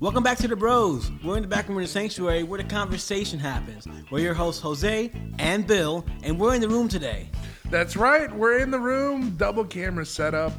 [0.00, 1.10] Welcome back to the Bros.
[1.24, 3.86] We're in the back room of the sanctuary where the conversation happens.
[4.10, 7.30] We're your hosts, Jose and Bill, and we're in the room today.
[7.70, 8.30] That's right.
[8.30, 10.52] We're in the room, double camera setup.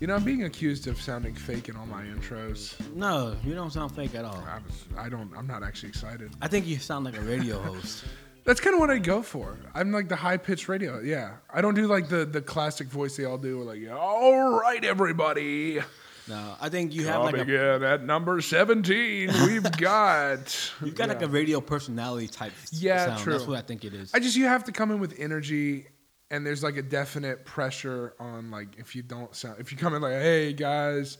[0.00, 2.74] You know, I'm being accused of sounding fake in all my intros.
[2.96, 4.42] No, you don't sound fake at all.
[4.48, 5.30] I, was, I don't.
[5.36, 6.32] I'm not actually excited.
[6.42, 8.04] I think you sound like a radio host.
[8.44, 9.56] That's kind of what I go for.
[9.74, 11.00] I'm like the high pitched radio.
[11.00, 13.62] Yeah, I don't do like the the classic voice they all do.
[13.62, 15.80] Like, all right, everybody.
[16.26, 20.72] No, I think you have like Coming a in at number 17, we've got.
[20.82, 22.52] you've got like a radio personality type.
[22.72, 23.20] Yeah, sound.
[23.20, 23.32] true.
[23.34, 24.12] That's what I think it is.
[24.14, 25.86] I just you have to come in with energy,
[26.30, 29.94] and there's like a definite pressure on like if you don't sound if you come
[29.94, 31.18] in like hey guys,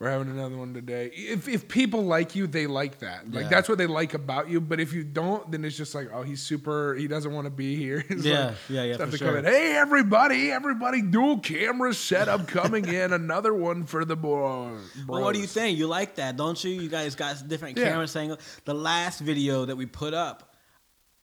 [0.00, 1.10] we're having another one today.
[1.12, 3.30] If if people like you, they like that.
[3.30, 3.48] Like Yeah.
[3.50, 4.58] that's what they like about you.
[4.58, 6.94] But if you don't, then it's just like oh he's super.
[6.94, 8.02] He doesn't want to be here.
[8.20, 9.42] Yeah, like, yeah, yeah, Have for sure.
[9.42, 13.12] Hey everybody, everybody, dual camera setup coming in.
[13.22, 14.72] Another one for the boy.
[15.06, 15.76] Well, what do you think?
[15.78, 16.70] You like that, don't you?
[16.70, 17.90] You guys got different Yeah.
[17.90, 18.40] camera angles.
[18.64, 20.54] The last video that we put up,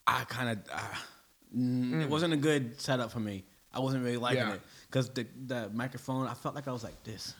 [0.05, 0.79] I kind of, uh,
[1.57, 3.43] mm, it wasn't a good setup for me.
[3.73, 4.53] I wasn't really liking Yeah.
[4.53, 6.27] it because the the microphone.
[6.27, 7.33] I felt like I was like this,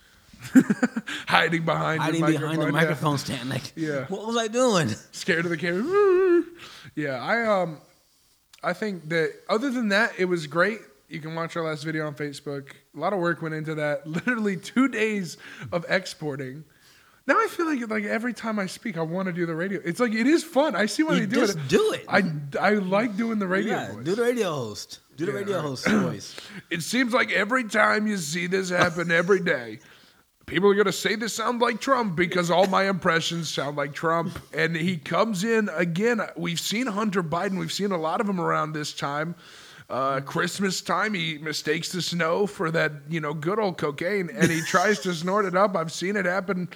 [1.28, 2.02] Hiding behind.
[2.02, 2.72] hiding behind the yeah.
[2.72, 3.50] microphone stand.
[3.50, 4.06] Like, Yeah.
[4.10, 4.90] what was I doing?
[5.12, 6.44] scared of the camera.
[6.96, 7.78] Yeah, I um,
[8.64, 10.80] I think that other than that, it was great.
[11.10, 12.70] You can watch our last video on Facebook.
[12.96, 14.08] A lot of work went into that.
[14.08, 15.38] Literally two days
[15.72, 16.64] of exporting.
[17.28, 19.80] Now I feel like like every time I speak, I want to do the radio.
[19.86, 20.76] It's like it is fun.
[20.76, 21.68] I see why You they do just it.
[21.68, 22.06] do it.
[22.10, 22.24] I
[22.60, 24.04] I like doing the radio yeah, voice.
[24.06, 25.00] do the radio host.
[25.18, 26.36] Do the Yeah, radio host voice.
[26.72, 29.80] It seems like every time you see this happen every day,
[30.48, 33.94] people are going to say this sounds like Trump because all my impressions sound like
[33.94, 34.40] Trump.
[34.54, 36.22] And he comes in again.
[36.38, 39.36] We've seen Hunter Biden, we've seen a lot of them around this time.
[39.90, 44.52] Uh, Christmas time, he mistakes the snow for that, you know, good old cocaine, and
[44.52, 45.78] he tries to snort it up.
[45.78, 46.68] I've seen it happen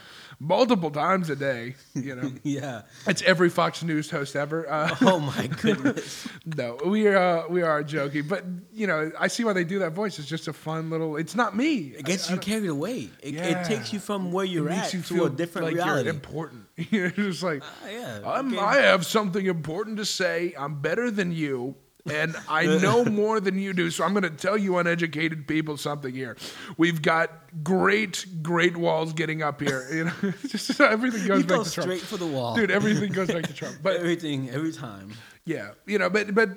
[0.42, 1.76] multiple times a day.
[1.94, 2.82] You know, Yeah.
[3.06, 4.70] it's every Fox News host ever.
[4.70, 6.28] Uh, Oh my goodness.
[6.46, 8.44] no, we are uh, we are joking, but
[8.74, 10.18] you know, I see why they do that voice.
[10.20, 11.16] It's just a fun little.
[11.18, 11.94] It's not me.
[11.98, 13.10] It gets I- I you don't- carried away.
[13.22, 13.62] It, Yeah.
[13.62, 15.76] it takes you from where you're it at makes you to feel a different like
[15.76, 16.06] reality.
[16.06, 16.66] You're important.
[16.90, 18.62] You're just like, Uh, yeah, I'm, okay.
[18.64, 20.54] I have something important to say.
[20.58, 21.76] I'm better than you.
[22.10, 25.78] And I know more than you do, so I'm going to tell you uneducated people
[25.78, 26.36] something here.
[26.78, 27.32] We've got
[27.64, 29.88] great, great walls getting up here.
[29.92, 30.12] You know,
[30.48, 31.86] just everything goes you back go to Trump.
[31.90, 32.56] straight for the wall.
[32.56, 33.78] Dude, everything goes back to Trump.
[33.84, 35.12] But everything every time.
[35.46, 36.50] yeah, you know, but but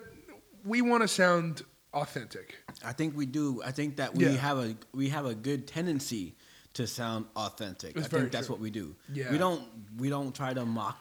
[0.65, 1.63] we want to sound
[1.93, 2.57] authentic.
[2.85, 3.63] I think we do.
[3.65, 4.31] I think that we Yeah.
[4.33, 6.37] have a we have a good tendency
[6.75, 7.97] to sound authentic.
[7.97, 8.55] It's I think that's true.
[8.57, 8.97] what we do.
[9.13, 9.31] Yeah.
[9.31, 9.63] We don't
[9.99, 10.99] we don't try to mock.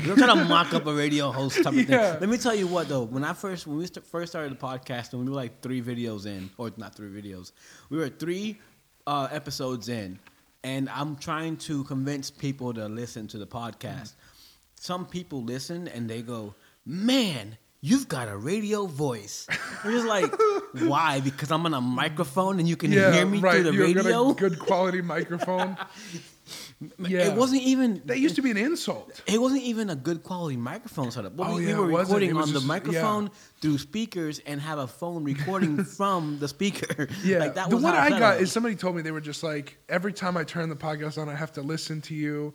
[0.00, 1.88] We don't try to mock up a radio host type of thing.
[1.90, 3.02] Let me tell you what though.
[3.02, 5.82] When I first when we st- first started the podcast and we were like three
[5.82, 7.52] videos in, or not three videos,
[7.90, 8.58] we were three
[9.06, 10.18] uh, episodes in,
[10.64, 14.12] and I'm trying to convince people to listen to the podcast.
[14.76, 19.48] Some people listen and they go, "Man." You've got a radio voice.
[19.84, 20.32] We're just like,
[20.82, 21.18] why?
[21.18, 24.30] Because I'm on a microphone and you can hear me through the You've got radio.
[24.30, 25.76] a good quality microphone.
[26.98, 27.28] yeah.
[27.32, 28.02] It wasn't even.
[28.06, 29.20] That used to be an insult.
[29.26, 31.36] It wasn't even a good quality microphone setup.
[31.36, 33.30] But Oh, we, yeah, we were recording on the microphone yeah.
[33.60, 37.08] through speakers and have a phone recording from the speaker.
[37.24, 37.38] Yeah.
[37.38, 40.12] like that the one I got is somebody told me they were just like every
[40.12, 42.54] time I turn the podcast on, I have to listen to you.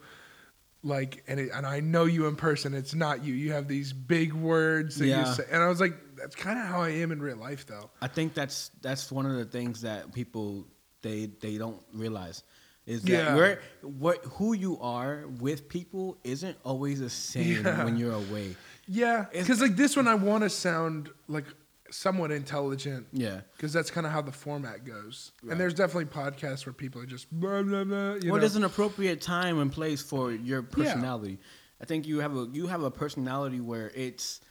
[0.83, 2.73] Like and it, and I know you in person.
[2.73, 3.33] It's not you.
[3.33, 5.27] You have these big words that Yeah.
[5.27, 7.65] you say, and I was like, that's kind of how I am in real life,
[7.65, 7.89] though.
[8.01, 10.67] I think that's that's one of the things that people
[11.01, 12.43] they they don't realize
[12.87, 13.35] is that Yeah.
[13.35, 17.83] you're, what who you are with people isn't always the same Yeah.
[17.83, 18.55] when you're away.
[18.87, 21.45] Yeah, because like this one, I want to sound like
[21.91, 23.05] somewhat intelligent.
[23.13, 23.41] Yeah.
[23.55, 25.31] because that's kind of how the format goes.
[25.43, 25.51] Right.
[25.51, 28.13] And there's definitely podcasts where people are just blah blah blah.
[28.15, 28.39] You well, know?
[28.39, 31.37] there's an appropriate time and place for your personality.
[31.81, 34.41] I think you have a you have a personality where it's.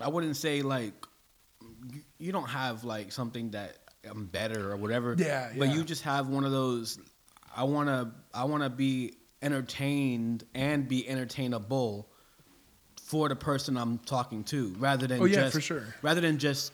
[0.00, 0.94] I wouldn't say like
[1.92, 3.78] you, you don't have like something that
[4.08, 5.14] I'm better or whatever.
[5.18, 5.74] Yeah, But yeah.
[5.74, 6.98] you just have one of those.
[7.54, 12.08] I wanna I wanna be entertained and be entertainable
[13.02, 15.82] for the person I'm talking to, rather than Oh, yeah, just for sure.
[16.02, 16.72] rather than just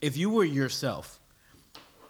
[0.00, 1.18] if you were yourself,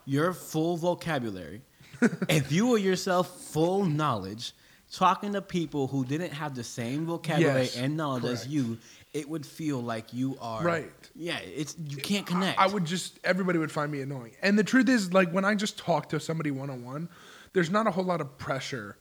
[0.04, 1.62] your full vocabulary,
[2.28, 4.52] if you were yourself full knowledge,
[4.90, 8.78] talking to people who didn't have the same vocabulary Yes, and knowledge as you,
[9.14, 10.90] it would feel like you are Right.
[11.14, 12.58] Yeah, it's you can't connect.
[12.58, 14.32] I would just everybody would find me annoying.
[14.42, 17.08] And the truth is, like when I just talk to somebody one on one,
[17.52, 18.96] there's not a whole lot of pressure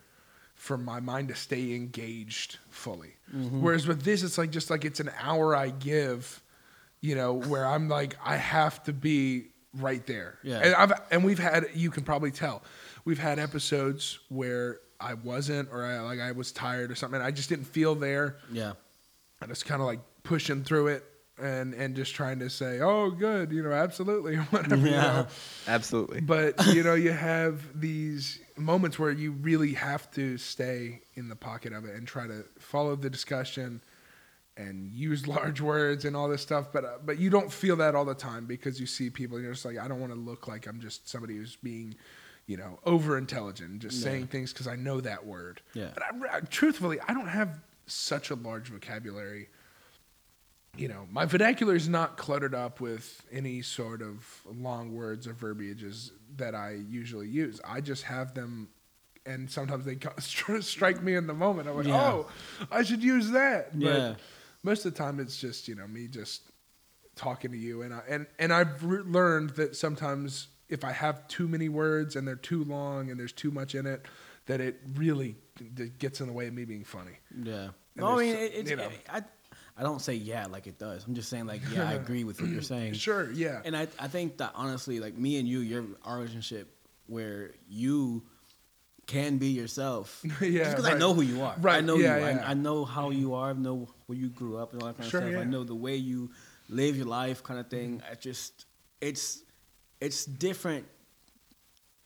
[0.55, 3.15] for my mind to stay engaged fully.
[3.35, 3.61] Mm-hmm.
[3.61, 6.41] Whereas with this, it's like just like it's an hour I give
[7.03, 10.37] you know, where I'm like, I have to be right there.
[10.43, 10.59] Yeah.
[10.59, 12.61] And I've and we've had you can probably tell.
[13.05, 17.19] We've had episodes where I wasn't or I like I was tired or something.
[17.19, 18.35] I just didn't feel there.
[18.51, 18.73] Yeah.
[19.41, 21.03] And it's kind of like pushing through it
[21.41, 25.01] and and just trying to say, "Oh, good, you know, absolutely, whatever." you Yeah.
[25.01, 25.27] know.
[25.67, 26.21] Absolutely.
[26.21, 31.35] But you know, you have these moments where you really have to stay in the
[31.35, 33.81] pocket of it and try to follow the discussion
[34.57, 36.71] and use large words and all this stuff.
[36.73, 39.37] But uh, but you don't feel that all the time because you see people.
[39.37, 41.95] and You're just like, I don't want to look like I'm just somebody who's being,
[42.47, 44.03] you know, over intelligent and just Yeah.
[44.03, 45.61] saying things because I know that word.
[45.73, 45.89] Yeah.
[45.93, 49.49] But I- truthfully, I don't have such a large vocabulary.
[50.77, 55.33] You know, my vernacular is not cluttered up with any sort of long words or
[55.33, 57.59] verbiages that I usually use.
[57.67, 58.69] I just have them,
[59.25, 59.97] and sometimes they
[60.61, 61.67] strike me in the moment.
[61.67, 62.01] I'm like, Yeah.
[62.13, 62.27] oh,
[62.71, 63.77] I should use that.
[63.77, 64.15] But Yeah.
[64.63, 66.43] most of the time, it's just you know me just
[67.15, 71.27] talking to you, and I, and and I've re- learned that sometimes if I have
[71.27, 74.05] too many words and they're too long and there's too much in it,
[74.45, 75.35] that it really
[75.99, 77.19] gets in the way of me being funny.
[77.43, 77.63] Yeah.
[77.63, 78.89] And No, I mean, it's, you know.
[79.11, 79.21] I,
[79.77, 81.05] I don't say yeah like it does.
[81.07, 82.93] I'm just saying like yeah, I agree with what you're saying.
[83.07, 83.61] Sure, yeah.
[83.65, 86.73] And I, I think that honestly, like me and you, your our relationship
[87.07, 88.23] where you
[89.07, 90.23] can be yourself.
[90.41, 91.55] Yeah, Just because I know who you are.
[91.57, 92.25] I Right, know yeah, you.
[92.37, 92.43] yeah.
[92.45, 93.49] I, I know how you are.
[93.49, 95.41] I know where you grew up and all that kind Sure, of stuff.
[95.41, 96.29] I know the way you
[96.69, 97.97] live your life, kind of thing.
[97.97, 98.11] Mm-hmm.
[98.11, 98.65] I just,
[99.01, 99.43] it's,
[99.99, 100.85] it's different.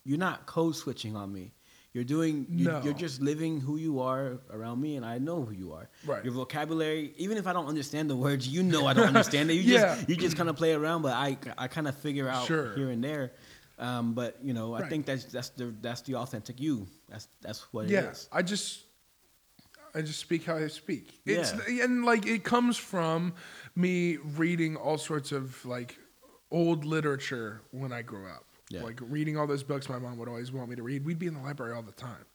[0.04, 1.52] You're not code switching on me.
[1.96, 2.46] You're doing.
[2.50, 2.82] You, No.
[2.84, 5.88] You're just living who you are around me, and I know who you are.
[6.06, 6.26] Right.
[6.26, 9.54] Your vocabulary, even if I don't understand the words, you know I don't understand it.
[9.54, 9.96] You Yeah.
[9.96, 12.76] just you just kind of play around, but I I kind of figure out Sure.
[12.76, 13.32] here and there.
[13.80, 14.90] Um, but you know, I Right.
[14.90, 16.86] think that's that's the that's the authentic you.
[17.08, 18.28] That's that's what it yeah, is.
[18.30, 18.84] I just
[19.94, 21.22] I just speak how I speak.
[21.26, 21.86] It's Yeah.
[21.86, 23.34] and like it comes from
[23.74, 25.98] me reading all sorts of like
[26.52, 28.44] old literature when I grew up.
[28.70, 28.82] Yeah.
[28.84, 31.06] Like reading all those books my mom would always want me to read.
[31.06, 32.26] We'd be in the library all the time.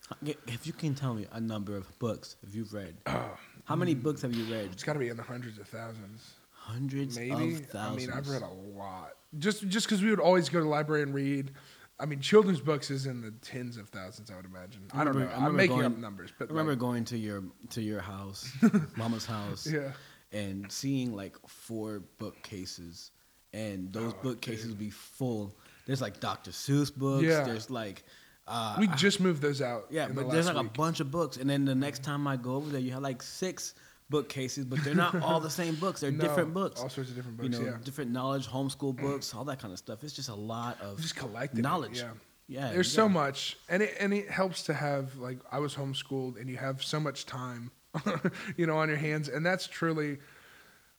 [0.47, 3.95] If you can tell me a number of books if you've read, Oh, how many
[3.95, 4.71] books have you read?
[4.73, 6.35] it's got to be in the hundreds of thousands.
[6.53, 7.33] Hundreds Maybe.
[7.57, 9.13] of I mean, I've read a lot.
[9.39, 11.51] Just just because we would always go to the library and read.
[11.99, 14.31] I mean, children's books is in the tens of thousands.
[14.31, 14.83] I would imagine.
[14.95, 15.27] I, don't know.
[15.27, 18.01] I I'm making going- up numbers, but I remember like, going to your to your
[18.01, 18.51] house,
[18.97, 19.93] mama's house, yeah.
[20.33, 23.11] and seeing like four bookcases,
[23.53, 24.79] and those Oh, bookcases dude.
[24.79, 25.57] be full.
[25.91, 26.53] There's like Dr.
[26.53, 27.25] Seuss books.
[27.25, 27.43] Yeah.
[27.43, 28.05] There's like.
[28.47, 29.87] Uh, We just moved those out.
[29.91, 30.67] Yeah, in the but there's like week.
[30.67, 33.03] a bunch of books, and then the next time I go over there, you have
[33.03, 33.75] like six
[34.09, 36.01] bookcases, but they're not all the same books.
[36.01, 36.81] They're No, different books.
[36.81, 37.49] All sorts of different books.
[37.59, 37.77] you know, yeah.
[37.83, 40.05] different knowledge, homeschool books, all that kind of stuff.
[40.05, 41.99] It's just a lot of Just collecting it, knowledge.
[41.99, 42.11] yeah.
[42.47, 42.71] yeah.
[42.73, 46.49] There's so much, and it and it helps to have like I was homeschooled, and
[46.49, 47.73] you have so much time,
[48.57, 50.19] you know, on your hands, and that's truly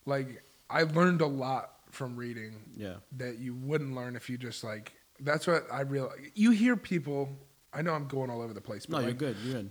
[0.05, 4.63] like I learned a lot from reading Yeah, that you wouldn't learn if you just
[4.63, 4.93] like.
[5.19, 6.17] That's what I realize.
[6.33, 7.29] You hear people.
[7.73, 9.37] I know I'm going all over the place, but no, you're good.
[9.43, 9.69] You're good.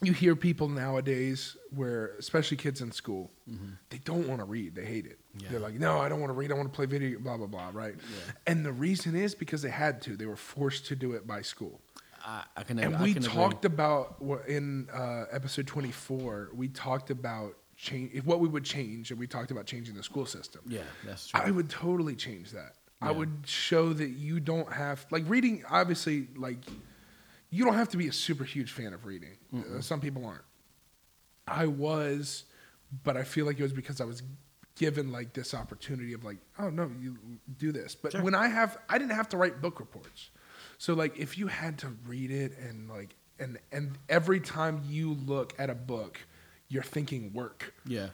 [0.00, 3.72] you hear people nowadays where, especially kids in school, Mm-hmm.
[3.90, 4.74] they don't want to read.
[4.74, 5.18] They hate it.
[5.38, 5.48] Yeah.
[5.50, 6.50] They're like, no, I don't want to read.
[6.50, 7.94] I want to play video, blah, blah, blah, right?
[7.96, 8.32] Yeah.
[8.48, 10.16] And the reason is because they had to.
[10.16, 11.80] They were forced to do it by school.
[12.24, 12.78] I, I can.
[12.80, 13.34] And I we can agree.
[13.36, 14.16] talked about
[14.48, 19.26] in uh, episode 24, we talked about change, if what we would change, and we
[19.26, 20.62] talked about changing the school system.
[20.66, 21.40] Yeah, that's true.
[21.42, 22.74] I would totally change that.
[23.02, 25.62] I would show that you don't have like reading.
[25.70, 26.58] Obviously, like
[27.50, 29.36] you don't have to be a super huge fan of reading.
[29.54, 30.42] Uh, some people aren't.
[31.46, 32.44] I was,
[33.04, 34.22] but I feel like it was because I was
[34.76, 37.16] given like this opportunity of like, oh no, you
[37.58, 37.94] do this.
[37.94, 38.22] But Sure.
[38.22, 40.30] when I have, I didn't have to write book reports.
[40.78, 45.12] So like, if you had to read it and like, and and every time you
[45.12, 46.18] look at a book,
[46.68, 47.74] you're thinking work.
[47.86, 48.08] yeah,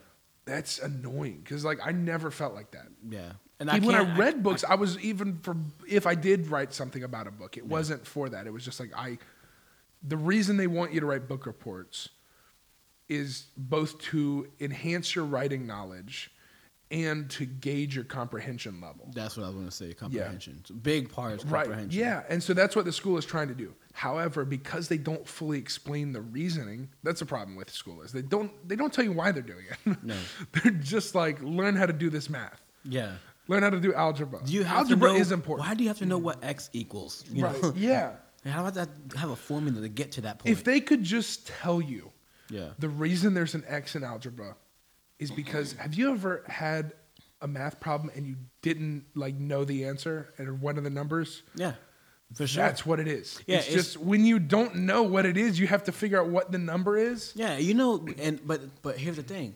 [0.45, 2.87] That's annoying because like I never felt like that.
[3.09, 3.33] yeah.
[3.59, 5.55] And Even when I read books, I, was even for
[5.87, 8.45] if I did write something about a book, it wasn't for that.
[8.47, 9.19] It was just like I.
[10.05, 12.09] The reason they want you to write book reports
[13.07, 16.31] is both to enhance your writing knowledge
[16.91, 19.09] and to gauge your comprehension level.
[19.13, 19.93] That's what I was going to say.
[19.93, 20.63] Comprehension.
[20.69, 21.63] A big part is Right.
[21.65, 21.99] comprehension.
[21.99, 23.73] Yeah, and so that's what the school is trying to do.
[23.93, 28.23] However, because they don't fully explain the reasoning, that's a problem with school is they
[28.23, 29.97] don't they don't tell you why they're doing it.
[30.03, 30.15] No.
[30.51, 32.61] they're just like learn how to do this math.
[32.83, 33.13] Yeah.
[33.47, 34.39] Learn how to do algebra.
[34.43, 35.67] Do you have algebra to know, is important.
[35.67, 37.23] Why do you have to know what x equals?
[37.31, 37.61] You right.
[37.61, 37.73] Know?
[37.75, 38.13] Yeah.
[38.45, 38.89] How about that?
[39.17, 40.51] Have a formula to get to that point.
[40.51, 42.11] If they could just tell you
[42.49, 42.69] yeah.
[42.79, 44.55] the reason there's an X in algebra
[45.19, 46.93] is because have you ever had
[47.41, 51.43] a math problem and you didn't like know the answer and one of the numbers?
[51.55, 51.73] Yeah.
[52.33, 52.63] For sure.
[52.63, 53.39] That's what it is.
[53.45, 56.19] Yeah, it's, it's- just when you don't know what it is, you have to figure
[56.19, 57.31] out what the number is.
[57.35, 59.55] Yeah, you know, and but but here's the thing,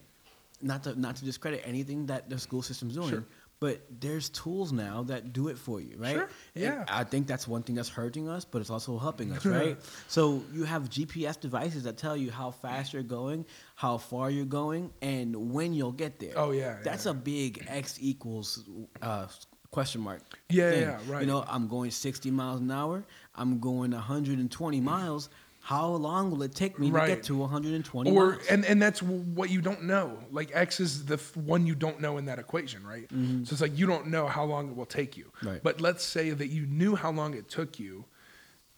[0.62, 3.24] not to not to discredit anything that the school system's doing, Sure.
[3.60, 6.14] But there's tools now that do it for you, right?
[6.14, 6.86] Sure, And yeah.
[6.88, 9.76] I think that's one thing that's hurting us, but it's also helping us, right?
[10.08, 14.46] so you have GPS devices that tell you how fast you're going, how far you're
[14.46, 16.34] going, and when you'll get there.
[16.36, 17.12] Oh, yeah, That's yeah.
[17.14, 18.64] a big X equals
[19.02, 19.26] uh,
[19.72, 20.22] question mark.
[20.50, 20.82] Yeah, thing.
[20.82, 21.22] yeah, right.
[21.22, 23.04] You know, I'm going 60 miles an hour.
[23.36, 25.30] I'm going 120 miles.
[25.60, 28.48] How long will it take me to get to 120 or miles?
[28.48, 30.18] and and that's what you don't know.
[30.32, 33.10] Like X is the f- one you don't know in that equation, right?
[33.10, 35.26] So it's like you don't know how long it will take you.
[35.26, 35.48] Mm-hmm.
[35.48, 35.64] Right.
[35.64, 38.06] But let's say that you knew how long it took you,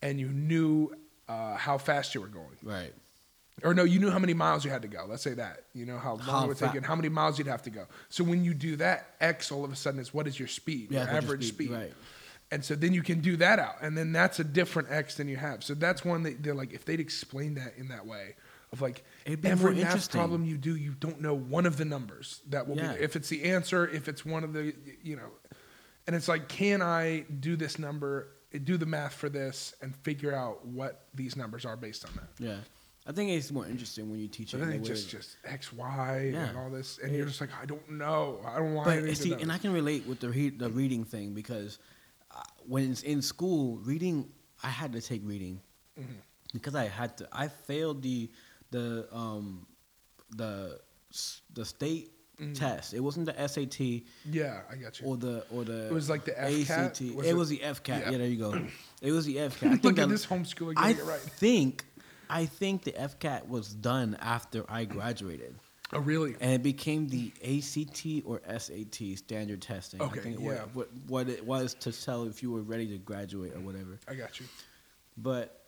[0.02, 0.92] and you knew
[1.28, 2.92] uh, how fast you were going, right.
[3.64, 5.06] Or no, you knew how many miles you had to go.
[5.08, 7.38] Let's say that you know how long How it would take, and how many miles
[7.38, 7.86] you'd have to go.
[8.10, 10.92] So when you do that, X all of a sudden is what is your speed,
[10.92, 11.94] Yeah, your what your average speed, speed, right.
[12.52, 15.28] And so then you can do that out, and then that's a different X than
[15.28, 15.64] you have.
[15.64, 18.36] So that's one that they're like, if they'd explain that in that way,
[18.72, 22.68] of like every math problem you do, you don't know one of the numbers that
[22.68, 22.94] will Yeah.
[22.94, 24.74] be if it's the answer, if it's one of the,
[25.04, 25.32] you know,
[26.08, 28.30] and it's like, can I do this number,
[28.64, 32.44] do the math for this, and figure out what these numbers are based on that?
[32.44, 32.58] Yeah.
[33.10, 34.60] I think it's more interesting when you teach So it.
[34.68, 36.50] then just just X, Y, Yeah.
[36.50, 39.34] and all this, and you're just like, I don't know, I don't want but see,
[39.34, 41.80] and I can relate with the read, the reading thing because
[42.30, 44.30] uh, when it's in school, reading
[44.64, 45.60] I had to take reading
[46.00, 46.12] Mm-hmm.
[46.54, 47.28] because I had to.
[47.32, 48.30] I failed the
[48.72, 49.66] the um
[50.38, 50.80] the
[51.56, 52.56] the state Mm.
[52.58, 52.94] test.
[52.94, 55.08] It wasn't the SAT yeah, I got you.
[55.08, 55.88] or the or the.
[55.88, 56.70] It was like the FCAT?
[56.70, 57.02] ACT.
[57.14, 57.88] Was it, it- was the FCAT.
[58.00, 58.12] Yeah.
[58.12, 58.18] Yeah.
[58.18, 58.52] there you go.
[59.02, 59.68] It was the FCAT.
[59.68, 61.20] I think Look at that- this homeschooler I it right.
[61.20, 61.84] think
[62.30, 65.56] I think the FCAT was done after I graduated.
[65.92, 66.36] Oh, really?
[66.40, 70.02] And it became the ACT or SAT standard testing.
[70.02, 70.46] Okay, I think yeah.
[70.46, 74.00] what, what what it was to tell if you were ready to graduate or whatever.
[74.08, 74.46] I got you.
[75.18, 75.64] But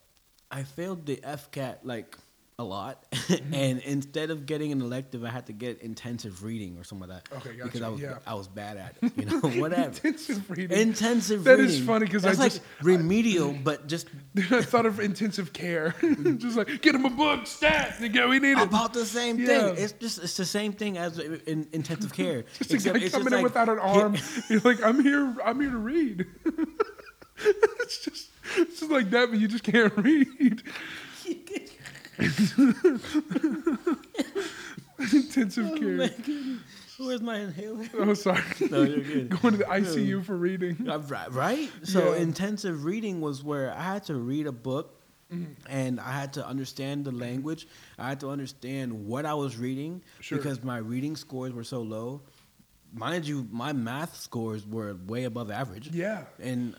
[0.52, 2.18] I failed the FCAT like
[2.62, 3.54] a lot, Mm-hmm.
[3.54, 7.30] and instead of getting an elective, I had to get intensive reading or something like
[7.30, 7.38] that.
[7.38, 8.18] Okay, because I was yeah.
[8.28, 9.12] I was bad at it.
[9.18, 9.84] You know, whatever.
[9.84, 10.78] Intensive reading.
[10.78, 11.66] Intensive That reading.
[11.66, 14.08] is funny 'cause I like just- remedial, but just
[14.52, 15.96] I thought of intensive care.
[16.38, 18.00] just like, get him a book, stat.
[18.14, 18.64] Go, we need it.
[18.64, 19.48] about the same Yeah.
[19.74, 19.84] thing.
[19.84, 22.46] It's just it's the same thing as in intensive care.
[22.60, 24.16] Just a guy coming in like- without an arm.
[24.50, 25.36] You're like, I'm here.
[25.44, 26.26] I'm here to read.
[27.38, 30.62] it's just, it's just like that, but you just can't read.
[35.14, 35.98] Intensive Oh care.
[35.98, 36.12] my.
[37.00, 37.86] Where's my inhaler?
[37.98, 38.42] Oh, sorry.
[38.70, 39.30] No, you're good.
[39.42, 40.88] Going to the ICU for reading.
[40.88, 41.70] Uh, Right, right.
[41.84, 42.22] So Yeah.
[42.22, 44.98] intensive reading was where I had to read a book,
[45.34, 45.54] Mm-hmm.
[45.70, 47.66] and I had to understand the language.
[47.98, 50.38] I had to understand what I was reading Sure.
[50.38, 52.22] because my reading scores were so low.
[52.94, 55.90] Mind you, my math scores were way above average.
[55.94, 56.26] Yeah.
[56.40, 56.76] and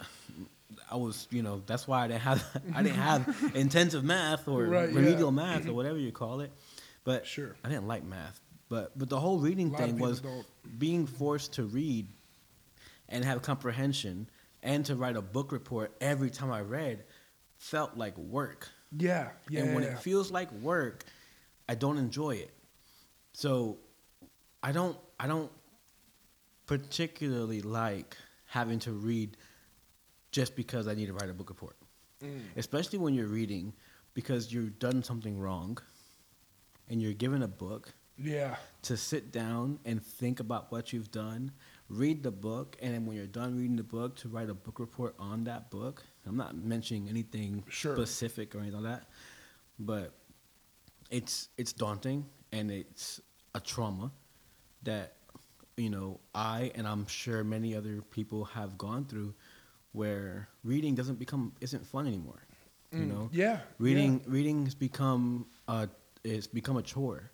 [0.90, 4.64] I was, you know, that's why I didn't have I didn't have intensive math or
[4.64, 4.96] Right, yeah.
[4.96, 5.74] remedial math or mm-hmm.
[5.74, 6.52] whatever you call it.
[7.04, 7.54] But Sure.
[7.64, 8.40] I didn't like math.
[8.68, 10.46] But but the whole reading A lot of thing was don't.
[10.78, 12.06] being forced to read
[13.08, 14.28] and have comprehension
[14.62, 17.04] and to write a book report every time I read
[17.58, 18.68] felt like work.
[18.96, 19.30] Yeah.
[19.48, 19.60] Yeah.
[19.62, 19.90] and when yeah.
[19.90, 21.04] it feels like work,
[21.68, 22.50] I don't enjoy it.
[23.34, 23.78] So
[24.62, 25.50] I don't I don't
[26.66, 29.36] particularly like having to read
[30.32, 31.76] just because I need to write a book report.
[32.22, 32.40] Mm.
[32.56, 33.72] Especially when you're reading
[34.14, 35.78] because you've done something wrong
[36.88, 38.56] and you're given a book yeah.
[38.82, 41.52] to sit down and think about what you've done,
[41.88, 44.78] read the book, and then when you're done reading the book, to write a book
[44.78, 46.02] report on that book.
[46.26, 47.94] I'm not mentioning anything Sure.
[47.96, 49.08] specific or anything like that,
[49.78, 50.12] but
[51.10, 53.20] it's it's daunting and it's
[53.54, 54.10] a trauma
[54.82, 55.14] that
[55.76, 59.34] you know I and I'm sure many other people have gone through,
[59.92, 62.42] where reading doesn't become isn't fun anymore.
[62.92, 63.08] You Mm.
[63.08, 63.60] know, Yeah.
[63.78, 65.86] reading reading has become uh
[66.24, 67.30] it's become a chore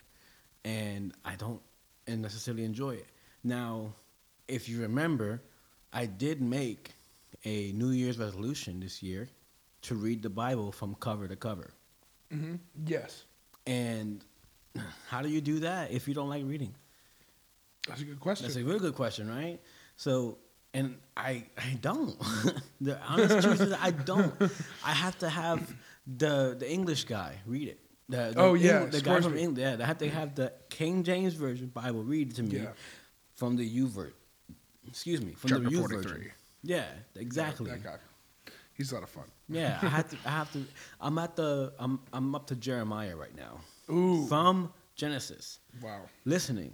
[0.65, 1.61] and i don't
[2.07, 3.07] and necessarily enjoy it
[3.45, 3.93] now
[4.49, 5.43] if you remember
[5.93, 6.95] i did make
[7.45, 9.29] a new year's resolution this year
[9.83, 11.69] to read the bible from cover to cover
[12.31, 12.37] Yeah.
[12.39, 12.55] hmm
[12.87, 13.25] Yes.
[13.67, 14.25] and
[15.11, 16.75] how do you do that if you don't like reading
[17.87, 18.47] That's a good question.
[18.47, 19.61] that's a really good question right
[19.97, 20.39] so
[20.79, 21.33] and i
[21.67, 22.15] i don't
[22.89, 24.33] the honest truth is i don't
[24.85, 25.61] i have to have
[26.23, 27.81] the the english guy read it
[28.11, 29.59] the, the Oh, yeah, Eng- the guy from England.
[29.59, 32.73] Yeah, they have to have the King James version Bible read it to me Yeah.
[33.35, 34.09] from the U ver
[34.93, 36.13] Excuse me, from Chapter the U 43.
[36.13, 36.33] version.
[36.63, 37.71] Yeah, exactly.
[37.71, 37.99] That guy.
[38.73, 39.29] He's a lot of fun.
[39.51, 40.17] Yeah, I have to.
[40.25, 40.61] I have to.
[41.07, 41.75] I'm at the.
[41.79, 42.01] I'm.
[42.17, 43.61] I'm up to Jeremiah right now.
[43.95, 44.27] Ooh.
[44.27, 46.01] From Genesis, Wow.
[46.25, 46.73] listening.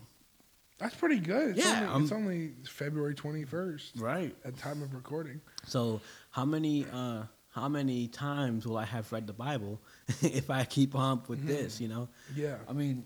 [0.78, 1.57] That's pretty good.
[1.57, 4.35] It's Yeah, Only, it's only February 21st Right.
[4.45, 5.40] at time of recording.
[5.66, 6.00] So
[6.31, 6.85] how many?
[6.93, 9.81] uh How many times will I have read the Bible
[10.23, 11.81] if I keep on with this?
[11.81, 12.09] You know.
[12.35, 12.57] Yeah.
[12.69, 13.04] I mean,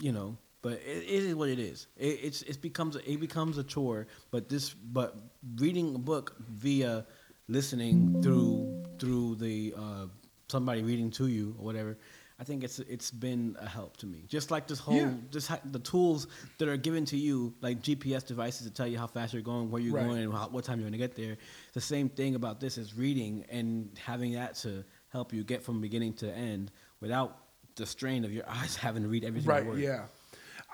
[0.00, 1.86] you know, But it, it is what it is.
[1.98, 4.06] It, it's it becomes a, it becomes a chore.
[4.30, 5.14] But this but
[5.60, 7.04] reading a book via
[7.48, 10.06] listening through through the uh,
[10.48, 11.98] somebody reading to you or whatever.
[12.38, 14.24] I think it's it's been a help to me.
[14.26, 15.12] Just like this whole Yeah.
[15.30, 16.26] just ha- the tools
[16.58, 19.70] that are given to you, like GPS devices to tell you how fast you're going,
[19.70, 20.06] where you're Right.
[20.06, 21.36] going, and how, what time you're going to get there.
[21.74, 25.80] The same thing about this is reading and having that to help you get from
[25.80, 27.38] beginning to end without
[27.76, 29.48] the strain of your eyes having to read everything.
[29.48, 29.64] Right.
[29.64, 29.78] word.
[29.78, 30.06] Yeah.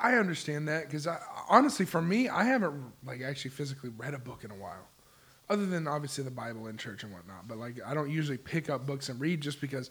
[0.02, 1.19] I understand that because I
[1.50, 4.88] honestly, for me, I haven't like actually physically read a book in a while,
[5.50, 7.47] other than obviously the Bible in church and whatnot.
[7.47, 9.90] But like, I don't usually pick up books and read just because,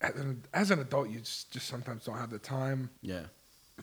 [0.00, 3.22] as an, as an adult, you just, just sometimes don't have the time, Yeah.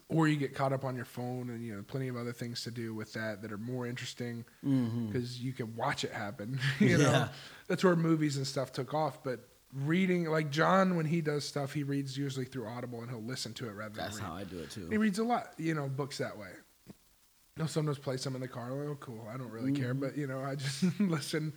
[0.09, 2.63] or you get caught up on your phone and you know plenty of other things
[2.63, 6.59] to do with that that are more interesting because you can watch it happen.
[6.79, 7.13] you know, Mm-hmm.
[7.13, 7.27] Yeah.
[7.67, 9.47] that's where movies and stuff took off, but.
[9.75, 13.53] Reading like John when he does stuff, he reads usually through Audible and he'll listen
[13.53, 14.87] to it rather than That's how I do it too.
[14.87, 16.49] He reads a lot, you know, books that way.
[17.55, 18.71] He'll sometimes play some in the car.
[18.71, 19.27] Oh, cool.
[19.33, 21.53] I don't really care, but you know, I just listen,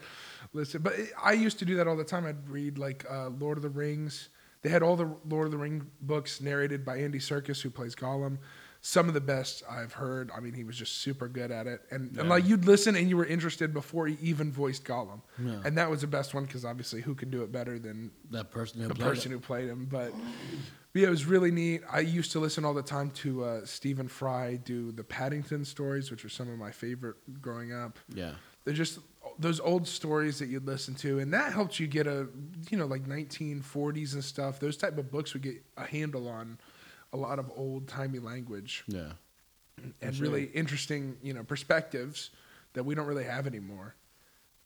[0.54, 0.80] listen.
[0.80, 2.24] But it, I used to do that all the time.
[2.24, 4.30] I'd read like uh, Lord of the Rings.
[4.66, 7.94] They had all the Lord of the Ring books narrated by Andy Serkis, who plays
[7.94, 8.38] Gollum.
[8.80, 10.28] Some of the best I've heard.
[10.36, 13.08] I mean, he was just super good at it, and, and like you'd listen and
[13.08, 15.60] you were interested before he even voiced Gollum, Yeah.
[15.64, 18.50] and that was the best one because obviously, who can do it better than That
[18.50, 19.34] person who the played person it.
[19.36, 19.86] who played him.
[19.88, 20.10] But,
[20.92, 21.82] but yeah, it was really neat.
[21.88, 26.10] I used to listen all the time to uh, Stephen Fry do the Paddington stories,
[26.10, 28.00] which are some of my favorite growing up.
[28.12, 28.32] Yeah.
[28.64, 28.98] They're just
[29.38, 32.28] those old stories that you'd listen to, and that helped you get a
[32.70, 34.58] you know like 1940s and stuff.
[34.60, 36.58] Those type of books would get a handle on
[37.12, 39.12] a lot of old timey language Yeah.
[40.02, 42.30] and For really interesting you know perspectives
[42.74, 43.94] that we don't really have anymore.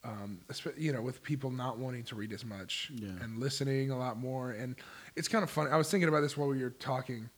[0.03, 0.41] Um,
[0.79, 3.09] you know, with people not wanting to read as much Yeah.
[3.23, 4.77] and listening a lot more, and
[5.15, 5.71] it's kind of funny.
[5.71, 7.29] I was thinking about this while we were talking.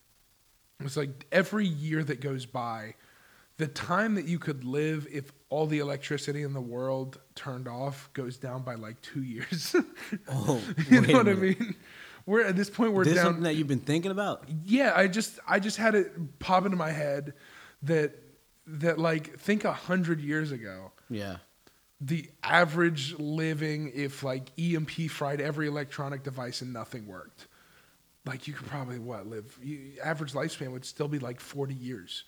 [0.79, 2.95] It's like every year that goes by,
[3.59, 8.09] the time that you could live if all the electricity in the world turned off
[8.15, 9.75] goes down by like two years.
[10.29, 10.61] Oh,
[10.91, 11.75] you know what I mean?
[12.27, 12.93] We're at this point.
[12.93, 13.25] We're this down.
[13.27, 14.45] something that you've been thinking about?
[14.65, 17.35] Yeah, I just I just had it pop into my head
[17.83, 18.15] that
[18.67, 21.39] that like think a hundred years ago, Yeah.
[22.01, 27.49] the average living if like EMP fried every electronic device and nothing worked,
[28.25, 32.25] like you could probably what live you, average lifespan would still be like forty years.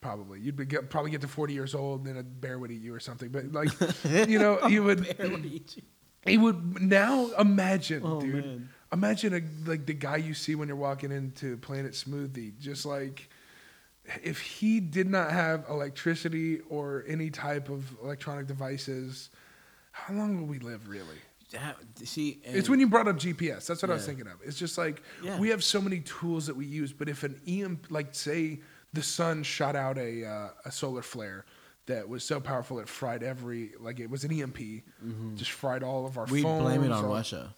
[0.00, 2.70] Probably you'd be, get, probably get to forty years old and then a bear would
[2.70, 3.30] eat you or something.
[3.30, 3.68] But like
[4.28, 5.62] you know you would Barely.
[6.24, 8.34] he would now imagine, Oh, dude.
[8.44, 8.68] man.
[8.92, 12.56] Imagine a, like the guy you see when you're walking into Planet Smoothie.
[12.58, 13.28] Just like
[14.22, 19.28] if he did not have electricity or any type of electronic devices,
[19.90, 21.04] how long would we live really?
[21.50, 23.66] That, see, it's when you brought up GPS.
[23.66, 24.34] That's what I was thinking of.
[24.44, 25.38] It's just like Yeah.
[25.38, 28.60] we have so many tools that we use, but if an EM, like say
[28.92, 31.44] the sun shot out a uh, a solar flare
[31.86, 34.58] that was so powerful it fried every like it was an EMP,
[35.36, 37.54] just fried all of our we blame it on all- Russia.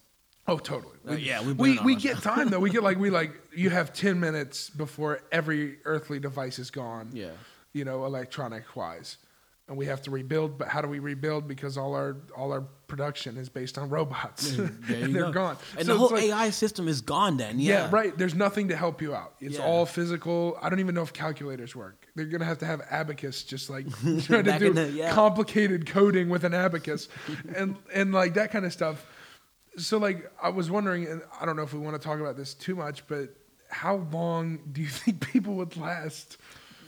[0.49, 0.97] Oh, totally.
[1.09, 2.59] Uh, yeah, we we it on we get time though.
[2.61, 7.11] We get like we like you have ten minutes before every earthly device is gone.
[7.12, 7.31] Yeah.
[7.73, 9.19] you know, electronic wise,
[9.70, 10.59] and we have to rebuild.
[10.59, 11.48] But how do we rebuild?
[11.48, 15.33] Because all our all our production is based on robots, you and they're go.
[15.33, 15.56] gone.
[15.78, 17.61] And So the whole like- AI system is gone then.
[17.61, 17.85] yeah.
[17.85, 17.88] Yeah.
[17.92, 18.18] right.
[18.18, 19.35] There's nothing to help you out.
[19.40, 19.64] It's Yeah.
[19.64, 20.59] all physical.
[20.61, 22.04] I don't even know if calculators work.
[22.16, 23.87] They're gonna have to have abacus, just like
[24.24, 25.12] trying to do the- yeah.
[25.14, 27.09] complicated coding with an abacus,
[27.54, 29.06] and and like that kind of stuff.
[29.76, 32.37] So like I was wondering, and I don't know if we want to talk about
[32.37, 33.37] this too much, but
[33.68, 36.38] how long do you think people would last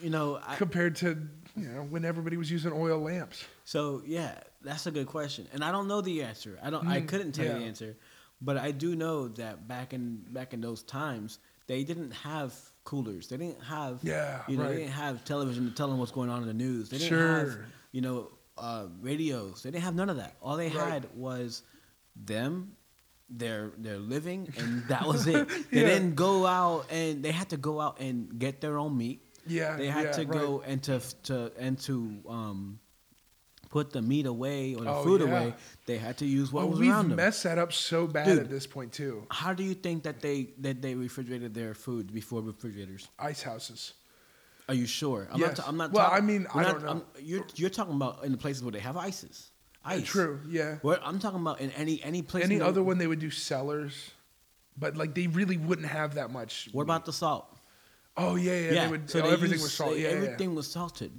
[0.02, 3.44] You know, I, compared to you know when everybody was using oil lamps?
[3.64, 6.58] So yeah, that's a good question, and I don't know the answer.
[6.62, 6.86] I don't.
[6.86, 7.96] I Mm, couldn't tell you the answer,
[8.40, 13.28] but I do know that back in back in those times, they didn't have coolers.
[13.28, 14.00] They didn't have.
[14.02, 14.70] Yeah, You know, right.
[14.72, 16.88] they didn't have television to tell them what's going on in the news.
[16.88, 17.36] They didn't Sure.
[17.46, 17.56] have.
[17.92, 19.62] You know, uh, radios.
[19.62, 20.36] They didn't have none of that.
[20.42, 20.92] All they Right.
[20.94, 21.62] had was
[22.16, 22.76] them.
[23.34, 25.48] Their their living and that was it.
[25.70, 25.86] They Yeah.
[25.88, 29.22] didn't go out and they had to go out and get their own meat.
[29.46, 30.30] Yeah, They had yeah, to right.
[30.40, 32.78] go and to to and to um,
[33.70, 35.26] put the meat away or the Oh, food yeah.
[35.28, 35.54] away.
[35.86, 37.16] They had to use what Well, was around them.
[37.16, 38.38] messed that up so bad Dude.
[38.40, 39.26] at this point too.
[39.30, 43.08] How do you think that they that they refrigerated their food before refrigerators?
[43.18, 43.94] Ice houses.
[44.68, 45.26] Are you sure?
[45.32, 45.48] I'm Yes.
[45.48, 45.56] not.
[45.56, 45.92] ta- I'm not.
[45.92, 46.88] Well, talking- I mean, I not- don't know.
[46.88, 49.50] I'm- you're you're talking about in the places where they have ices.
[49.84, 50.04] Ice.
[50.06, 50.40] True.
[50.48, 50.76] Yeah.
[50.82, 52.44] Where I'm talking about in any any place.
[52.44, 54.12] Any other one they would do cellars,
[54.78, 56.68] but like they really wouldn't have that much.
[56.72, 57.46] What about the salt?
[58.16, 58.84] Oh yeah, yeah.
[58.84, 59.96] They would, so oh, everything use- was salt.
[59.96, 60.14] Yeah, yeah, yeah.
[60.16, 61.12] everything was salted.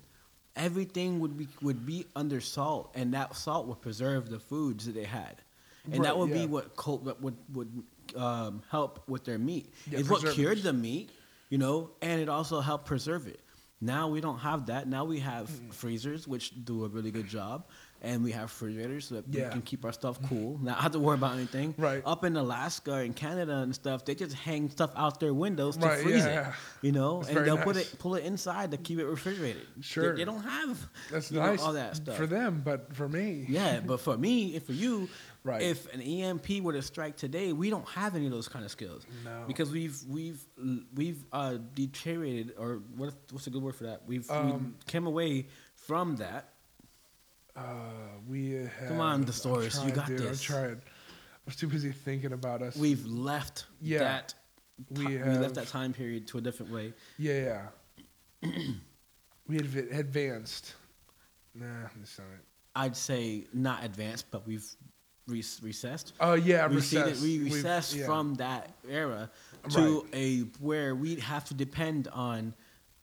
[0.56, 4.94] Everything would be would be under salt, and that salt would preserve the foods that
[4.94, 5.42] they had,
[5.86, 6.36] and Right, that would yeah.
[6.42, 7.84] be what would would
[8.16, 9.74] um, help with their meat.
[9.90, 11.10] Yeah, it's what cured the meat.
[11.50, 13.40] you know, and it also helped preserve it.
[13.82, 14.88] Now we don't have that.
[14.88, 17.66] Now we have freezers, which do a really good job,
[18.04, 19.46] and we have refrigerators so that Yeah.
[19.46, 20.60] we can keep our stuff cool.
[20.62, 21.74] Not have to worry about anything.
[21.78, 22.02] Right.
[22.06, 25.86] Up in Alaska and Canada and stuff, they just hang stuff out their windows to
[25.88, 26.50] Right, freeze yeah.
[26.50, 26.54] it.
[26.82, 29.64] You know, That's and they'll put it pull it inside to keep it refrigerated.
[29.82, 30.16] Sure.
[30.16, 33.46] They, don't have That's you know, nice all that stuff for them, but for me,
[33.48, 35.08] yeah, but for me, and for you,
[35.46, 35.62] Right.
[35.62, 38.72] if an EMP were to strike today, we don't have any of those kind of
[38.72, 39.04] skills.
[39.26, 39.44] No.
[39.46, 40.42] Because we've we've
[40.96, 44.04] we've uh, deteriorated, or what, what's a good word for that?
[44.08, 46.53] We've we Um, came away from that.
[47.56, 47.64] Uh,
[48.28, 48.88] we have.
[48.90, 50.50] Come on, Thesaurus, you got dude, this.
[50.50, 50.76] I'm trying.
[50.76, 52.76] I was too busy thinking about us.
[52.76, 54.00] We've left Yeah.
[54.00, 54.34] that.
[54.90, 56.94] We ti- we have- left that time period to a different way.
[57.18, 57.68] yeah,
[58.42, 58.50] yeah.
[59.48, 60.74] we had advanced.
[61.54, 61.66] Nah,
[61.98, 62.46] that's not it.
[62.76, 64.66] I'd say not advanced, but we've
[65.28, 66.14] re- recessed.
[66.20, 67.22] Oh yeah, we recessed.
[67.22, 68.06] we recessed yeah.
[68.08, 69.30] from that era
[69.70, 72.54] to a where we have to depend on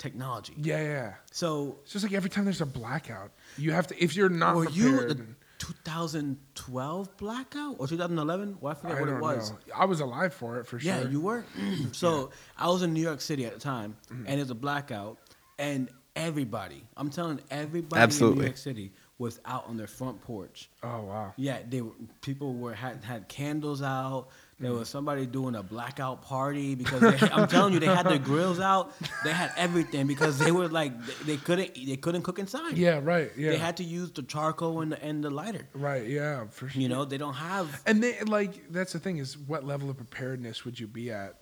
[0.01, 0.55] technology.
[0.57, 1.13] Yeah, yeah.
[1.31, 4.03] So It's just like every time there's a blackout, you have to.
[4.03, 5.25] If you're not were you the
[5.59, 8.59] 2012 blackout or 2011?
[8.61, 9.51] Well, I forget I what don't it was.
[9.51, 9.59] know.
[9.77, 10.93] I was alive for it for sure.
[10.93, 11.45] Yeah, you were.
[11.93, 14.25] so I was in New York City at the time, Mm-hmm.
[14.27, 15.19] and it's a blackout,
[15.59, 20.71] and everybody, I'm telling everybody in New York City was out on their front porch.
[20.83, 21.35] Oh wow.
[21.37, 24.29] Yeah, they were, people were had had candles out.
[24.61, 24.93] There was mm.
[24.93, 28.93] somebody doing a blackout party because they, I'm telling you, they had their grills out.
[29.25, 32.77] They had everything because they were like they, they couldn't they couldn't cook inside.
[32.77, 33.33] Yeah, right.
[33.37, 33.51] Yeah.
[33.51, 35.67] They had to use the charcoal and the, and the lighter.
[35.73, 36.07] right.
[36.07, 36.81] Yeah, for sure.
[36.81, 37.83] You know, they don't have.
[37.87, 41.37] And they like that's the thing is what level of preparedness would you be at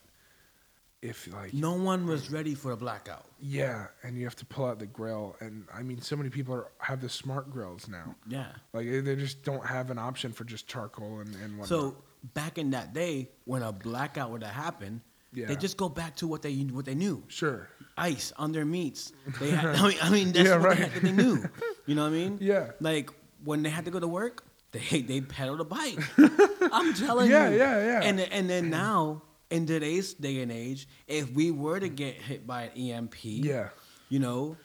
[1.02, 3.24] if like No one was ready for a blackout.
[3.40, 6.54] yeah, and you have to pull out the grill and I mean so many people
[6.54, 8.14] are, have the smart grills now.
[8.28, 8.46] Yeah.
[8.72, 11.68] Like they- they just don't have an option for just charcoal and and whatnot.
[11.68, 11.96] So
[12.35, 15.00] back in that day, when a blackout would have happened,
[15.33, 15.46] Yeah.
[15.46, 17.68] they just go back to what they what they knew: sure.
[17.96, 19.12] ice on their meats.
[19.40, 19.76] They had.
[19.76, 20.92] I mean, I mean that's Yeah, what right.
[20.92, 21.44] they, they knew.
[21.87, 22.38] You know what I mean?
[22.52, 22.72] Yeah.
[22.81, 23.11] Like
[23.44, 25.98] when they had to go to work, they they pedaled a bike.
[26.72, 27.59] I'm telling Yeah, you.
[27.59, 28.00] yeah, yeah.
[28.09, 32.46] And and then now in today's day and age, if we were to get hit
[32.46, 33.68] by an EMP, Yeah.
[34.11, 34.57] you know,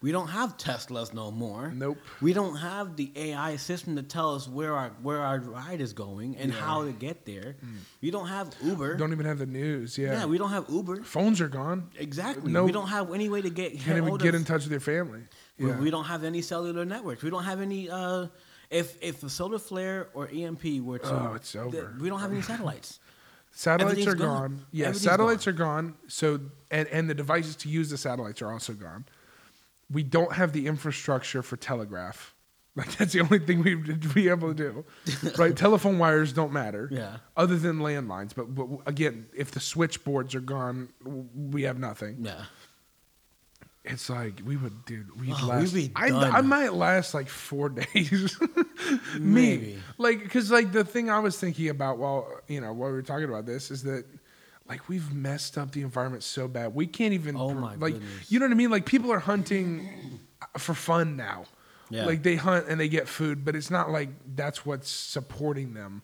[0.00, 1.72] we don't have Teslas no more.
[1.72, 1.98] Nope.
[2.20, 5.92] We don't have the AI system to tell us where our where our ride is
[5.92, 6.60] going and Yeah.
[6.60, 7.56] how to get there.
[8.00, 8.96] We don't have Uber.
[8.96, 9.98] Don't even have the news.
[9.98, 10.12] Yeah.
[10.12, 10.24] yeah.
[10.26, 11.02] we don't have Uber.
[11.02, 11.90] Phones are gone.
[11.98, 12.52] Exactly.
[12.52, 14.80] No- we don't have any way to get can't even get in touch with your
[14.80, 15.22] family.
[15.58, 15.78] we- Yeah.
[15.80, 17.22] We don't have any cellular networks.
[17.22, 17.90] We don't have any.
[17.90, 18.28] Uh,
[18.70, 21.70] if if a solar flare or EMP were to, Oh, it's over.
[21.70, 23.00] th- we don't have any satellites.
[23.50, 24.38] Satellites are gone.
[24.50, 24.66] gone.
[24.70, 25.94] Yeah, satellites are gone.
[26.06, 26.38] So
[26.70, 29.06] and and the devices to use the satellites are also gone.
[29.90, 32.34] We don't have the infrastructure for telegraph.
[32.76, 34.84] Like that's the only thing we'd be able to do,
[35.38, 35.56] right?
[35.56, 37.16] Telephone wires don't matter, Yeah.
[37.36, 38.32] other than landlines.
[38.36, 40.90] But, but again, if the switchboards are gone,
[41.34, 42.18] we have nothing.
[42.24, 42.44] Yeah.
[43.84, 45.18] It's like we would, dude.
[45.20, 45.74] We'd Oh, we'd last.
[45.74, 46.08] be I.
[46.10, 48.38] I might last like four days.
[49.18, 49.78] Me, Maybe.
[49.96, 53.02] like, because like the thing I was thinking about while you know while we were
[53.02, 54.04] talking about this is that
[54.68, 57.36] like we've messed up the environment so bad we can't even.
[57.36, 58.30] Oh my like goodness.
[58.30, 58.70] you know what I mean?
[58.70, 60.20] Like people are hunting
[60.58, 61.44] for fun now.
[61.90, 62.04] Yeah.
[62.04, 66.02] Like they hunt and they get food, but it's not like that's what's supporting them.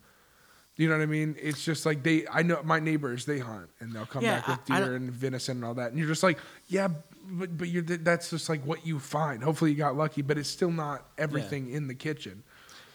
[0.76, 1.36] You know what I mean?
[1.40, 2.26] It's just like they.
[2.32, 3.26] I know my neighbors.
[3.26, 5.64] They hunt and they'll come Yeah, back with I- I deer don't- and venison and
[5.64, 6.88] all that, and you're just like, yeah,
[7.30, 9.42] but but you're that's just like what you find.
[9.44, 12.42] Hopefully you got lucky, but it's still not everything in the kitchen.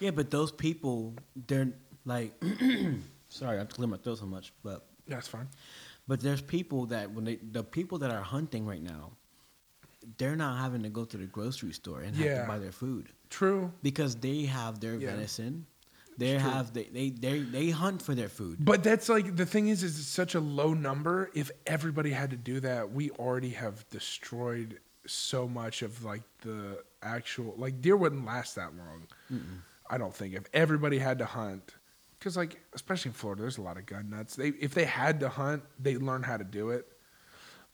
[0.01, 1.13] Yeah, but those people,
[1.47, 1.69] they're
[2.05, 2.33] like,
[3.29, 5.47] sorry, I have to clear my throat so much, but That's fine.
[6.07, 9.11] but there's people that when they the people that are hunting right now,
[10.17, 13.09] they're not having to go to the grocery store and have to buy their food
[13.29, 13.71] True.
[13.83, 15.11] because they have their Yeah.
[15.11, 15.65] venison.
[16.17, 18.57] They It's have they, they they they hunt for their food.
[18.59, 21.29] But that's like the thing is, is it's such a low number.
[21.33, 26.83] If everybody had to do that, we already have destroyed so much of like the
[27.01, 29.07] actual like deer wouldn't last that long.
[29.89, 31.73] I don't think if everybody had to hunt,
[32.19, 34.35] because like especially in Florida, there's a lot of gun nuts.
[34.35, 36.85] They if they had to hunt, they learn how to do it.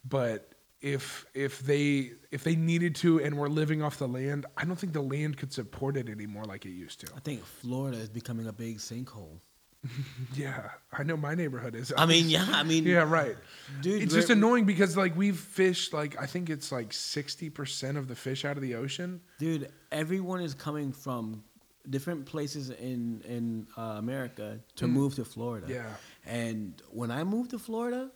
[0.07, 4.65] But if if they if they needed to and were living off the land, I
[4.65, 7.07] don't think the land could support it anymore like it used to.
[7.15, 9.39] I think Florida is becoming a big sinkhole.
[10.33, 11.93] Yeah, I know my neighborhood is.
[11.95, 13.35] I mean, yeah, I mean, Yeah, right.
[13.81, 17.97] Dude, it's just annoying because like we've fished like I think it's like sixty percent
[17.97, 19.21] of the fish out of the ocean.
[19.37, 21.43] dude, everyone is coming from
[21.89, 25.67] different places in in uh, America to move to Florida.
[25.67, 25.69] Mm.
[25.69, 25.93] Yeah.
[26.25, 28.11] And when I moved to Florida,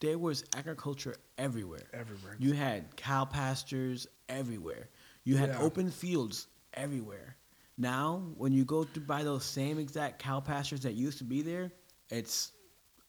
[0.00, 1.88] there was agriculture everywhere.
[1.92, 2.36] Everywhere.
[2.38, 4.88] You had cow pastures everywhere.
[5.24, 5.60] You had Yeah.
[5.62, 7.36] open fields everywhere.
[7.76, 11.42] Now, when you go to buy those same exact cow pastures that used to be
[11.42, 11.72] there,
[12.10, 12.52] it's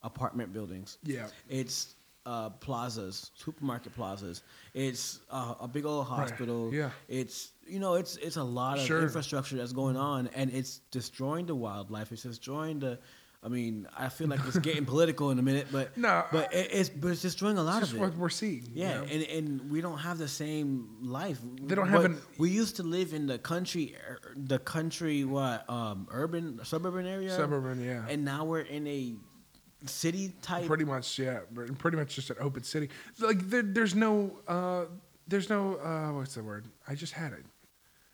[0.04, 0.98] apartment buildings.
[1.04, 1.28] Yeah.
[1.50, 4.44] It's uh, plazas, supermarket plazas.
[4.74, 6.74] It's uh, a big old hospital.
[6.74, 6.92] yeah.
[7.08, 9.02] It's you know it's it's a lot of Sure.
[9.02, 12.12] infrastructure that's going on, and it's destroying the wildlife.
[12.12, 13.00] It's destroying the.
[13.44, 16.68] I mean, I feel like it's getting political in a minute, but No, but it,
[16.72, 18.66] it's but it's destroying a lot of what we're seeing.
[18.72, 19.04] you Yeah, know?
[19.12, 21.40] and, and we don't have the same life.
[21.64, 25.68] They don't have an- We used to live in the country, er, the country what
[25.68, 28.06] um urban suburban area, Suburban, yeah.
[28.08, 29.16] and now we're in a
[29.86, 30.66] city type.
[30.66, 31.40] pretty much, yeah.
[31.78, 32.90] Pretty much just an open city.
[33.20, 34.86] Like there, there's no, uh,
[35.28, 36.66] there's no, uh, what's the word?
[36.88, 37.46] I just had it.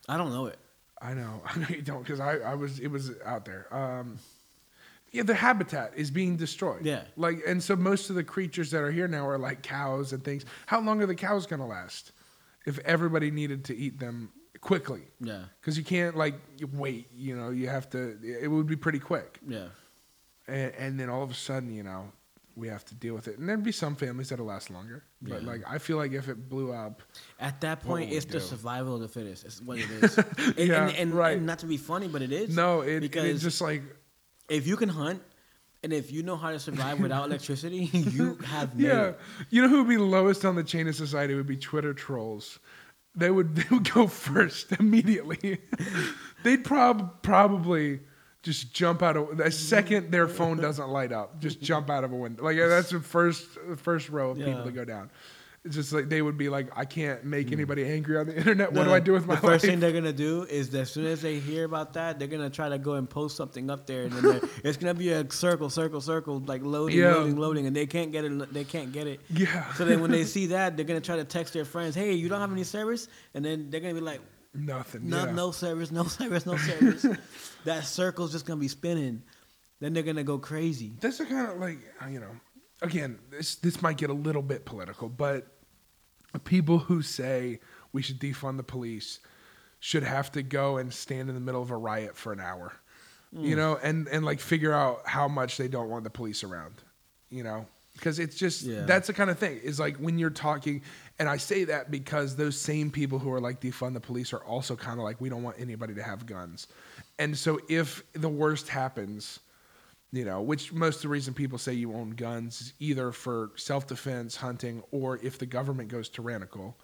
[0.09, 0.57] I don't know it.
[1.01, 3.67] I know, I know you don't, because I, I was, it was out there.
[3.75, 4.17] Um,
[5.11, 6.85] yeah, the habitat is being destroyed.
[6.85, 7.01] Yeah.
[7.15, 10.23] like, and so most of the creatures that are here now are like cows and
[10.23, 10.45] things.
[10.65, 12.11] How long are the cows gonna last?
[12.65, 16.35] If everybody needed to eat them quickly, Yeah, because you can't like
[16.73, 17.07] wait.
[17.15, 18.17] You know, you have to.
[18.21, 19.39] It would be pretty quick.
[19.47, 19.67] yeah.
[20.47, 22.11] And, and then all of a sudden, you know,
[22.55, 23.37] we have to deal with it.
[23.37, 25.47] And there'd be some families that'll last longer, but Yeah.
[25.47, 27.03] like I feel like if it blew up,
[27.39, 28.39] At that point, it's the do?
[28.39, 29.45] survival of the fittest.
[29.45, 30.17] It's what it is.
[30.37, 31.39] and, Yeah, and, and, right.
[31.41, 32.55] not to be funny, but it is.
[32.55, 33.83] no, it, because it's just like
[34.49, 35.21] if you can hunt,
[35.83, 39.19] and if you know how to survive without electricity, you have made yeah, it.
[39.51, 42.57] you know who would be lowest on the chain of society would be Twitter trolls.
[43.13, 45.59] They would they would go first immediately.
[46.43, 47.99] They'd prob probably
[48.47, 52.13] just jump out of the second their phone doesn't light up, just jump out of
[52.13, 52.45] a window.
[52.45, 55.09] Like that's the first the first row of people to go down.
[55.65, 57.55] It's just like they would be like, I can't make hmm.
[57.55, 58.71] anybody angry on the internet.
[58.71, 59.69] What No, do I do with my the first life?
[59.69, 62.49] thing they're gonna do is that as soon as they hear about that, they're gonna
[62.49, 65.69] try to go and post something up there, and then it's gonna be a circle,
[65.69, 67.15] circle, circle, like loading, Yeah.
[67.15, 68.53] loading, loading, and they can't get it.
[68.53, 69.19] They can't get it.
[69.29, 69.73] Yeah.
[69.73, 72.29] So then when they see that, they're gonna try to text their friends, "Hey, you
[72.29, 74.21] don't have any service?" And then they're gonna be like,
[74.57, 75.09] Nothing.
[75.09, 75.31] "No, yeah.
[75.31, 77.05] no service, no service, no service."
[77.65, 79.21] that circle's just gonna be spinning.
[79.79, 80.93] Then they're gonna go crazy.
[80.99, 82.31] That's the kind of like uh, you know.
[82.81, 85.47] Again, this this might get a little bit political, but
[86.43, 87.59] people who say
[87.93, 89.19] we should defund the police
[89.79, 92.73] should have to go and stand in the middle of a riot for an hour,
[93.31, 93.57] you Mm.
[93.57, 96.75] know, and and like figure out how much they don't want the police around,
[97.29, 98.85] you know, because it's just Yeah.
[98.85, 99.57] that's the kind of thing.
[99.63, 100.81] Is like when you're talking,
[101.19, 104.43] and I say that because those same people who are like defund the police are
[104.43, 106.67] also kind of like we don't want anybody to have guns,
[107.19, 109.39] and so if the worst happens
[110.13, 113.51] you know, which most of the reason people say you own guns is either for
[113.55, 116.77] self defense, hunting, or if the government goes tyrannical,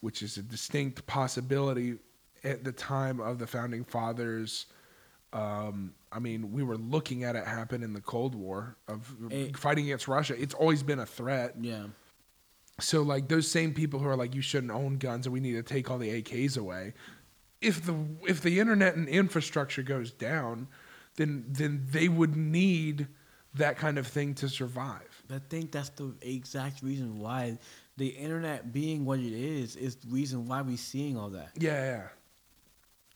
[0.00, 1.96] which is a distinct possibility
[2.44, 4.66] at the time of the founding fathers.
[5.32, 9.48] Um, I mean, we were looking at it happen in the Cold War of Eh.
[9.54, 10.40] fighting against Russia.
[10.40, 11.54] It's always been a threat.
[11.60, 11.86] Yeah.
[12.80, 15.54] So, like those same people who are like, you shouldn't own guns and we need
[15.54, 16.94] to take all the AKs away.
[17.60, 20.68] If the if the internet and infrastructure goes down,
[21.16, 23.08] then then they would need
[23.54, 25.22] that kind of thing to survive.
[25.30, 27.58] I think that's the exact reason why
[27.96, 31.50] the internet being what it is is the reason why we're seeing all that.
[31.58, 32.08] Yeah, yeah.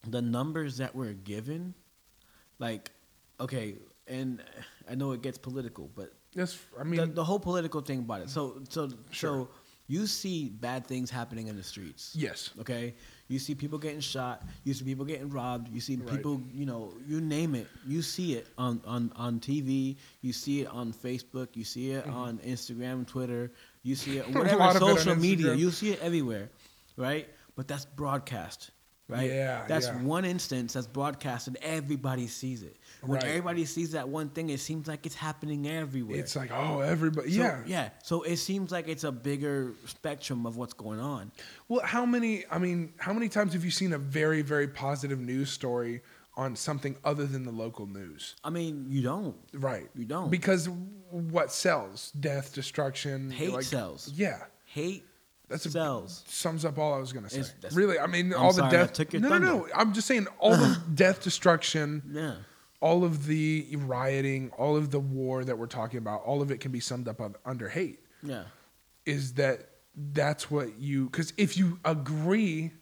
[0.08, 1.74] The numbers that we're given,
[2.58, 2.90] like,
[3.38, 4.42] okay, and
[4.90, 8.22] I know it gets political, but That's I mean the, the whole political thing about
[8.22, 8.30] it.
[8.30, 9.46] So, so, Sure.
[9.46, 9.48] so
[9.88, 12.14] you see bad things happening in the streets.
[12.16, 12.50] yes.
[12.60, 12.94] Okay,
[13.28, 14.42] you see people getting shot.
[14.64, 15.68] You see people getting robbed.
[15.68, 16.08] You see Right.
[16.16, 17.66] people, you know, you name it.
[17.86, 19.96] You see it on on on TV.
[20.22, 21.48] You see it on Facebook.
[21.54, 23.52] You see it on Instagram, Twitter.
[23.82, 24.38] You see it Mm-hmm.
[24.38, 25.54] Whatever of it on social media.
[25.54, 26.48] You see it everywhere,
[26.96, 27.28] right?
[27.56, 28.70] But that's broadcast,
[29.12, 29.30] right?
[29.30, 30.02] Yeah, That's yeah.
[30.02, 32.76] one instance that's broadcast and everybody sees it.
[33.02, 33.24] When Right.
[33.24, 36.18] everybody sees that one thing, it seems like it's happening everywhere.
[36.18, 37.62] It's like, oh, everybody So, yeah.
[37.66, 37.88] yeah.
[38.02, 41.32] So it seems like it's a bigger spectrum of what's going on.
[41.68, 45.18] Well, how many I mean, how many times have you seen a very, very positive
[45.18, 46.02] news story
[46.34, 48.36] on something other than the local news?
[48.44, 49.36] I mean, you don't.
[49.52, 49.88] Right.
[49.94, 50.30] You don't.
[50.30, 50.68] Because
[51.10, 52.10] what sells?
[52.12, 54.10] Death, destruction, Hate like- sells.
[54.14, 54.44] Yeah.
[54.64, 55.04] Hate
[55.52, 56.24] That's a, sells.
[56.26, 57.40] sums up all I was gonna say.
[57.40, 58.92] It's- Really, I mean, I'm all sorry, the I death.
[58.94, 59.68] took your no, no, no.
[59.74, 62.34] I'm just saying, all the death, destruction, Yeah.
[62.80, 66.58] all of the rioting, all of the war that we're talking about, all of it
[66.58, 68.00] can be summed up under hate.
[68.22, 68.44] Yeah.
[69.06, 71.06] Is that that's what you?
[71.06, 72.72] Because if you agree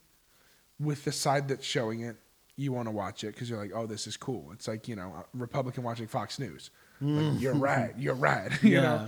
[0.78, 2.16] with the side that's showing it,
[2.56, 4.50] you want to watch it because you're like, oh, this is cool.
[4.52, 6.70] It's like you know, uh, Republican watching Fox News.
[7.00, 7.40] Like, mm.
[7.40, 7.94] you're right.
[7.98, 8.50] You're right.
[8.62, 8.80] you Yeah.
[8.82, 9.06] know,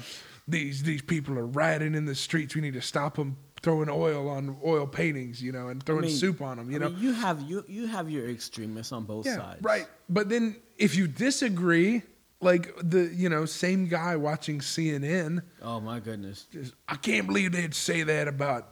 [0.49, 2.55] these these people are rioting in the streets.
[2.55, 5.43] We need to stop them throwing oil on oil paintings.
[5.43, 6.71] You know, and throwing I mean- soup on them.
[6.71, 9.63] You I know, mean, you have you you have your extremists on both yeah, sides.
[9.63, 9.87] right.
[10.09, 12.03] But then if you disagree,
[12.41, 16.47] like the you know same guy watching CNN, Oh my goodness.
[16.53, 18.69] just I can't believe they'd say that about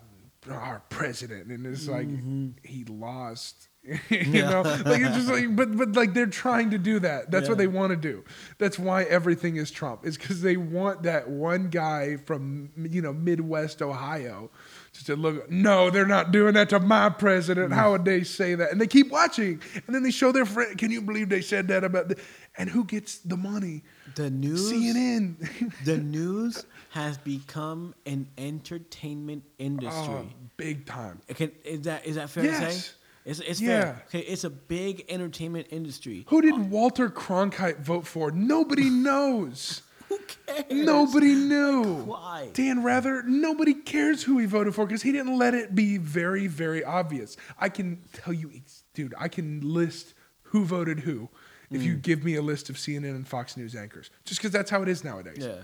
[0.51, 2.49] our president, and it's like Mm-hmm.
[2.65, 3.69] he lost
[4.11, 7.31] you know, like it's just like, but but like they're trying to do that.
[7.31, 8.23] That's what they want to do.
[8.59, 10.05] That's why everything is Trump.
[10.05, 14.51] Is because they want that one guy from you know Midwest Ohio
[14.93, 15.51] just to look.
[15.51, 17.73] No, they're not doing that to my president.
[17.73, 18.73] How would they say that?
[18.73, 20.77] And they keep watching, and then they show their friend.
[20.77, 22.09] Can you believe they said that about?
[22.09, 22.19] The,
[22.59, 23.83] and who gets the money?
[24.17, 24.73] The news.
[24.73, 25.73] CNN.
[25.85, 30.15] The news has become an entertainment industry.
[30.15, 30.27] oh,
[30.57, 31.21] big time.
[31.29, 32.91] Can, is that is that fair to say?
[33.25, 33.83] It's, it's Yeah.
[33.83, 34.03] fair.
[34.09, 36.25] Okay, it's a big entertainment industry.
[36.29, 38.31] Who did Walter Cronkite vote for?
[38.33, 39.83] Nobody knows.
[40.11, 40.65] Who cares?
[40.71, 42.03] Nobody knew.
[42.03, 42.51] Why?
[42.53, 46.47] Dan Rather, nobody cares who he voted for because he didn't let it be very,
[46.49, 47.37] very obvious.
[47.59, 48.51] I can tell you,
[48.93, 51.29] dude, I can list who voted who
[51.71, 51.85] if Mm.
[51.85, 54.83] you give me a list of CNN and Fox News anchors, just because that's how
[54.83, 55.39] it is nowadays.
[55.39, 55.55] Yeah.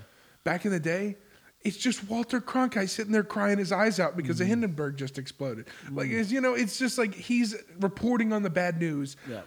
[0.44, 1.16] Back in the day,
[1.62, 4.38] it's just Walter Cronkite sitting there crying his eyes out because Mm.
[4.38, 5.66] the Hindenburg just exploded.
[5.90, 9.16] Like, it's, you know, it's just like he's reporting on the bad news.
[9.28, 9.40] Yeah.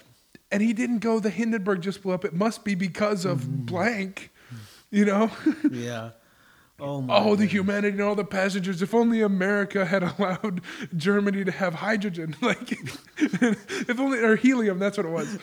[0.51, 2.25] And he didn't go, the Hindenburg just blew up.
[2.25, 3.65] It must be because of Mm-hmm.
[3.65, 4.31] blank,
[4.91, 5.31] you know?
[5.71, 6.11] Yeah.
[6.81, 7.17] Oh my.
[7.17, 8.81] Oh, the humanity and all the passengers.
[8.81, 10.61] If only America had allowed
[10.95, 12.71] Germany to have hydrogen, like
[13.17, 14.79] if only or helium.
[14.79, 15.37] That's what it was.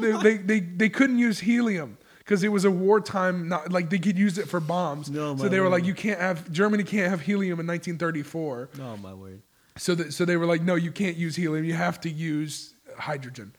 [0.00, 3.48] they, they they they couldn't use helium because it was a wartime.
[3.48, 5.10] Not like they could use it for bombs.
[5.10, 5.88] No, so my they were like, word.
[5.88, 8.68] you can't have Germany can't have helium in 1934.
[8.80, 9.40] Oh my word.
[9.78, 11.64] So that so they were like, no, you can't use helium.
[11.64, 13.54] You have to use hydrogen.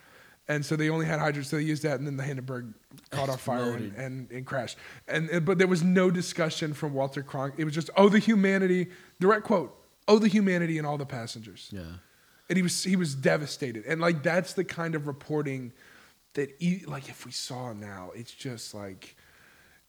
[0.47, 2.73] And so they only had hydrogen, so they used that, and then the Hindenburg
[3.11, 4.77] caught on fire and, and, and crashed.
[5.07, 7.55] And, and but there was no discussion from Walter Cronk.
[7.57, 8.87] It was just, oh, the humanity.
[9.21, 9.73] Direct quote,
[10.07, 11.69] oh, the humanity and all the passengers.
[11.71, 11.81] Yeah.
[12.49, 13.85] And he was he was devastated.
[13.85, 15.71] And like that's the kind of reporting
[16.33, 19.15] that e- like if we saw now, it's just like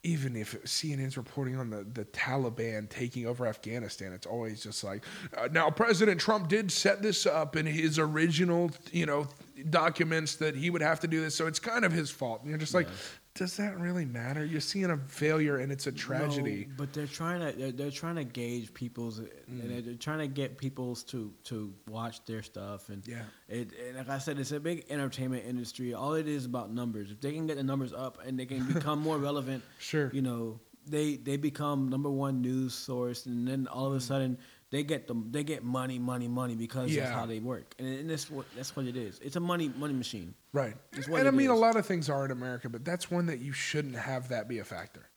[0.04, 5.02] even if CNN's reporting on the, the Taliban taking over Afghanistan, it's always just like,
[5.36, 9.26] uh, now President Trump did set this up in his original, you know,
[9.70, 12.40] documents that he would have to do this, so it's kind of his fault.
[12.40, 12.88] And you're just like,
[13.34, 14.44] does that really matter?
[14.44, 16.66] You're seeing a failure and it's a tragedy.
[16.68, 19.60] No, but they're trying to they're, they're trying to gauge people's Mm.
[19.60, 23.22] and they're, they're trying to get people's to to watch their stuff and Yeah.
[23.48, 25.94] it and like I said it's a big entertainment industry.
[25.94, 27.10] All it is about numbers.
[27.10, 30.10] If they can get the numbers up and they can become more relevant, Sure.
[30.14, 34.38] you know they they become number one news source and then all of a sudden
[34.74, 37.02] they get the they get money money money because Yeah.
[37.04, 39.20] that's how they work and, and that's what that's what it is.
[39.22, 40.34] It's a money money machine.
[40.52, 40.76] Right.
[40.92, 43.52] And I mean, a lot of things are in America, but that's one that you
[43.52, 45.08] shouldn't have that be a factor.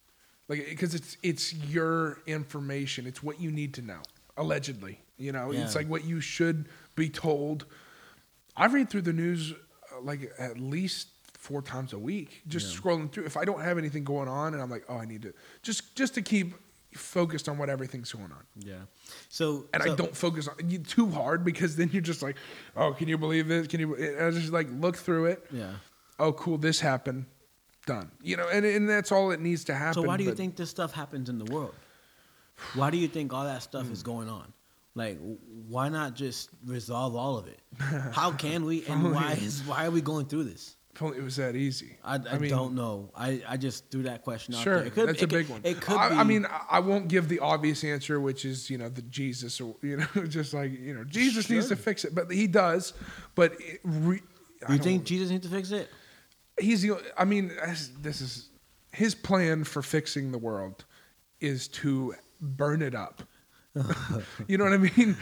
[0.47, 3.07] Like, because it's it's your information.
[3.07, 4.01] It's what you need to know.
[4.37, 7.65] Allegedly, you know, it's like what you should be told.
[8.55, 13.11] I read through the news uh, like at least four times a week, just scrolling
[13.11, 13.25] through.
[13.25, 15.95] If I don't have anything going on, and I'm like, oh, I need to just
[15.95, 16.53] just to keep
[16.97, 18.43] focused on what everything's going on.
[18.57, 18.75] Yeah.
[19.29, 22.35] So And I don't focus on you too hard because then you're just like,
[22.75, 23.67] oh, can you believe this?
[23.67, 23.95] Can you?
[23.95, 25.71] And I just like look through it Yeah.
[26.19, 27.25] oh cool this happened
[27.85, 30.31] done you know and, and that's all it needs to happen So why do you
[30.31, 31.73] but- think this stuff happens in the world?
[32.73, 34.11] Why do you think all that stuff is hmm.
[34.11, 34.51] going on?
[34.95, 35.19] Like,
[35.67, 37.59] why not just resolve all of it?
[38.13, 38.83] How can we?
[38.87, 40.75] And why is why are we going through this?
[40.97, 43.11] If only it was that easy I, I, mean, don't know.
[43.15, 44.87] I, I just threw that question out sure there.
[44.87, 46.15] It could- that's it a could- big one It could I, be.
[46.15, 49.61] I mean I- i won't give the obvious answer which is you know the jesus
[49.61, 52.93] or you know just like you know jesus needs to fix it but he does
[53.35, 54.21] but re,
[54.69, 55.87] you think Jesus needs to fix it?
[56.59, 57.51] he's the i mean
[58.01, 58.49] this is
[58.91, 60.83] his plan for fixing the world
[61.39, 63.21] is to burn it up
[64.47, 65.15] you know what i mean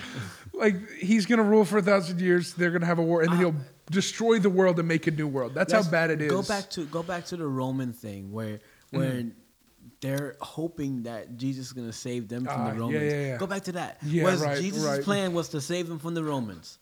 [0.54, 3.40] like he's gonna rule for a thousand years they're gonna have a war and then
[3.40, 3.56] he'll
[3.92, 6.42] destroy the world and make a new world that's Let's how bad it is Go
[6.42, 8.60] back to go back to the Roman thing where
[8.92, 9.30] where Mm-hmm.
[10.02, 13.04] they're hoping that Jesus is going to save them from Ah, the Romans.
[13.04, 13.38] yeah, yeah.
[13.38, 13.98] Go back to that.
[14.04, 15.02] Yeah, was right, Jesus' right.
[15.04, 16.80] plan was to save them from the Romans?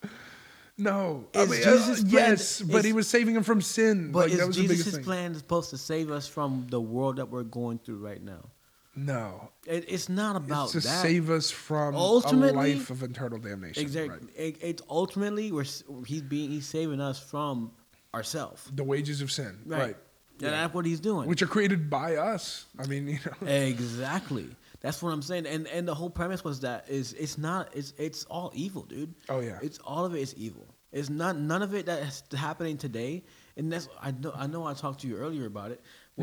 [0.77, 4.31] no I mean, Jesus' uh, yes but is- he was saving him from sin But
[4.31, 7.97] like, is Jesus' plan supposed to save us from the world that we're going through
[7.97, 8.49] right now?
[8.95, 11.01] No It, it's not about it's to that.
[11.01, 14.27] save us from Ultimately- a life of eternal damnation exactly.
[14.27, 14.29] right.
[14.35, 15.65] It, it's ultimately we're
[16.05, 17.71] he's being he's saving us from
[18.13, 18.69] ourselves.
[18.73, 19.79] the wages of sin Right.
[19.79, 19.95] right,
[20.41, 21.27] And that's what he's doing.
[21.27, 24.47] which are created by us i mean you know exactly.
[24.81, 25.45] That's what I'm saying.
[25.45, 29.13] And and the whole premise was that is it's not it's it's all evil, dude.
[29.29, 29.57] Oh, yeah.
[29.61, 30.67] It's all of it is evil.
[30.91, 33.23] It's not none of it that's happening today.
[33.55, 35.79] And that's I know I know I talked to you earlier about it.
[36.19, 36.21] Mm-hmm.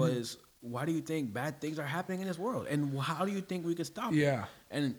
[0.61, 2.67] Why do you think bad things are happening in this world?
[2.69, 4.17] And how do you think we could stop it?
[4.17, 4.45] Yeah.
[4.71, 4.95] And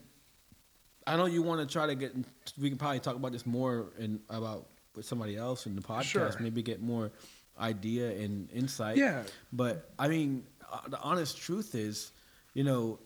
[1.06, 2.16] I know you want to try to get.
[2.60, 6.04] We can probably talk about this more and about with somebody else in the podcast.
[6.04, 6.36] Sure.
[6.40, 7.12] Maybe get more
[7.60, 8.98] idea and insight.
[8.98, 9.24] Yeah.
[9.54, 12.12] But I mean, uh, the honest truth is,
[12.54, 13.00] you know,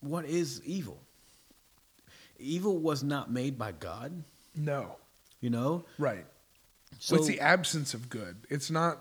[0.00, 1.00] what is evil?
[2.38, 4.24] Evil was not made by God.
[4.54, 4.96] no
[5.40, 6.26] You know, right
[6.98, 8.36] So What's the absence of good?
[8.50, 8.98] It's not.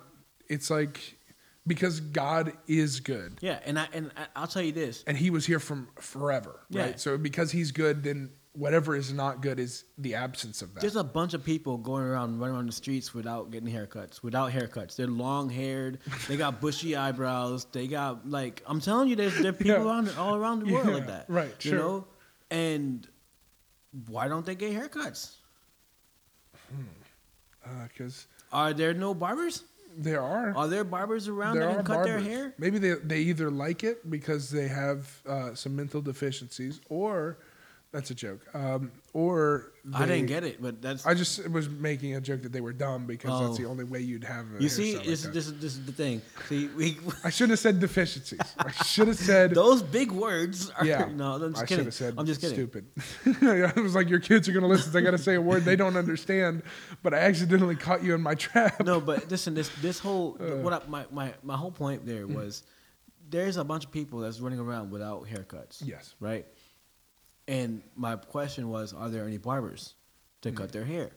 [0.47, 1.17] It's like
[1.75, 5.05] because God is good, yeah, and I and I'll tell you this.
[5.07, 6.81] and He was here from forever, Yeah.
[6.81, 6.99] right?
[6.99, 10.81] So because He's good, then whatever is not good is the absence of that.
[10.81, 14.21] There's a bunch of people going around running around the streets without getting haircuts.
[14.21, 15.99] Without haircuts, they're long haired.
[16.27, 17.65] They got bushy eyebrows.
[17.71, 19.83] They got like I'm telling you, there's there are people Yeah.
[19.85, 21.25] around all around the world Yeah, like that.
[21.29, 21.79] right, You sure.
[21.79, 22.07] know,
[22.49, 23.07] and
[24.07, 25.35] why don't they get haircuts?
[26.69, 26.81] Hmm.
[27.65, 29.63] Uh, because Are there no barbers?
[29.97, 30.55] There are.
[30.55, 32.27] Are there barbers around there that can cut their barbers.
[32.27, 32.53] hair?
[32.57, 37.37] Maybe they they either like it because they have uh, some mental deficiencies, or
[37.91, 38.41] that's a joke.
[38.53, 42.51] Um, or I didn't get it, but that's I just was making a joke that
[42.53, 43.63] they were dumb because that's Oh.
[43.63, 44.45] the only way you'd have.
[44.57, 44.95] A you see.
[44.95, 46.21] like This, this, is- this is the thing.
[46.47, 48.39] See, we I should have said deficiencies.
[48.57, 49.51] I should have said.
[49.55, 50.69] those big words.
[50.71, 51.09] Are, yeah.
[51.13, 51.77] no, I'm just I kidding.
[51.79, 52.13] should have said.
[52.17, 52.55] I'm just kidding.
[52.55, 52.85] Stupid.
[53.77, 54.91] I was like, your kids are gonna listen.
[54.91, 56.63] So I got to say a word they don't understand,
[57.03, 58.83] but I accidentally caught you in my trap.
[58.85, 60.57] no, but listen, this this whole Uh.
[60.61, 62.63] what I, my my my whole point there was
[63.29, 65.81] there's a bunch of people that's running around without haircuts.
[65.83, 66.15] Yes.
[66.19, 66.45] Right.
[67.47, 69.95] And my question was, are there any barbers
[70.41, 71.11] to cut their hair?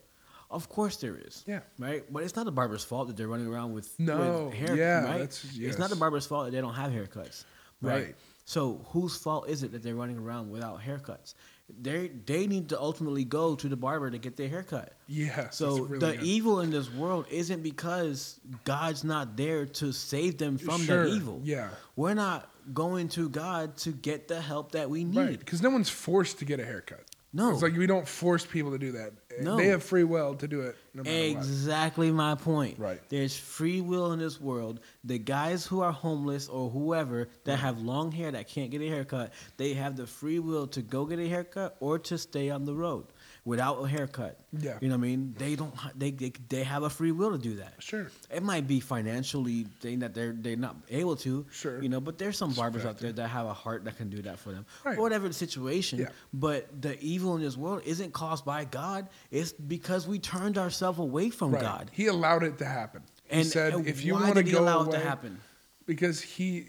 [0.50, 1.42] Of course there is.
[1.46, 1.48] Mm.
[1.48, 1.60] Yeah.
[1.78, 2.04] Right.
[2.12, 4.76] But it's not the barber's fault that they're running around with No, with hair.
[4.76, 5.18] yeah, Right.
[5.18, 7.44] that's- It's not the barber's fault that they don't have haircuts.
[7.82, 8.04] Right.
[8.06, 8.14] Right.
[8.46, 11.34] So whose fault is it that they're running around without haircuts?
[11.80, 14.92] They they need to ultimately go to the barber to get their haircut.
[15.08, 15.48] Yeah.
[15.48, 16.22] So really the good.
[16.22, 21.14] evil in this world isn't because God's not there to save them from Sure, the
[21.16, 21.40] evil.
[21.42, 21.70] yeah.
[21.96, 25.18] We're not going to God to get the help that we need.
[25.18, 27.04] Right, because no one's forced to get a haircut.
[27.34, 27.50] No.
[27.50, 29.12] it's like we don't force people to do that.
[29.40, 29.56] No.
[29.56, 30.76] they have free will to do it.
[30.94, 31.36] No matter what.
[31.36, 32.78] Exactly my point.
[32.78, 33.00] Right.
[33.08, 34.78] There's free will in this world.
[35.02, 38.88] The guys who are homeless or whoever that have long hair that can't get a
[38.88, 42.64] haircut, they have the free will to go get a haircut or to stay on
[42.64, 43.06] the road
[43.44, 44.38] without a haircut.
[44.58, 44.78] Yeah.
[44.80, 45.34] You know what I mean?
[45.38, 47.74] They don't they they, they have a free will to do that.
[47.78, 48.10] Sure.
[48.30, 51.44] It might be financially thing that they're they're not able to.
[51.52, 51.82] Sure.
[51.82, 54.22] You know, but there's some barbers out there that have a heart that can do
[54.22, 54.64] that for them.
[54.84, 54.96] Right.
[54.98, 55.98] Or whatever the situation.
[56.00, 56.08] Yeah.
[56.32, 59.08] But the evil in this world isn't caused by God.
[59.30, 61.62] It's because we turned ourselves away from Right.
[61.62, 61.90] God.
[61.92, 63.02] He allowed it to happen.
[63.28, 65.06] He And said, and "If you want to did he go allow away, it to
[65.06, 65.40] happen?
[65.86, 66.66] because he,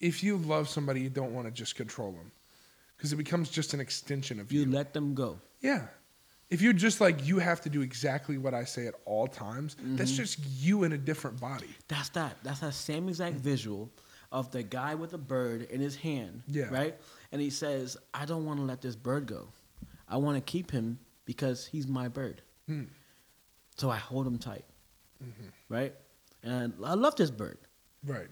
[0.00, 2.30] if you love somebody, you don't want to just control them,
[2.96, 4.60] because it becomes just an extension of you.
[4.62, 5.38] You let them go.
[5.60, 5.86] yeah.
[6.50, 9.76] If you're just like you have to do exactly what I say at all times,
[9.80, 10.22] that's Mm-hmm.
[10.22, 11.70] just you in a different body.
[11.88, 12.36] That's that.
[12.42, 13.90] That's that same exact visual
[14.30, 16.42] of the guy with the bird in his hand.
[16.46, 16.68] Yeah.
[16.70, 16.96] Right?
[17.32, 19.48] And he says, I don't want to let this bird go.
[20.08, 22.42] I want to keep him because he's my bird.
[22.66, 22.84] Hmm.
[23.76, 24.64] So I hold him tight.
[25.22, 25.48] Mm-hmm.
[25.68, 25.94] Right?
[26.42, 27.58] And I love this bird.
[28.04, 28.28] Right.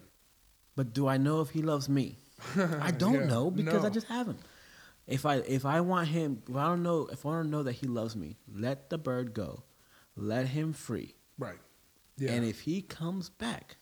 [0.77, 2.17] But do I know if he loves me?
[2.81, 4.39] I don't Yeah, know because I just haven't.
[5.07, 7.73] If I if I want him, if I don't know, if I don't know that
[7.73, 9.65] he loves me, let the bird go,
[10.17, 11.59] let him free, Right.
[12.17, 12.33] Yeah.
[12.33, 13.77] and if he comes back,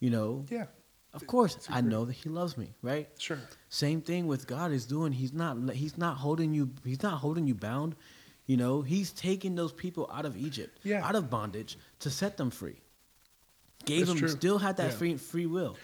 [0.00, 0.66] you know, yeah.
[1.14, 3.08] of course I know that he loves me, right?
[3.18, 3.38] Sure.
[3.68, 5.12] Same thing with God is doing.
[5.12, 7.94] He's not he's not holding you he's not holding you bound.
[8.46, 11.06] You know, he's taking those people out of Egypt, Yeah.
[11.06, 12.80] out of bondage to set them free.
[13.84, 14.28] Gave That's them true.
[14.28, 14.96] still had that Yeah.
[14.98, 15.76] free free will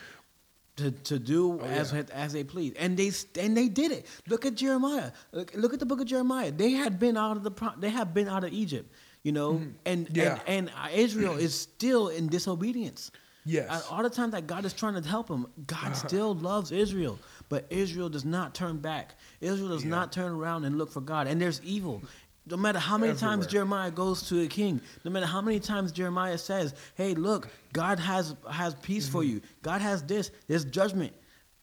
[0.78, 2.02] to to do Oh, as yeah.
[2.12, 3.10] as they please, and they
[3.40, 4.06] and they did it.
[4.26, 5.12] Look at Jeremiah.
[5.32, 6.50] Look, look at the book of Jeremiah.
[6.50, 8.90] They had been out of the they have been out of Egypt.
[9.24, 10.16] You know, and, Mm-hmm.
[10.16, 10.38] Yeah.
[10.46, 13.10] and and Israel is still in disobedience.
[13.44, 13.68] Yes.
[13.70, 17.18] Uh, all the time that God is trying to help them, God still loves Israel,
[17.48, 19.16] but Israel does not turn back.
[19.40, 19.90] Israel does Yeah.
[19.90, 21.26] not turn around and look for God.
[21.26, 22.02] And there's evil.
[22.50, 25.92] No matter how many times Jeremiah goes to a king, no matter how many times
[25.92, 29.34] Jeremiah says, "Hey, look, God has has peace for Mm-hmm.
[29.34, 29.40] you.
[29.62, 30.30] God has this.
[30.46, 31.12] There's judgment."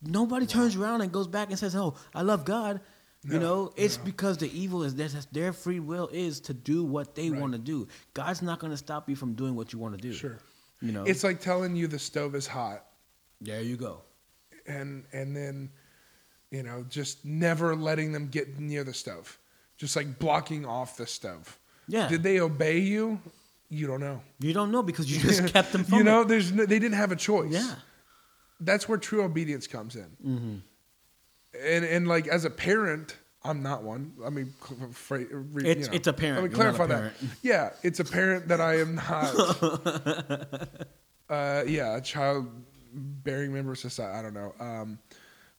[0.02, 2.82] Nobody turns around and goes back and says, "Oh, I love God."
[3.28, 4.04] you know, it's no.
[4.04, 7.42] because the evil is their, their free will is to do what they Right.
[7.42, 7.88] want to do.
[8.14, 10.14] God's not going to stop you from doing what you want to do.
[10.14, 10.38] Sure.
[10.80, 12.86] You know, It's like telling you the stove is hot
[13.42, 14.04] there you go.
[14.68, 15.72] and and then
[16.52, 19.40] you know just never letting them get near the stove
[19.78, 21.58] just like blocking off the stove.
[21.88, 22.08] Yeah.
[22.08, 23.20] did they obey you?
[23.70, 24.22] You don't know.
[24.40, 26.28] You don't know because you just kept them from you know it.
[26.28, 27.52] there's no, they didn't have a choice.
[27.52, 27.76] Yeah.
[28.60, 30.08] that's where true obedience comes in.
[30.26, 30.56] Mm-hmm.
[31.68, 34.14] and and like as a parent i'm not one.
[34.26, 35.94] I mean cl- fra- re- you It's- know.
[35.94, 37.14] it's a parent, let me you're not a clarify that.
[37.44, 40.68] yeah it's a parent that i am not.
[41.30, 42.48] Uh yeah a child
[42.94, 44.54] bearing member of society i don't know.
[44.60, 45.00] Um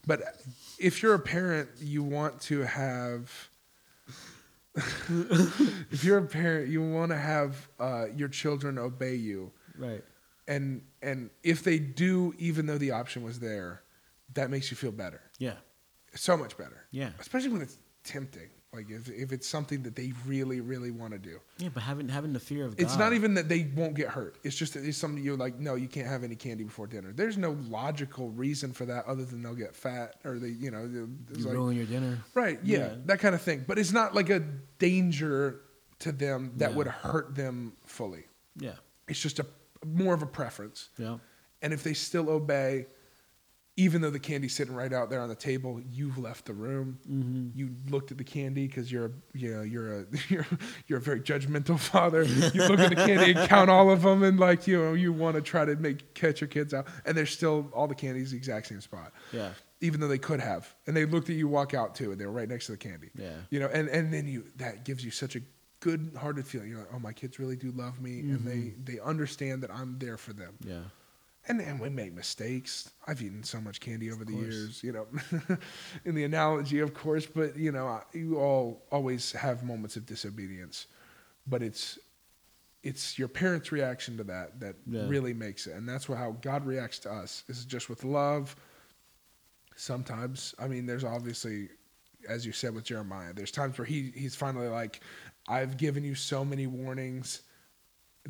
[0.07, 0.21] but
[0.79, 3.49] if you're a parent you want to have
[5.91, 10.03] if you're a parent you want to have uh, your children obey you Right.
[10.49, 13.83] and and if they do even though the option was there
[14.35, 15.55] that makes you feel better Yeah.
[16.15, 17.11] so much better Yeah.
[17.19, 21.19] especially when it's tempting Like if if it's something that they really really want to
[21.19, 21.39] do.
[21.59, 22.85] Yeah, but having having the fear of God.
[22.85, 24.37] It's not even that they won't get hurt.
[24.45, 27.13] It's just that it's something you're like, no, you can't have any candy before dinner.
[27.13, 31.07] There's no logical reason for that other than they'll get fat or they, you know,
[31.31, 32.19] it's you like, ruin your dinner.
[32.35, 32.95] right, yeah, Yeah.
[33.07, 33.65] that kind of thing.
[33.67, 34.41] But it's not like a
[34.79, 35.61] danger
[36.01, 36.77] to them that Yeah.
[36.77, 38.25] would hurt them fully.
[38.59, 38.75] Yeah.
[39.09, 39.47] It's just a
[39.87, 40.91] more of a preference.
[40.99, 41.19] Yeah.
[41.63, 42.87] And if they still obey,
[43.79, 46.99] even though the candy's sitting right out there on the table, you've left the room.
[47.11, 47.59] Mm-hmm.
[47.59, 50.47] You looked at the candy because you're, a, you know, you're a, you're,
[50.87, 52.23] you're a very judgmental father.
[52.23, 55.13] You look at the candy and count all of them, and like, you know, you
[55.13, 58.31] want to try to make catch your kids out, and there's still all the candies
[58.31, 59.51] the exact same spot, Yeah.
[59.83, 60.75] even though they could have.
[60.87, 62.79] And they looked at you walk out too, and they were right next to the
[62.79, 63.11] candy.
[63.15, 63.31] Yeah.
[63.51, 65.41] You know, and and then you that gives you such a
[65.81, 66.71] good-hearted feeling.
[66.71, 69.99] You're like, oh, my kids really do love me, and they they understand that I'm
[69.99, 70.79] there for them Yeah.
[71.49, 72.91] And and we make mistakes.
[73.07, 75.07] I've eaten so much candy over the years, you know,
[76.05, 77.27] in the analogy, of course.
[77.27, 80.87] But you know, you all always have moments of disobedience,
[81.47, 81.99] but it's
[82.83, 85.09] it's your parents' reaction to that that Yeah.
[85.09, 87.45] really makes it, and that's what, how God reacts to us.
[87.49, 88.55] Is just with love.
[89.79, 91.69] Sometimes, I mean, there's obviously,
[92.29, 95.01] as you said with Jeremiah, there's times where he he's finally like,
[95.49, 97.43] I've given you so many warnings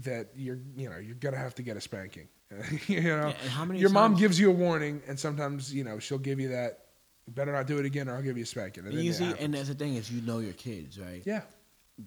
[0.00, 2.28] that you're you know you're gonna have to get a spanking.
[2.86, 5.84] you know, Yeah, how many your mom times- gives you a warning, and sometimes you
[5.84, 6.80] know she'll give you that.
[7.26, 8.86] You better not do it again, or I'll give you a spanking.
[8.86, 11.22] And you see, and that's the thing is, you know your kids, right?
[11.24, 11.40] yeah,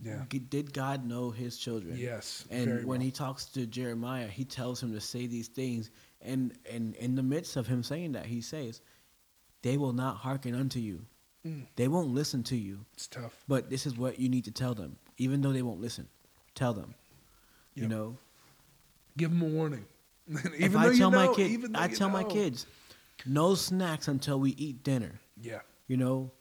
[0.01, 1.97] yeah, Did God know His children?
[1.97, 2.45] yes.
[2.49, 2.99] And when well.
[3.01, 7.23] he talks to Jeremiah, he tells him to say these things, and and in the
[7.23, 8.81] midst of him saying that, he says,
[9.61, 11.05] "They will not hearken unto you.
[11.45, 11.65] Mm.
[11.75, 12.85] They won't listen to you.
[12.93, 13.43] it's tough.
[13.47, 16.07] But this is what you need to tell them, even though they won't listen.
[16.55, 16.93] Tell them.
[17.75, 18.17] You know,
[19.17, 19.85] Give them a warning.
[20.45, 22.65] even if though I you tell my kid, I tell my kids,
[23.25, 25.19] no snacks until we eat dinner.
[25.41, 26.31] Yeah, You know,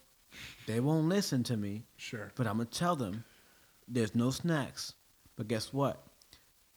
[0.66, 2.32] they won't listen to me, sure.
[2.36, 3.24] but I'm gonna tell them,
[3.86, 4.92] there's no snacks.
[5.36, 6.04] But guess what?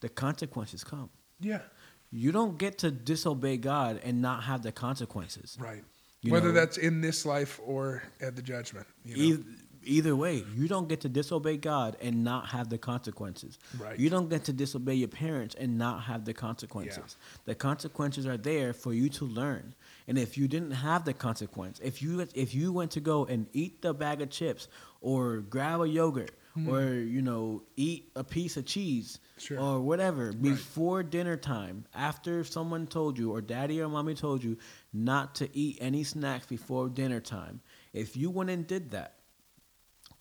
[0.02, 1.10] The consequences come.
[1.40, 1.62] Yeah,
[2.12, 5.58] You don't get to disobey God and not have the consequences.
[5.60, 5.84] right.
[6.24, 6.54] You Whether know?
[6.54, 8.86] that's in this life or at the judgment.
[9.04, 9.24] You know?
[9.24, 9.44] Either,
[9.84, 13.58] either way, you don't get to disobey God and not have the consequences.
[13.80, 13.98] Right.
[14.00, 17.18] You don't get to disobey your parents and not have the consequences.
[17.46, 19.74] The consequences are there for you to learn.
[20.08, 23.48] And if you didn't have the consequence, if you if you went to go and
[23.54, 24.68] eat the bag of chips
[25.00, 26.70] or grab a yogurt hmm.
[26.70, 29.60] or you know eat a piece of cheese Sure.
[29.60, 34.58] or whatever before dinner time, after someone told you or daddy or mommy told you
[34.94, 37.62] not to eat any snacks before dinner time,
[37.94, 39.16] if you went and did that,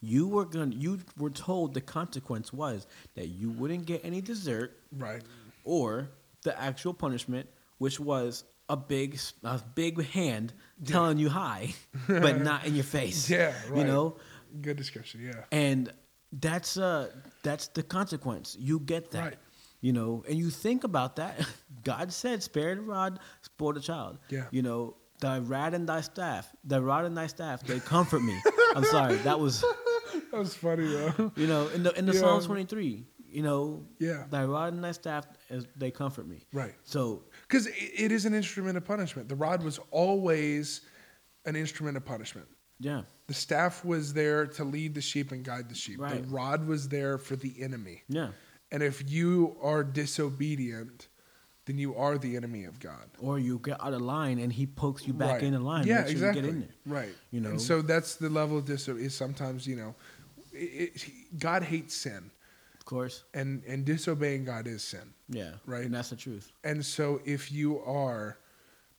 [0.01, 4.21] you were going to you were told the consequence was that you wouldn't get any
[4.21, 5.23] dessert right.
[5.65, 6.11] or
[6.43, 7.49] the actual punishment,
[7.79, 10.53] which was a big a big hand
[10.85, 11.75] telling you hi,
[12.09, 13.29] but not in your face.
[13.29, 13.79] Yeah, right.
[13.79, 14.17] You know,
[14.61, 15.45] Good description, Yeah.
[15.53, 15.93] and
[16.33, 17.11] that's uh
[17.43, 18.57] that's the consequence.
[18.59, 19.25] You get that.
[19.25, 19.37] Right.
[19.83, 21.47] You know, and you think about that.
[21.85, 24.45] God said, "Spare the rod, spoil the child." Yeah.
[24.51, 28.39] You know, thy rod and thy staff, thy rod and thy staff, they comfort me.
[28.75, 29.65] I'm sorry, that was
[30.33, 31.33] That was funny though.
[31.37, 32.21] you know in the in the Yeah.
[32.21, 33.07] Psalms 23.
[33.33, 34.25] You know, Yeah.
[34.29, 36.47] thy rod and thy staff, as they comfort me.
[36.53, 36.75] Right.
[36.83, 39.29] So Because it, it is an instrument of punishment.
[39.29, 40.81] The rod was always
[41.47, 42.49] an instrument of punishment.
[42.81, 46.01] yeah, The staff was there to lead the sheep and guide the sheep.
[46.01, 46.23] Right.
[46.25, 48.03] The rod was there for the enemy.
[48.09, 48.31] yeah.
[48.73, 51.09] And if you are disobedient,
[51.67, 53.11] then you are the enemy of God.
[53.21, 55.43] Or you get out of line and he pokes you back Right.
[55.45, 55.87] in the line.
[55.87, 56.43] Yeah, exactly.
[56.43, 56.75] You get in there.
[56.87, 57.15] Right.
[57.31, 57.51] You know?
[57.51, 59.15] And so that's the level of disobedience.
[59.15, 59.95] Sometimes you know,
[60.53, 62.31] it, it, God hates sin,
[62.79, 63.25] Of course.
[63.35, 65.13] and and disobeying God is sin.
[65.29, 65.53] Yeah.
[65.67, 65.85] Right.
[65.85, 66.53] And that's the truth.
[66.65, 68.39] And so if you are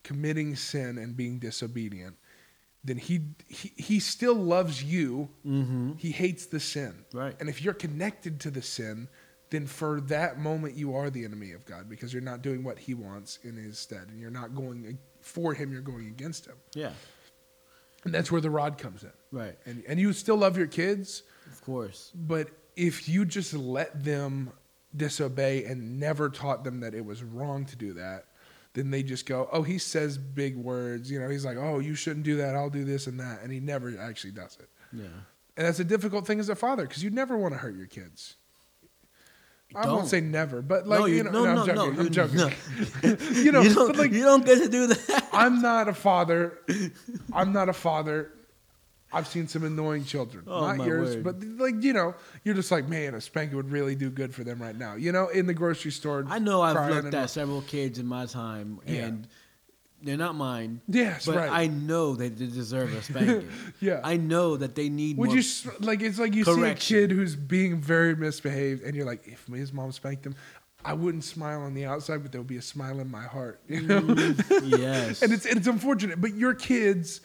[0.04, 2.16] committing sin and being disobedient,
[2.84, 5.30] then he he, he still loves you.
[5.46, 5.94] Mm-hmm.
[5.98, 6.94] He hates the sin.
[7.14, 7.36] Right.
[7.40, 9.08] And if you're connected to the sin,
[9.50, 12.80] then for that moment you are the enemy of God because you're not doing what
[12.80, 16.56] he wants in his stead and you're not going for him, you're going against him.
[16.74, 16.94] Yeah.
[18.04, 19.12] And that's where the rod comes in.
[19.32, 19.56] Right.
[19.66, 21.22] And and you still love your kids,
[21.52, 22.12] Of course.
[22.16, 24.52] but if you just let them
[24.96, 28.26] disobey and never taught them that it was wrong to do that,
[28.74, 31.96] then they just go, "Oh, he says big words." You know, he's like, "Oh, you
[31.96, 32.56] shouldn't do that.
[32.56, 34.70] I'll do this and that," and he never actually does it.
[34.94, 35.06] Yeah.
[35.58, 37.88] And that's a difficult thing as a father because you never want to hurt your
[37.88, 38.36] kids.
[39.74, 39.96] I Don't.
[39.96, 42.42] won't say never, but like no, you, you, know, no, no, no, I'm no, joking.
[42.42, 43.32] I'm you- joking.
[43.32, 43.32] no.
[43.42, 45.30] you know, you don't, like you don't get to do that.
[45.32, 46.60] I'm not a father.
[47.32, 48.32] I'm not a father.
[49.14, 51.24] I've seen some annoying children, Oh, not yours, word.
[51.24, 54.44] but like you know, you're just like, man, a spanking would really do good for
[54.44, 54.96] them right now.
[54.96, 56.26] You know, in the grocery store.
[56.30, 59.06] I know I've looked at several kids in my time, Yeah.
[59.08, 59.28] and
[60.04, 60.82] they're not mine.
[60.88, 61.52] Yes, but right.
[61.52, 63.50] I know that they deserve a spanking.
[63.82, 64.00] Yeah.
[64.04, 65.18] I know that they need.
[65.18, 65.44] Would you
[65.80, 66.02] like?
[66.02, 69.72] It's like you see a kid who's being very misbehaved, and you're like, if his
[69.74, 70.36] mom spanked him,
[70.84, 73.60] I wouldn't smile on the outside, but there would be a smile in my heart.
[73.68, 75.22] You know, mm, yes.
[75.24, 77.22] and it's it's unfortunate, but your kids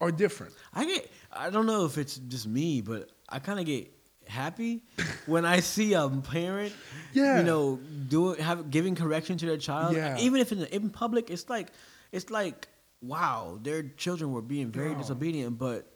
[0.00, 0.54] are different.
[0.72, 1.10] I get.
[1.36, 3.92] I don't know if it's just me, but I kind of get
[4.26, 4.82] happy
[5.26, 6.72] when I see a parent,
[7.12, 7.38] Yeah.
[7.38, 7.76] you know,
[8.08, 9.96] doing have giving correction to their child.
[9.96, 10.18] Yeah.
[10.18, 11.68] Even if in in public, it's like
[12.12, 12.68] it's like
[13.02, 15.90] wow, their children were being very disobedient, but.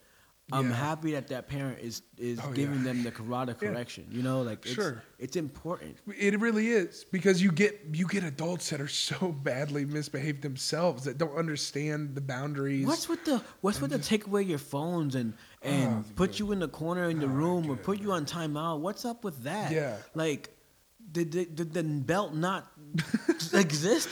[0.51, 0.77] I'm Yeah.
[0.77, 2.85] happy that that parent is is Oh, giving yeah.
[2.85, 4.07] them the karate correction.
[4.11, 5.03] You know, like it's, Sure.
[5.19, 5.97] it's important.
[6.19, 11.05] It really is because you get you get adults that are so badly misbehaved themselves
[11.05, 12.87] that don't understand the boundaries.
[12.87, 16.51] What's with the What's with the take away your phones and and Oh, put you
[16.53, 18.81] in the corner in the oh, room or put you on timeout?
[18.81, 19.71] What's up with that?
[19.71, 19.97] Yeah.
[20.15, 20.55] like
[21.11, 22.71] did the, did the belt not
[23.55, 24.09] exist?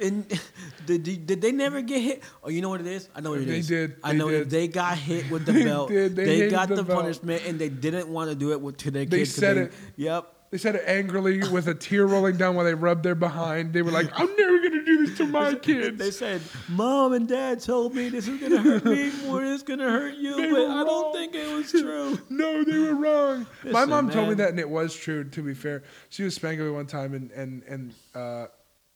[0.00, 0.40] And
[0.86, 2.22] did, did they never get hit?
[2.42, 3.08] Oh, you know what it is?
[3.14, 3.68] I know what it They is.
[3.68, 3.96] did.
[4.02, 4.40] I They know did.
[4.42, 5.88] that they got hit with the They belt.
[5.88, 6.16] did.
[6.16, 8.90] They They, got the the, punishment, and they didn't want to do it with, to
[8.90, 9.10] their kids.
[9.10, 9.34] They kids.
[9.34, 9.72] said they- it.
[9.96, 10.34] Yep.
[10.50, 13.74] They said it angrily with a tear rolling down while they rubbed their behind.
[13.74, 16.40] They were like, "I'm never gonna do this to my kids." They said,
[16.70, 20.14] "Mom and Dad told me this is gonna hurt me more than it's gonna hurt
[20.14, 23.46] you, They but I wrong." don't think it was true." no, they were wrong.
[23.64, 25.22] My Listen, mom told me that, and it was true.
[25.24, 28.46] To be fair, she was spanking me one time, and and and uh,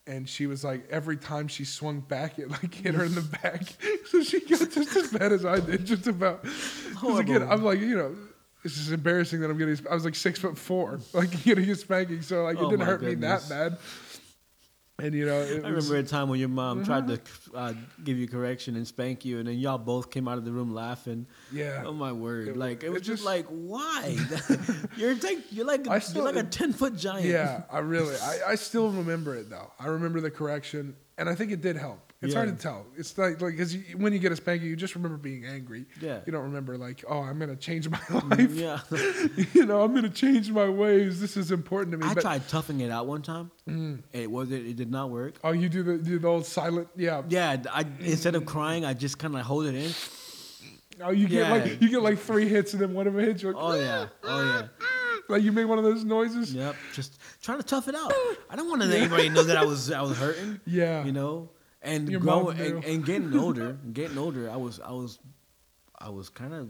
[0.05, 3.21] and she was like, every time she swung back, it like hit her in the
[3.21, 3.63] back.
[4.05, 6.43] so she got just as bad as I did, just about.
[6.43, 8.15] Because again, I'm like, you know.
[8.65, 9.77] It's just embarrassing that I'm getting.
[9.91, 12.85] I was like six foot four, like getting a spanking, so like it Oh didn't
[12.85, 13.77] hurt me that bad.
[14.99, 17.19] And you know, it I was, remember a time when your mom tried to
[17.55, 17.73] uh,
[18.03, 20.71] give you correction and spank you, and then y'all both came out of the room
[20.71, 21.25] laughing.
[21.51, 21.81] Yeah.
[21.83, 22.49] Oh my word!
[22.49, 24.15] It- like it it was just just- like, why?
[24.97, 27.25] you're like you're like I you're like a ten foot giant.
[27.25, 29.71] Yeah, I really, I, I still remember it though.
[29.79, 32.12] I remember the correction, and I think it did help.
[32.23, 32.85] It's hard to tell.
[32.97, 35.85] It's like, like, because when you get a spanking, you just remember being angry.
[36.01, 36.19] Yeah.
[36.25, 38.51] You don't remember like, oh, I'm gonna change my mm, life.
[38.53, 39.45] Yeah.
[39.53, 41.19] you know, I'm gonna change my ways.
[41.19, 42.05] This is important to me.
[42.07, 43.51] I But- tried toughing it out one time.
[43.67, 44.03] Mm.
[44.13, 44.65] It wasn't.
[44.67, 45.35] It did not work.
[45.43, 47.23] Oh, you do the do the old silent, yeah.
[47.29, 47.57] Yeah.
[47.71, 49.91] I instead of crying, I just kind of hold it in.
[51.01, 51.51] Oh, you get Yeah.
[51.51, 53.51] like you get like three hits, and then one of them hits you.
[53.51, 54.05] Like, Oh yeah.
[54.23, 54.61] Ah, oh yeah.
[54.63, 55.19] Ah, ah.
[55.29, 56.53] like you make one of those noises.
[56.53, 56.75] Yep.
[56.93, 58.13] Just trying to tough it out.
[58.49, 60.59] I don't want to let anybody know that I was I was hurting.
[60.65, 61.03] Yeah.
[61.03, 61.49] You know.
[61.83, 65.19] And Your growing and, and getting older, getting older, I was I was
[65.99, 66.69] I was kind of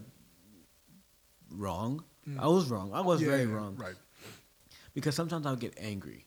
[1.50, 2.04] wrong.
[2.38, 2.90] I was wrong.
[2.92, 3.24] I was Mm.
[3.24, 3.76] Yeah, very wrong.
[3.76, 3.94] Right.
[4.94, 6.24] Because sometimes I'll get angry.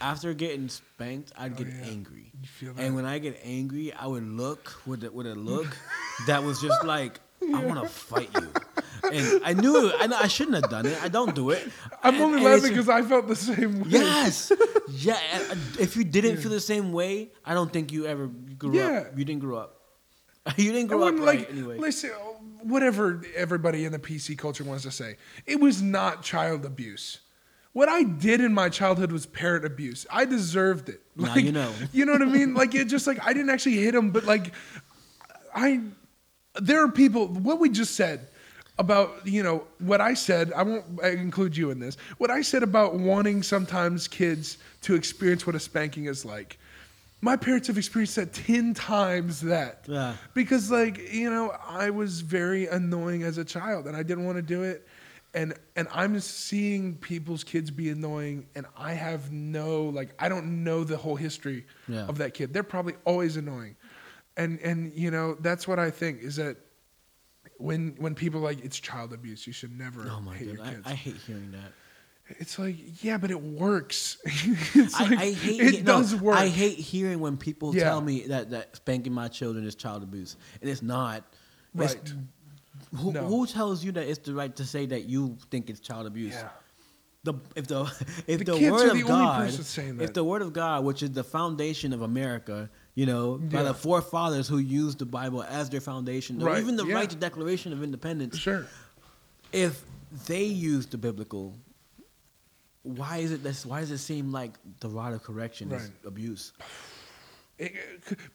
[0.00, 1.84] After getting spanked, I'd Oh, get yeah.
[1.90, 2.32] angry.
[2.40, 2.82] You feel that?
[2.82, 5.76] And when I get angry, I would look with a, with a look
[6.26, 7.20] that was just like,
[7.54, 8.48] I want to fight you.
[9.12, 10.98] And I knew I, I shouldn't have done it.
[11.02, 11.68] I don't do it.
[12.02, 13.86] I'm And- only and laughing because I felt the same way.
[13.88, 14.52] Yes.
[14.90, 15.18] yeah.
[15.78, 19.00] If you didn't feel the same way, I don't think you ever grew Yeah.
[19.00, 19.18] up.
[19.18, 19.80] You didn't grow up.
[20.58, 21.78] You didn't grow up right like anyway.
[21.78, 22.10] listen.
[22.62, 27.20] Whatever everybody in the PC culture wants to say, it was not child abuse.
[27.72, 30.06] What I did in my childhood was parent abuse.
[30.10, 31.00] I deserved it.
[31.16, 31.72] Now you know.
[31.92, 32.54] You know what I mean?
[32.54, 34.52] Like it just like I didn't actually hit him, but like
[35.54, 35.80] I
[36.60, 38.28] there are people what we just said
[38.78, 42.62] about you know what I said I won't include you in this what I said
[42.64, 46.58] about wanting sometimes kids to experience what a spanking is like.
[47.20, 49.86] My parents have experienced that 10 times that.
[49.88, 50.14] Yeah.
[50.34, 54.36] because like you know I was very annoying as a child and I didn't want
[54.38, 54.86] to do it.
[55.34, 60.64] And and I'm seeing people's kids be annoying and I have no like I don't
[60.64, 62.06] know the whole history Yeah.
[62.08, 62.52] of that kid.
[62.52, 63.76] They're probably always annoying.
[64.36, 66.56] And and you know that's what I think is that
[67.58, 70.66] when when people are like it's child abuse you should never oh my your god,
[70.66, 71.72] kids I, I hate hearing that.
[72.40, 76.14] it's like yeah but it works it's I, like, I hate it he- no, does
[76.16, 77.84] work I hate hearing when people Yeah.
[77.84, 81.18] tell me that, that spanking my children is child abuse, and it's not.
[81.74, 82.12] It's- right
[83.00, 83.24] Who, No.
[83.26, 86.34] who tells you that it's the right to say that you think it's child abuse?
[86.34, 86.48] yeah
[87.24, 87.82] The if the
[88.26, 90.04] if The the, kids word the of only God, person saying that.
[90.04, 93.62] if the word of God, which is the foundation of America, you know, by Yeah.
[93.64, 96.94] the forefathers who used the Bible as their foundation, or even the yeah.
[96.94, 98.66] right to Declaration of Independence, sure
[99.52, 99.84] if
[100.26, 101.54] they used the biblical,
[102.82, 103.64] why is it this?
[103.64, 106.52] Why does it seem like the rod of correction is abuse?
[107.58, 107.74] It-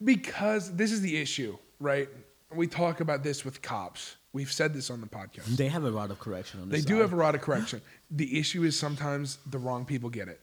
[0.04, 2.10] because this is the issue, right?
[2.54, 4.16] We talk about this with cops.
[4.34, 5.46] We've said this on the podcast.
[5.58, 7.82] They have a rod of correction on They this do have a rod of correction.
[8.12, 10.40] The issue is sometimes the wrong people get it.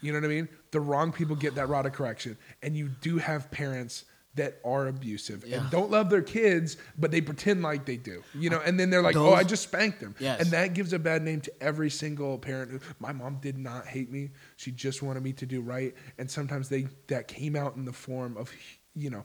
[0.00, 0.48] You know what I mean?
[0.70, 2.36] The wrong people get that rod of correction.
[2.62, 5.62] And you do have parents that are abusive Yeah.
[5.62, 8.22] and don't love their kids, but they pretend like they do.
[8.34, 10.40] You know, and then they're like, "Oh, I just spanked them," Yes.
[10.40, 12.70] and that gives a bad name to every single parent.
[12.70, 15.92] Who, My mom did not hate me; she just wanted me to do right.
[16.18, 18.52] And sometimes they that came out in the form of,
[18.94, 19.24] you know,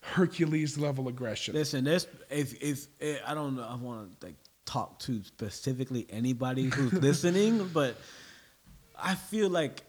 [0.00, 1.54] Hercules level aggression.
[1.54, 6.06] Listen, this if if eh, I don't know, I want to like talk to specifically
[6.08, 7.96] anybody who's listening, but
[8.98, 9.82] I feel like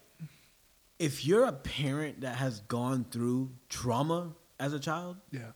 [0.98, 5.52] if you're a parent that has gone through trauma as a child Yeah.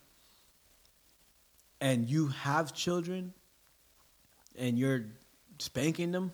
[1.81, 3.33] and you have children
[4.59, 5.05] and you're
[5.59, 6.33] spanking them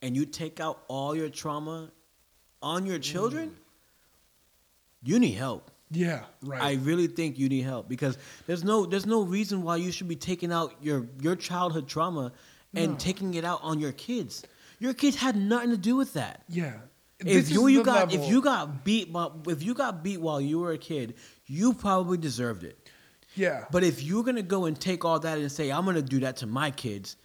[0.00, 1.90] and you take out all your trauma
[2.62, 3.54] on your children, mm.
[5.08, 5.70] you need help.
[5.90, 6.24] Yeah.
[6.42, 6.62] Right.
[6.62, 8.16] I really think you need help because
[8.46, 12.32] there's no there's no reason why you should be taking out your your childhood trauma
[12.74, 12.96] and No.
[12.98, 14.42] taking it out on your kids.
[14.78, 16.44] Your kids had nothing to do with that.
[16.48, 16.78] yeah.
[17.26, 20.40] If you, you got level- if you got beat by, if you got beat while
[20.40, 21.14] you were a kid,
[21.46, 22.78] you probably deserved it.
[23.34, 23.64] Yeah.
[23.70, 26.36] But if you're gonna go and take all that and say I'm gonna do that
[26.38, 27.16] to my kids,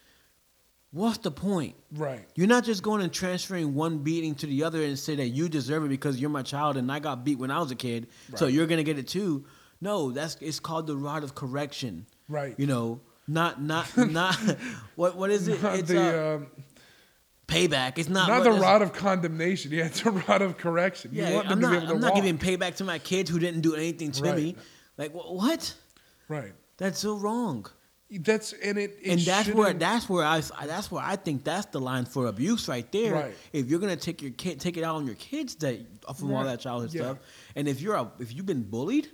[0.90, 1.74] what's the point?
[1.92, 2.26] right.
[2.34, 5.48] You're not just going and transferring one beating to the other and say that you
[5.48, 8.08] deserve it because you're my child and I got beat when I was a kid,
[8.36, 9.44] so you're gonna get it too.
[9.80, 12.06] No, that's it's called the rod of correction.
[12.28, 12.54] Right.
[12.58, 14.34] You know, not not not
[14.96, 15.62] what what is it?
[15.62, 16.46] Not It's the uh, um,
[17.48, 17.98] payback.
[17.98, 19.72] It's not not the rod of condemnation.
[19.72, 21.12] Yeah, it's a rod of correction.
[21.12, 21.70] You Yeah, want I'm to not.
[21.70, 22.22] be able to I'm not walk.
[22.22, 24.36] giving payback to my kids who didn't do anything to Right.
[24.36, 24.56] me.
[24.96, 25.74] Like wh- what?
[26.28, 26.52] Right.
[26.76, 27.66] That's so wrong.
[28.10, 28.98] That's and it.
[29.02, 32.04] it and that's where shouldn't- that's where I that's where I think that's the line
[32.06, 33.12] for abuse right there.
[33.14, 33.34] Right.
[33.52, 35.80] If you're gonna take your kid take it out on your kids that
[36.16, 36.46] from all Right.
[36.52, 37.02] that childhood Yeah.
[37.02, 37.18] stuff,
[37.56, 39.08] and if you're a if you've been bullied,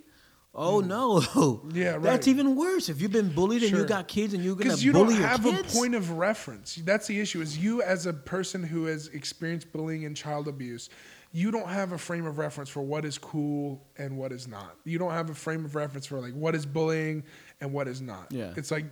[0.55, 1.71] oh no, Mm.
[1.75, 2.89] Yeah, that's even worse.
[2.89, 5.27] If you've been bullied and you got kids and you're gonna you bully don't your
[5.27, 6.75] have a point of reference.
[6.75, 7.41] That's the issue.
[7.41, 10.89] Is you as a person who has experienced bullying and child abuse,
[11.31, 14.75] you don't have a frame of reference for what is cool and what is not.
[14.85, 17.23] You don't have a frame of reference for like what is bullying
[17.59, 18.27] and what is not.
[18.31, 18.53] Yeah.
[18.55, 18.85] it's like,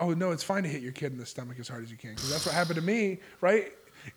[0.00, 1.96] oh no, it's fine to hit your kid in the stomach as hard as you
[1.96, 3.72] can because that's what happened to me, right?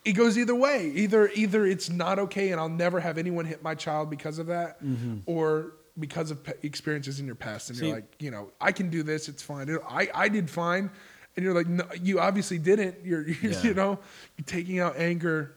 [0.06, 0.92] It goes either way.
[0.94, 4.46] Either either it's not okay and I'll never have anyone hit my child because of
[4.48, 4.78] that,
[5.26, 8.72] or because of pe- experiences in your past, and See- you're like, you know, I
[8.72, 9.28] can do this.
[9.30, 9.70] It's fine.
[9.88, 10.90] I I did fine,
[11.36, 12.98] and you're like, no, you obviously didn't.
[13.04, 13.64] You're, you're Yeah.
[13.64, 14.00] you know,
[14.38, 15.56] you're taking out anger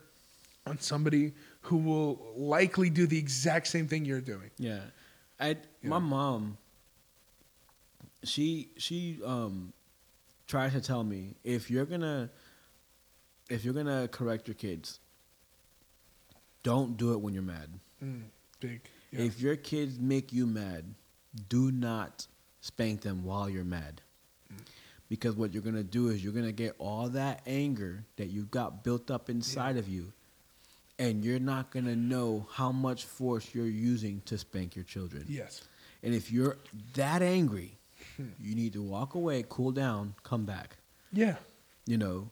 [0.67, 1.33] on somebody
[1.63, 4.51] who will likely do the exact same thing you're doing.
[4.59, 4.81] yeah,
[5.41, 5.99] I my Yeah.
[6.01, 6.59] mom,
[8.23, 9.73] she she um
[10.47, 12.31] tries to tell me if you're gonna
[13.51, 14.99] if you're gonna correct your kids,
[16.63, 17.69] don't do it when you're mad.
[18.03, 18.23] Mm,
[18.61, 18.81] big.
[19.15, 19.27] Yeah.
[19.27, 20.85] If your kids make you mad,
[21.49, 22.27] do not
[22.61, 24.01] spank them while you're mad.
[24.53, 24.59] Mm.
[25.09, 28.27] Because what you're going to do is you're going to get all that anger that
[28.27, 30.13] you've got built up inside of you,
[30.99, 35.25] and you're not going to know how much force you're using to spank your children.
[35.29, 35.63] yes.
[36.03, 36.59] And if you're
[36.95, 37.79] that angry,
[38.17, 38.27] hmm.
[38.39, 40.77] you need to walk away, cool down, come back.
[41.15, 41.37] Yeah.
[41.87, 42.31] You know,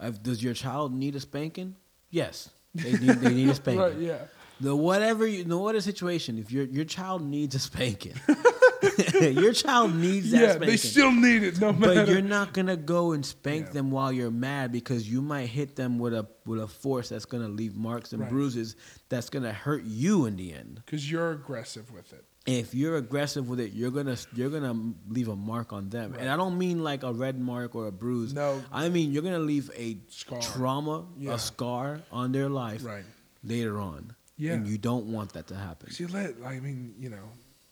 [0.00, 1.76] if, does your child need a spanking?
[2.10, 3.82] Yes, they need, they need a spanking.
[3.82, 3.96] Right.
[3.98, 4.18] Yeah.
[4.62, 8.14] The whatever you no whatever situation, if your your child needs a spanking,
[9.20, 10.48] your child needs that Yeah.
[10.52, 10.68] spanking.
[10.68, 11.94] They still need it, no matter.
[11.94, 13.72] but you're not gonna go and spank Yeah.
[13.72, 17.24] them while you're mad because you might hit them with a with a force that's
[17.24, 18.30] gonna leave marks and Right.
[18.30, 18.76] bruises
[19.08, 20.80] that's gonna hurt you in the end.
[20.84, 22.24] because you're aggressive with it.
[22.46, 24.76] If you're aggressive with it, you're gonna you're gonna
[25.08, 27.92] leave a mark on them, and I don't mean like a red mark or a
[27.92, 28.32] bruise.
[28.32, 28.62] No.
[28.70, 30.40] I mean you're gonna leave a Scar.
[30.40, 31.34] trauma, Yeah.
[31.34, 33.04] a scar on their life Right.
[33.42, 34.14] later on.
[34.42, 34.54] Yeah.
[34.54, 35.90] and you don't want that to happen.
[35.90, 37.28] See, let I mean, you know,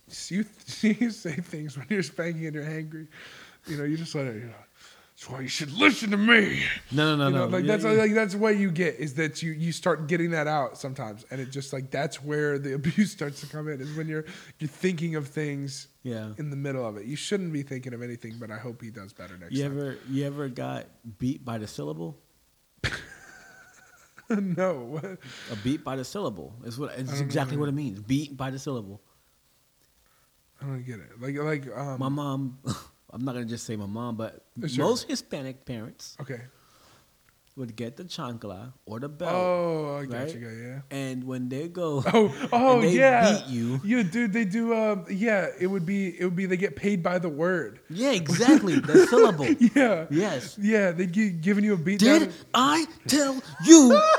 [0.28, 0.44] you,
[0.82, 3.06] you say things when you're spanking and you're angry.
[3.66, 4.36] You know, you just let it.
[4.36, 4.54] You know,
[5.14, 6.62] that's why you should listen to me.
[6.92, 7.56] No, no, no, you know, no.
[7.56, 8.02] like Yeah, that's yeah.
[8.02, 11.40] like that's what you get is that you you start getting that out sometimes, and
[11.40, 14.24] it just like that's where the abuse starts to come in is when you're
[14.60, 16.30] you're thinking of things Yeah.
[16.38, 17.04] in the middle of it.
[17.04, 19.76] You shouldn't be thinking of anything, but I hope he does better next You time.
[19.78, 20.86] ever you ever got
[21.18, 22.16] beat by the syllable?
[24.40, 25.00] no,
[25.50, 26.54] A beat by the syllable.
[26.64, 27.60] It's what it's exactly know.
[27.60, 28.00] what it means.
[28.00, 29.00] Beat by the syllable.
[30.62, 31.20] I don't get it.
[31.20, 32.58] Like like um, My mom
[33.12, 34.84] I'm not gonna just say my mom, but Sure.
[34.84, 36.42] most Hispanic parents okay.
[37.60, 39.32] Would get the chancla or the belt.
[39.34, 40.34] Oh, I got right?
[40.34, 40.48] you.
[40.48, 40.80] Yeah.
[40.90, 43.30] And when they go Oh, oh they yeah.
[43.44, 43.80] beat you.
[43.84, 44.74] Yeah, dude, they do.
[44.74, 46.18] Um, yeah, it would be.
[46.18, 46.46] It would be.
[46.46, 47.80] They get paid by the word.
[47.90, 48.80] Yeah, exactly.
[48.80, 49.46] The syllable.
[49.76, 50.06] Yeah.
[50.10, 50.56] Yes.
[50.58, 52.32] Yeah, they give giving you a beat Did down.
[52.54, 54.00] I tell you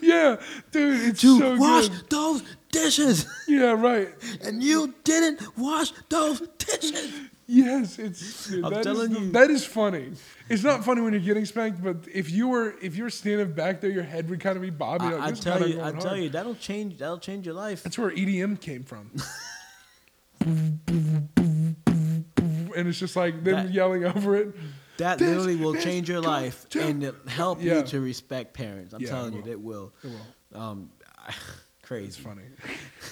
[0.00, 0.36] Yeah,
[0.72, 2.10] dude, it's to so wash good.
[2.10, 2.42] those
[2.72, 3.26] dishes?
[3.48, 4.08] Yeah, right.
[4.42, 7.12] And you didn't wash those dishes.
[7.46, 8.50] Yes, it's.
[8.52, 9.30] I'm that is telling the- you.
[9.32, 10.12] that is funny.
[10.48, 13.52] It's not funny when you're getting spanked, but if you were if you were standing
[13.52, 15.08] back there, your head would kind of be bobbing.
[15.08, 16.20] I, like, I this tell you, I tell hard.
[16.20, 16.98] you, that'll change.
[16.98, 17.82] That'll change your life.
[17.82, 19.10] That's where EDM came from.
[22.76, 24.54] and it's just like them That- yelling over it.
[24.98, 27.78] That This literally will is change your life and help Yeah.
[27.78, 28.94] you to respect parents.
[28.94, 29.92] I'm Yeah, telling you, it will.
[30.04, 30.10] It
[30.52, 30.60] will.
[30.60, 31.34] Um, I,
[31.84, 32.06] Crazy.
[32.06, 32.42] It's funny.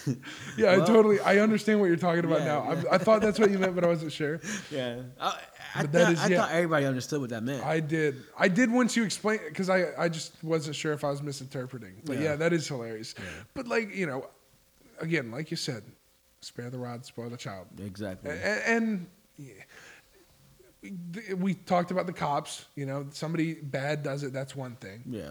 [0.56, 1.20] yeah, I totally.
[1.20, 2.72] I understand what you're talking about Yeah, now.
[2.72, 2.82] yeah.
[2.90, 4.40] I, I thought that's what you meant, but I wasn't sure.
[4.70, 5.02] Yeah.
[5.20, 5.38] I,
[5.74, 6.36] I, But that thought, is- I yeah.
[6.38, 7.64] thought everybody understood what that meant.
[7.64, 8.22] I did.
[8.38, 11.94] I did once you explain because I I just wasn't sure if I was misinterpreting.
[12.04, 13.14] But yeah, that is hilarious.
[13.54, 14.26] But like you know,
[15.00, 15.82] again, like you said,
[16.40, 17.66] spare the rod, spoil the child.
[17.78, 18.30] exactly.
[18.66, 19.06] And,
[19.38, 19.52] yeah,
[20.82, 22.64] we- we talked about the cops.
[22.74, 24.32] You know, somebody bad does it.
[24.32, 25.02] That's one thing.
[25.06, 25.30] yeah.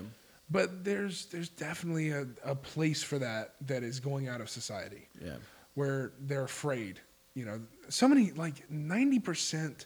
[0.52, 5.08] But there's there's definitely a, a place for that that is going out of society
[5.24, 5.36] Yeah.
[5.76, 7.00] where they're afraid.
[7.36, 9.86] You know, so many like ninety percent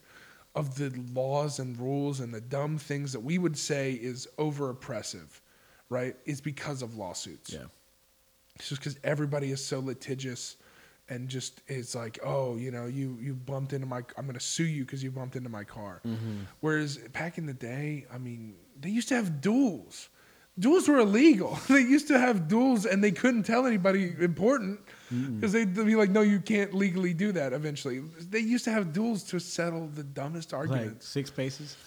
[0.56, 4.70] of the laws and rules and the dumb things that we would say is over
[4.70, 5.42] oppressive,
[5.90, 7.52] right, is because of lawsuits.
[7.54, 7.66] Yeah.
[8.56, 10.56] It's just because everybody is so litigious
[11.10, 14.64] and just is like, oh, you know, you you bumped into my, I'm gonna sue
[14.66, 16.02] you because you bumped into my car.
[16.08, 16.38] Mm-hmm.
[16.62, 20.10] Whereas back in the day, I mean, they used to have duels.
[20.58, 21.60] Duels were illegal.
[21.68, 24.80] they used to have duels and they couldn't tell anybody important
[25.10, 27.54] because they'd be like, no, you can't legally do that.
[27.54, 30.94] Eventually, they used to have duels to settle the dumbest arguments.
[30.94, 31.78] Like six paces.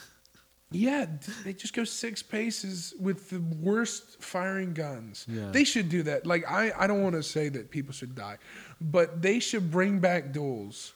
[0.71, 1.07] Yeah,
[1.45, 5.25] they just go six paces with the worst firing guns.
[5.27, 5.51] Yeah.
[5.51, 6.27] They should do that.
[6.27, 8.37] Like I, I don't want to say that people should die,
[8.81, 10.93] but they should bring back duels,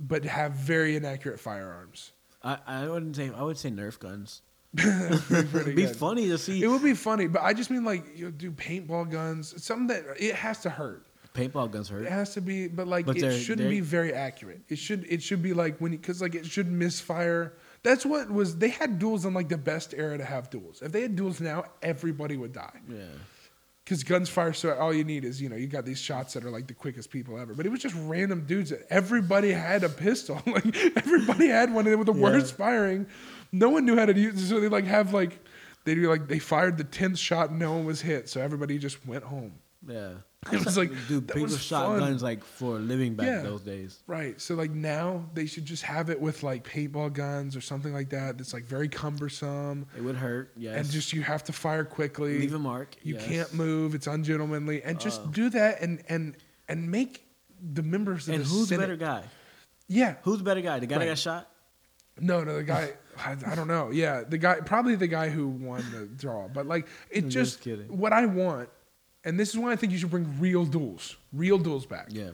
[0.00, 2.10] but have very inaccurate firearms.
[2.42, 4.42] I, I wouldn't say I would say Nerf guns.
[5.64, 5.96] Be good.
[5.96, 8.50] funny to see It would be funny, but I just mean like you know, do
[8.50, 11.06] paintball guns, something that it has to hurt.
[11.34, 12.02] paintball guns hurt.
[12.06, 14.62] It has to be, but like But it they're- shouldn't they're- be very accurate.
[14.68, 17.54] It should it should be like when because like it should misfire.
[17.82, 20.80] That's what was they had duels in like the best era to have duels.
[20.82, 22.98] If they had duels now, everybody would die Yeah.
[23.84, 24.54] because guns fire.
[24.54, 26.74] So all you need is you know you got these shots that are like the
[26.74, 27.52] quickest people ever.
[27.54, 28.70] But it was just random dudes.
[28.70, 30.40] That everybody had a pistol.
[30.46, 33.06] like everybody had one with the worst firing.
[33.58, 34.42] No one knew how to use.
[34.42, 34.46] it.
[34.48, 35.38] So they like have like
[35.84, 38.28] they do like they fired the tenth shot and no one was hit.
[38.28, 39.54] So everybody just went home.
[39.86, 40.14] Yeah.
[40.52, 42.00] It was like, dude, that people was shot fun.
[42.00, 43.40] guns like for a living back Yeah.
[43.40, 44.02] those days.
[44.06, 44.38] Right.
[44.38, 48.10] So like now they should just have it with like paintball guns or something like
[48.10, 48.36] that.
[48.36, 50.52] That's like very cumbersome It would hurt.
[50.56, 50.76] Yes.
[50.76, 52.38] and just you have to fire quickly.
[52.40, 52.94] leave a mark.
[53.02, 53.24] you yes.
[53.26, 53.94] can't move.
[53.94, 55.26] It's ungentlemanly, and just Uh.
[55.26, 56.36] do that and and
[56.68, 57.24] and make
[57.62, 59.22] the members of And the who's the better guy?
[59.88, 60.16] Yeah.
[60.24, 60.78] Who's the better guy?
[60.78, 61.48] The guy that got shot?
[62.20, 62.92] No, no, the guy.
[63.18, 63.90] I, I don't know.
[63.90, 64.60] Yeah, the guy.
[64.60, 66.48] Probably the guy who won the draw.
[66.48, 67.96] But like, it I'm just just kidding.
[67.96, 68.68] what I want,
[69.24, 72.08] and this is why I think you should bring real duels, real duels back.
[72.10, 72.30] Yeah.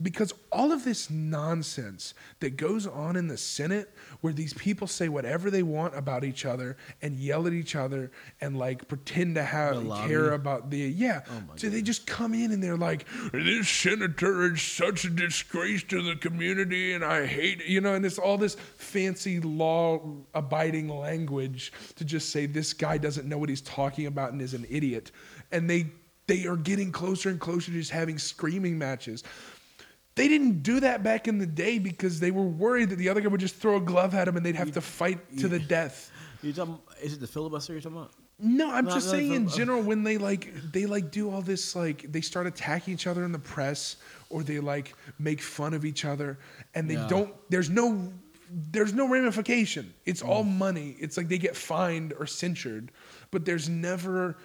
[0.00, 5.08] Because all of this nonsense that goes on in the Senate, where these people say
[5.08, 9.42] whatever they want about each other and yell at each other and like pretend to
[9.42, 13.68] have care about the yeah, Oh so they just come in and they're like, "This
[13.68, 18.18] senator is such a disgrace to the community, and I hate you know," and it's
[18.18, 24.06] all this fancy law-abiding language to just say this guy doesn't know what he's talking
[24.06, 25.10] about and is an idiot,
[25.50, 25.86] and they
[26.28, 29.24] they are getting closer and closer to just having screaming matches.
[30.18, 33.20] They didn't do that back in the day because they were worried that the other
[33.20, 35.58] guy would just throw a glove at him and they'd have to fight to the
[35.58, 36.10] death.
[36.42, 36.78] You talking?
[37.02, 38.12] Is it the filibuster you're talking about?
[38.40, 41.30] No, I'm No, just no, saying in from- general when they like they like do
[41.30, 43.96] all this like they start attacking each other in the press
[44.30, 46.38] or they like make fun of each other
[46.74, 47.08] and they Yeah.
[47.08, 48.12] don't there's no
[48.70, 49.92] there's no ramification.
[50.06, 50.56] It's all Mm.
[50.56, 50.96] money.
[51.00, 52.92] It's like they get fined or censured,
[53.30, 54.36] but there's never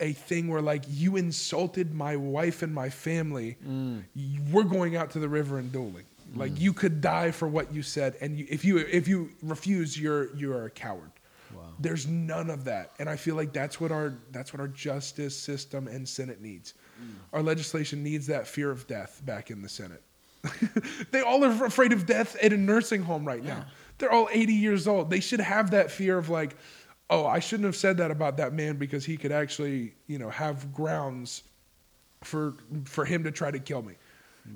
[0.00, 3.56] a thing where like you insulted my wife and my family.
[3.66, 4.04] Mm.
[4.50, 6.04] We're going out to the river and dueling.
[6.36, 9.98] Like you could die for what you said, and you, if you if you refuse,
[9.98, 11.10] you're you are a coward.
[11.54, 11.62] Wow.
[11.78, 15.34] There's none of that, and I feel like that's what our that's what our justice
[15.34, 16.74] system and Senate needs.
[17.32, 20.02] Our legislation needs that fear of death back in the Senate.
[21.10, 23.66] they all are afraid of death at a nursing home right now.
[23.98, 25.10] They're all 80 years old.
[25.10, 26.56] They should have that fear of like,
[27.10, 30.30] oh, I shouldn't have said that about that man because he could actually, you know,
[30.30, 31.42] have grounds
[32.22, 32.54] for
[32.84, 33.94] for him to try to kill me.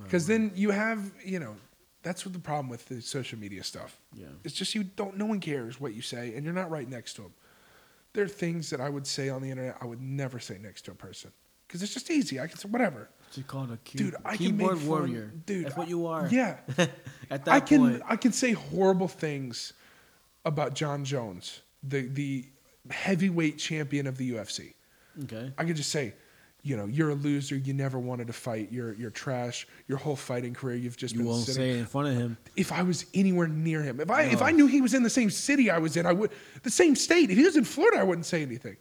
[0.04, 1.54] Because then you have, you know,
[2.02, 3.98] that's what the problem with the social media stuff.
[4.14, 4.26] Yeah.
[4.42, 5.18] It's just you don't.
[5.18, 7.34] No one cares what you say, and you're not right next to them.
[8.14, 10.82] There are things that I would say on the internet I would never say next
[10.86, 11.30] to a person
[11.66, 12.40] because it's just easy.
[12.40, 13.08] I can say whatever.
[13.34, 15.32] It's called a key, Dude, I can make keyboard fun- warrior.
[15.46, 16.28] dude, that's what you are.
[16.30, 16.58] Yeah,
[17.30, 19.72] At that I can point, I can say horrible things
[20.44, 22.44] about Jon Jones, the the
[22.90, 24.74] heavyweight champion of the UFC.
[25.24, 25.52] okay.
[25.58, 26.14] I could just say,
[26.64, 27.56] you know, you're a loser.
[27.56, 28.68] You never wanted to fight.
[28.70, 29.66] You're you're trash.
[29.88, 31.62] Your whole fighting career, you've just You been won't sitting.
[31.62, 32.36] say it in front of him.
[32.56, 35.10] If I was anywhere near him, if I if I knew he was in the
[35.10, 36.30] same city I was in, I would
[36.62, 37.30] the same state.
[37.30, 38.76] If he was in Florida, I wouldn't say anything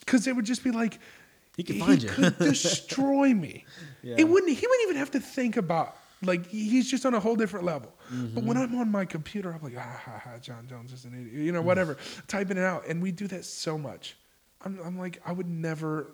[0.00, 1.56] because it would just be like Mm.
[1.56, 2.08] He could find you.
[2.08, 3.66] could destroy me.
[4.02, 4.14] Yeah.
[4.18, 4.56] It wouldn't.
[4.56, 5.94] He wouldn't even have to think about.
[6.22, 7.92] Like he's just on a whole different level.
[8.34, 8.74] But when Mm-hmm.
[8.74, 11.52] I'm on my computer, I'm like, ah, ha, ha, Jon Jones is an idiot, you
[11.52, 11.96] know, whatever,
[12.28, 14.16] typing it out, and we do that so much.
[14.62, 16.12] I'm, I'm like, I would never.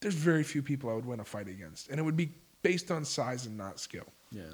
[0.00, 2.32] there's very few people I would win a fight against, and it would be
[2.62, 4.06] based on size and not skill.
[4.30, 4.44] Yeah.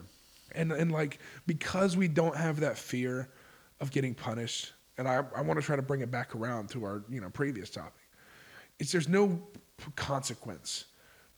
[0.56, 3.28] And and like because we don't have that fear
[3.78, 6.82] of getting punished, and I I want to try to bring it back around to
[6.84, 8.02] our you know previous topic.
[8.80, 9.40] It's there's no
[9.94, 10.86] consequence.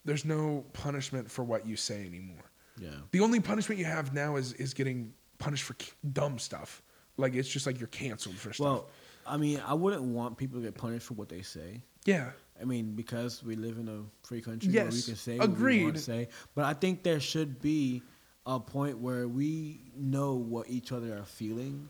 [0.06, 2.44] There's no punishment for what you say anymore.
[2.82, 2.90] Yeah.
[3.12, 6.82] The only punishment you have now is is getting punished for k- dumb stuff.
[7.16, 8.64] Like it's just like you're canceled for stuff.
[8.64, 8.88] Well,
[9.26, 11.82] I mean, I wouldn't want people to get punished for what they say.
[12.04, 12.30] yeah.
[12.60, 15.54] I mean, because we live in a free country where we can say what we
[15.54, 15.82] agreed.
[15.84, 16.28] want to say.
[16.54, 18.02] But I think there should be
[18.46, 21.88] a point where we know what each other are feeling.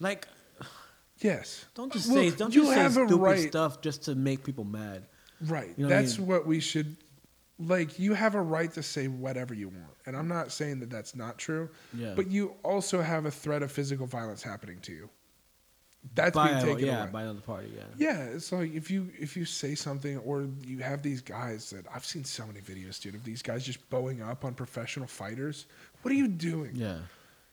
[0.00, 0.28] Like,
[1.18, 1.64] Yes.
[1.74, 4.44] don't just say don't you just say have a stupid right- stuff just to make
[4.44, 5.04] people mad.
[5.42, 5.70] Right.
[5.76, 6.26] You know what I that's mean?
[6.28, 6.96] what we should
[7.66, 9.94] like you have a right to say whatever you want.
[10.06, 11.68] And I'm not saying that that's not true.
[11.94, 12.14] Yeah.
[12.14, 15.08] But you also have a threat of physical violence happening to you.
[16.16, 17.12] That's by being taken yeah, away.
[17.12, 17.70] by another party.
[17.76, 17.82] Yeah.
[17.96, 21.86] yeah, it's like if you if you say something or you have these guys that
[21.94, 25.66] I've seen so many videos, dude, of these guys just bowing up on professional fighters.
[26.02, 26.72] What are you doing?
[26.74, 26.98] Yeah.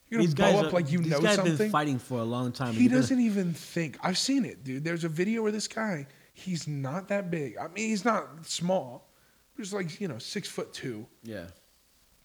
[0.08, 1.70] You're gonna bow up are- like you these know guys Been something.
[1.70, 2.74] fighting for a long time.
[2.74, 3.96] He You're gonna- doesn't even think.
[4.02, 4.82] I've seen it, dude.
[4.82, 7.56] There's a video where this guy, he's not that big.
[7.56, 9.06] I mean, he's not small.
[9.60, 11.46] He's like, you know, six foot two, Yeah.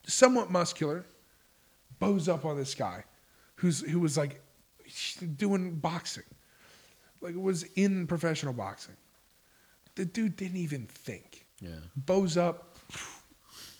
[0.08, 1.06] somewhat muscular,
[2.00, 3.04] bows up on this guy
[3.56, 4.42] who's who was like
[5.36, 6.24] doing boxing.
[7.22, 8.96] Like was in professional boxing.
[9.96, 11.46] The dude didn't even think.
[11.60, 11.72] Yeah.
[11.96, 12.76] Bows up,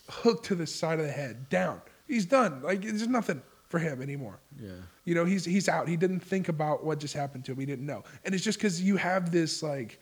[0.08, 1.80] hook to the side of the head, down.
[2.06, 2.62] He's done.
[2.62, 4.38] Like there's nothing for him anymore.
[4.60, 4.70] Yeah.
[5.04, 5.88] You know, he's he's out.
[5.88, 7.58] He didn't think about what just happened to him.
[7.60, 8.04] He didn't know.
[8.24, 10.00] And it's just because you have this like,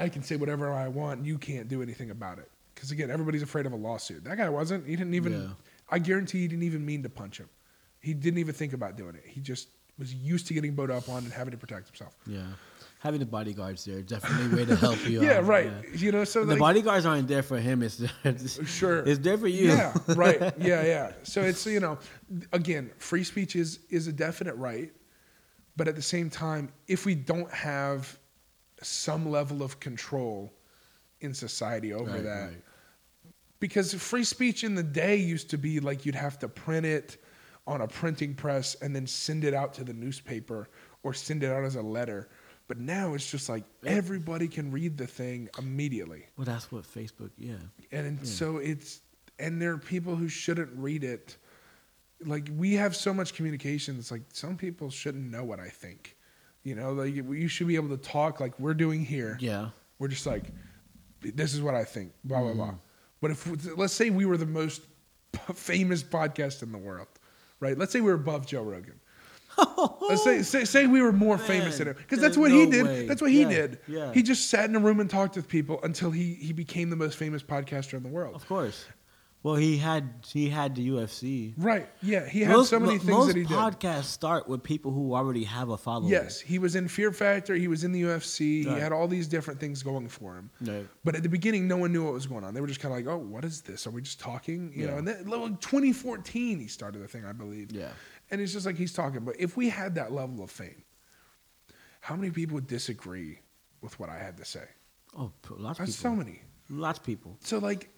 [0.00, 1.24] I can say whatever I want.
[1.24, 2.50] You can't do anything about it.
[2.74, 4.24] Because again, everybody's afraid of a lawsuit.
[4.24, 4.86] That guy wasn't.
[4.86, 5.32] He didn't even.
[5.32, 5.48] Yeah.
[5.90, 7.48] I guarantee he didn't even mean to punch him.
[8.00, 9.24] He didn't even think about doing it.
[9.26, 12.16] He just was used to getting bowed up on and having to protect himself.
[12.26, 12.46] Yeah.
[13.00, 15.22] Having the bodyguards there definitely a way to help you.
[15.24, 15.66] yeah, out, right.
[15.66, 15.96] yeah.
[15.96, 17.82] You know, so the bodyguards aren't there for him.
[17.82, 18.98] It's, it's Sure.
[19.00, 19.68] It's there for you.
[19.68, 20.40] Yeah, right.
[20.58, 21.12] Yeah, yeah.
[21.22, 21.98] So it's you know,
[22.52, 24.90] again, free speech is is a definite right,
[25.76, 28.18] but at the same time, if we don't have
[28.82, 30.52] some level of control
[31.20, 32.62] in society over Right, that, right.
[33.58, 37.22] because free speech in the day used to be like you'd have to print it
[37.66, 40.68] on a printing press and then send it out to the newspaper
[41.02, 42.28] or send it out as a letter.
[42.68, 46.24] But now it's just like everybody can read the thing immediately.
[46.36, 47.30] Well, that's what Facebook.
[47.36, 47.54] Yeah.
[47.92, 48.24] And Yeah.
[48.24, 49.00] so it's
[49.38, 51.36] and there are people who shouldn't read it.
[52.24, 53.98] Like we have so much communication.
[53.98, 56.16] It's like some people shouldn't know what I think.
[56.62, 59.36] You know, like you should be able to talk like we're doing here.
[59.40, 59.70] Yeah.
[59.98, 60.44] We're just like,
[61.22, 62.12] this is what I think.
[62.24, 62.66] Blah blah blah.
[62.72, 62.78] Mhm.
[63.20, 64.82] But if let's say we were the most
[65.54, 67.08] famous podcast in the world,
[67.60, 67.76] right?
[67.78, 69.00] Let's say we were above Joe Rogan.
[70.08, 72.86] Let's say, say say we were more famous than him because that's what he did.
[72.86, 73.06] way.
[73.06, 73.78] That's what he Yeah, did.
[73.88, 74.12] yeah.
[74.14, 76.96] He just sat in a room and talked with people until he he became the
[76.96, 78.34] most famous podcaster in the world.
[78.36, 78.86] Of course.
[79.42, 81.54] Well, he had he had the UFC.
[81.56, 81.88] Right.
[82.02, 82.28] Yeah.
[82.28, 83.50] He had most, so many things that he did.
[83.50, 86.10] Most podcasts start with people who already have a following.
[86.10, 87.54] Yes, he was in Fear Factor.
[87.54, 88.66] He was in the UFC.
[88.66, 88.74] Right.
[88.74, 90.50] He had all these different things going for him.
[90.60, 90.86] Right.
[91.04, 92.52] But at the beginning, no one knew what was going on.
[92.52, 93.86] They were just kind of like, "Oh, what is this?
[93.86, 94.92] Are we just talking?" You know.
[94.92, 94.98] Yeah.
[94.98, 97.72] And then, like, 2014, he started the thing, I believe.
[97.72, 97.88] Yeah.
[98.30, 99.24] And it's just like he's talking.
[99.24, 100.84] But if we had that level of fame,
[102.00, 103.38] how many people would disagree
[103.80, 104.64] with what I had to say?
[105.18, 106.10] Oh, lots of That's people.
[106.10, 106.42] so many.
[106.68, 107.38] Lots of people.
[107.40, 107.88] So like,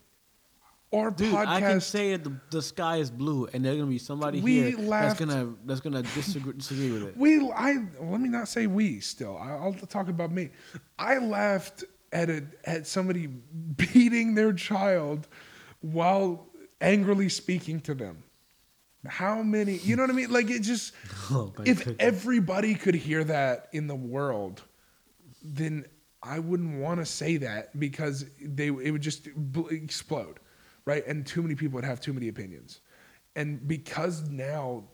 [0.93, 1.47] our Dude, podcast.
[1.47, 4.63] I can say that the, the sky is blue, and there's gonna be somebody We
[4.71, 7.17] here laughed- that's gonna that's gonna disagree, disagree with it.
[7.17, 9.01] We, I let me not say we.
[9.01, 10.51] Still, I, I'll talk about me.
[10.99, 13.27] I laughed at a at somebody
[13.77, 15.29] beating their child
[15.81, 16.47] while
[16.81, 18.23] angrily speaking to them.
[19.07, 19.77] How many?
[19.79, 20.31] You know what I mean?
[20.31, 20.93] Like it just.
[21.31, 21.97] Oh, if goodness.
[21.99, 24.61] everybody could hear that in the world,
[25.43, 25.87] then
[26.23, 30.39] I wouldn't want to say that because they it would just bl- explode,
[30.85, 31.07] right?
[31.07, 32.81] And too many people would have too many opinions,
[33.37, 34.85] and because now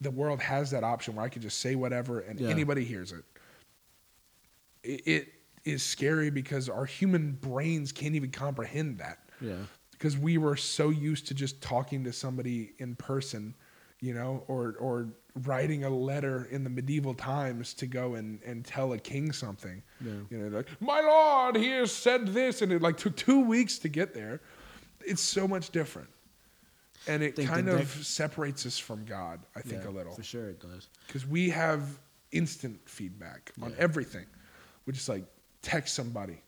[0.00, 2.48] the world has that option where I can just say whatever and Yeah.
[2.50, 3.24] anybody hears it.
[4.84, 5.02] it.
[5.06, 5.28] It
[5.64, 9.56] is scary because our human brains can't even comprehend that yeah,
[9.90, 13.54] because we were so used to just talking to somebody in person,
[14.00, 15.08] you know, or or
[15.44, 19.82] writing a letter in the medieval times to go and, and tell a king something.
[20.00, 20.12] Yeah.
[20.30, 23.78] You know, like, my lord, he has said this, and it like took two weeks
[23.80, 24.40] to get there.
[25.06, 26.08] It's so much different.
[27.06, 30.14] And it kind of next- separates us from God, I think, yeah, a little.
[30.14, 30.88] for sure it does.
[31.06, 31.98] Because we have
[32.32, 33.76] instant feedback on Yeah.
[33.78, 34.26] everything.
[34.84, 35.24] We just like
[35.62, 36.42] text somebody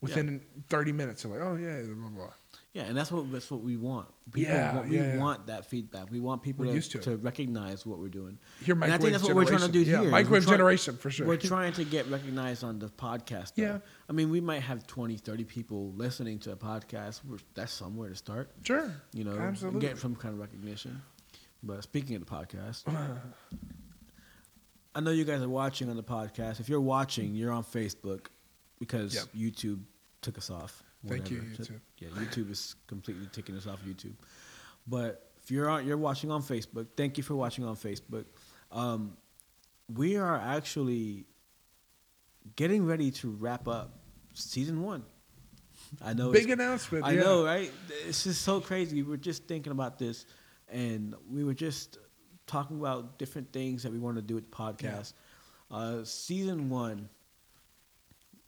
[0.00, 1.22] within 30 minutes.
[1.24, 2.32] They're like, oh, yeah, blah, blah, blah.
[2.76, 4.06] Yeah, and that's what that's what we want.
[4.30, 5.18] People Yeah, want, we yeah, yeah.
[5.18, 6.10] want that feedback.
[6.10, 8.38] We want people to, used to to, recognize what we're doing.
[8.62, 9.86] Here, and I microwave think that's what we're trying to do generation.
[9.86, 9.96] here.
[9.96, 11.26] Yeah, we're microwave trying- generation for sure.
[11.26, 13.54] We're trying to get recognized on the podcast.
[13.54, 13.62] Though.
[13.62, 13.78] Yeah.
[14.10, 17.22] I mean, we might have 20, 30 people listening to a podcast.
[17.24, 18.50] We're, that's somewhere to start.
[18.62, 18.92] sure.
[19.14, 19.80] You know, Absolutely.
[19.80, 21.00] get some kind of recognition.
[21.62, 22.84] But speaking of the podcast,
[24.94, 26.60] I know you guys are watching on the podcast.
[26.60, 28.26] If you're watching, you're on Facebook
[28.78, 29.24] because Yep.
[29.34, 29.80] YouTube
[30.20, 30.82] took us off.
[31.08, 31.42] Thank you.
[31.42, 31.80] YouTube.
[31.98, 34.14] Yeah, YouTube is completely taking us off YouTube.
[34.86, 36.86] But if you're on, you're watching on Facebook.
[36.96, 38.24] Thank you for watching on Facebook.
[38.72, 39.16] Um,
[39.94, 41.26] we are actually
[42.56, 43.98] getting ready to wrap up
[44.34, 45.04] season one.
[46.02, 47.04] I know Big announcement.
[47.04, 47.20] I yeah.
[47.20, 47.70] know, right?
[48.06, 49.02] It's just so crazy.
[49.02, 50.26] We were just thinking about this,
[50.68, 51.98] and we were just
[52.46, 55.12] talking about different things that we want to do with the podcast.
[55.70, 57.08] Uh, season one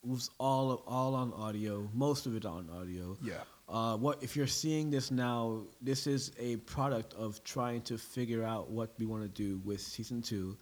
[0.02, 3.16] was all all on audio, most of it on audio.
[3.22, 3.34] Yeah.
[3.68, 5.62] Uh, what if you're seeing this now?
[5.82, 9.80] This is a product of trying to figure out what we want to do with
[9.80, 10.56] season two.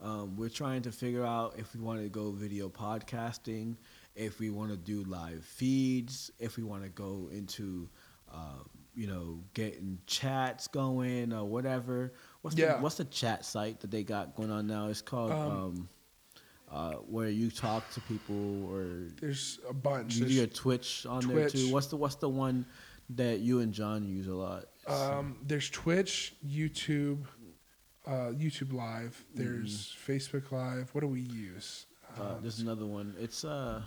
[0.00, 3.76] Um, we're trying to figure out if we want to go video podcasting,
[4.14, 7.88] if we want to do live feeds, if we want to go into,
[8.32, 8.58] uh,
[8.94, 12.12] you know, getting chats going or whatever.
[12.42, 12.76] What's Yeah.
[12.76, 14.88] the what's the chat site that they got going on now?
[14.88, 15.88] It's called Um, um,
[16.70, 18.84] uh, where you talk to people or
[19.20, 20.16] There's a bunch.
[20.16, 21.72] you do your Twitch on there too.
[21.72, 22.66] What's the what's the one
[23.10, 24.64] that you and John use a lot?
[24.86, 27.24] um, there's Twitch, YouTube,
[28.06, 29.24] uh, YouTube Live.
[29.34, 30.90] There's Facebook Live.
[30.94, 31.86] What do we use?
[32.18, 33.14] uh, Uh, there's another one.
[33.18, 33.82] It's uh,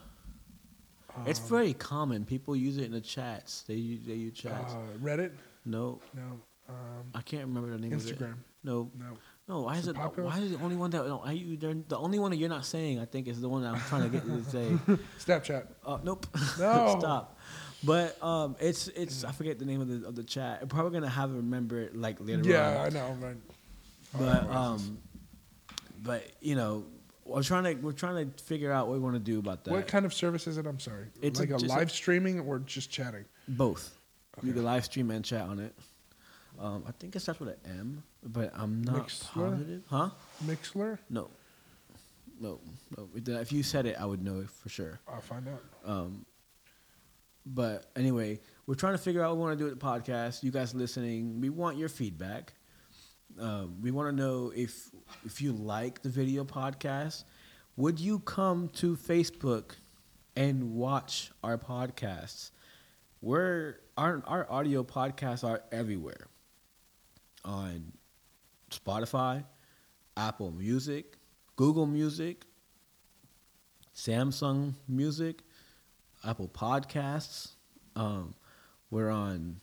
[1.26, 2.26] it's um, very common.
[2.26, 3.64] People use it in the chats.
[3.68, 4.74] They use they use chats.
[4.74, 5.32] uh, Reddit.
[5.66, 6.40] no, No.
[6.70, 6.76] Um,
[7.16, 8.20] I can't remember the name of it.
[8.20, 8.36] Instagram.
[8.64, 9.18] No, No.
[9.48, 9.62] No.
[9.62, 9.96] Why is it?
[9.96, 10.30] popular?
[10.30, 11.06] Why is the only one that?
[11.08, 13.00] No, I, you, the only one that you're not saying.
[13.00, 14.98] I think is the one that I'm trying to get you to say.
[15.20, 15.68] Snapchat.
[15.86, 16.26] Uh, nope.
[16.60, 16.96] No.
[17.00, 17.38] Stop.
[17.84, 20.60] But um, it's it's I forget the name of the of the chat.
[20.62, 22.44] I'm probably gonna have to remember it like later on.
[22.46, 23.18] Yeah, I know.
[23.22, 23.36] Right.
[24.18, 24.98] but um,
[26.04, 26.86] but you know,
[27.24, 29.72] we're trying to we're trying to figure out what we want to do about that.
[29.72, 30.66] What kind of service is it?
[30.66, 31.06] I'm sorry.
[31.22, 33.26] It's like a, a- live streaming or just chatting?
[33.48, 33.94] Both.
[34.44, 34.56] You Okay.
[34.58, 35.76] can live stream and chat on it.
[36.60, 39.34] Um, I think it starts with an M, but I'm not Mixler?
[39.34, 39.84] positive.
[39.88, 40.10] Huh?
[40.46, 40.98] Mixler?
[41.10, 41.30] No.
[42.40, 42.60] No,
[42.96, 43.10] no.
[43.16, 45.00] If you said it, I would know it for sure.
[45.08, 45.64] I'll find out.
[45.86, 46.26] Um,
[47.46, 50.44] but anyway, we're trying to figure out what we want to do with the podcast.
[50.44, 52.54] You guys listening, we want your feedback.
[53.40, 54.90] Um, we want to know if
[55.26, 57.24] if you like the video podcast,
[57.76, 59.72] would you come to Facebook
[60.36, 62.52] and watch our podcasts?
[63.22, 66.28] We're our our audio podcasts are everywhere
[67.48, 67.94] on
[68.70, 69.44] Spotify,
[70.16, 71.18] Apple Music,
[71.56, 72.46] Google Music,
[73.96, 75.42] Samsung Music,
[76.26, 77.54] Apple Podcasts.
[77.96, 78.36] Um,
[78.92, 79.60] we're on.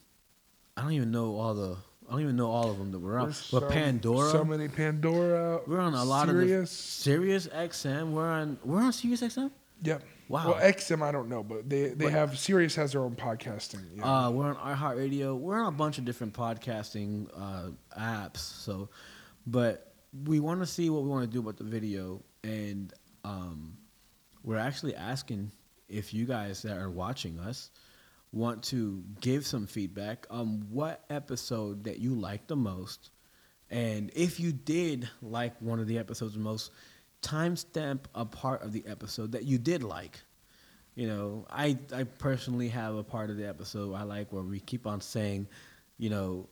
[0.76, 1.76] I don't even know all the.
[2.08, 3.26] I don't even know all of them that we're on.
[3.26, 4.30] There's But so- Pandora.
[4.30, 5.60] So many Pandora.
[5.66, 6.70] we're on a lot Sirius.
[6.70, 8.12] of the Sirius XM.
[8.12, 8.58] We're on.
[8.64, 9.50] We're on Sirius XM.
[9.82, 10.02] Yep.
[10.34, 10.54] Wow.
[10.58, 13.84] Well, XM, I don't know, but they they But- have Sirius has their own podcasting.
[13.94, 14.26] Yeah.
[14.26, 15.38] Uh, we're on iHeartRadio.
[15.38, 18.38] We're on a bunch of different podcasting uh, apps.
[18.38, 18.88] So,
[19.46, 19.94] but
[20.26, 22.92] we want to see what we want to do about the video, and
[23.24, 23.76] um,
[24.42, 25.52] we're actually asking
[25.88, 27.70] if you guys that are watching us
[28.32, 33.10] want to give some feedback on what episode that you like the most,
[33.70, 36.72] and if you did like one of the episodes the most,
[37.24, 40.20] timestamp a part of the episode that you did like.
[40.94, 44.60] You know, I I personally have a part of the episode I like where we
[44.60, 45.48] keep on saying,
[45.98, 46.48] you know,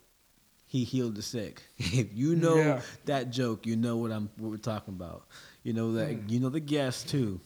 [0.67, 1.63] he healed the sick.
[1.79, 2.81] if you know Yeah.
[3.05, 5.27] that joke, you know what I'm what we're talking about.
[5.63, 6.29] You know that hmm.
[6.29, 7.41] you know the guest too.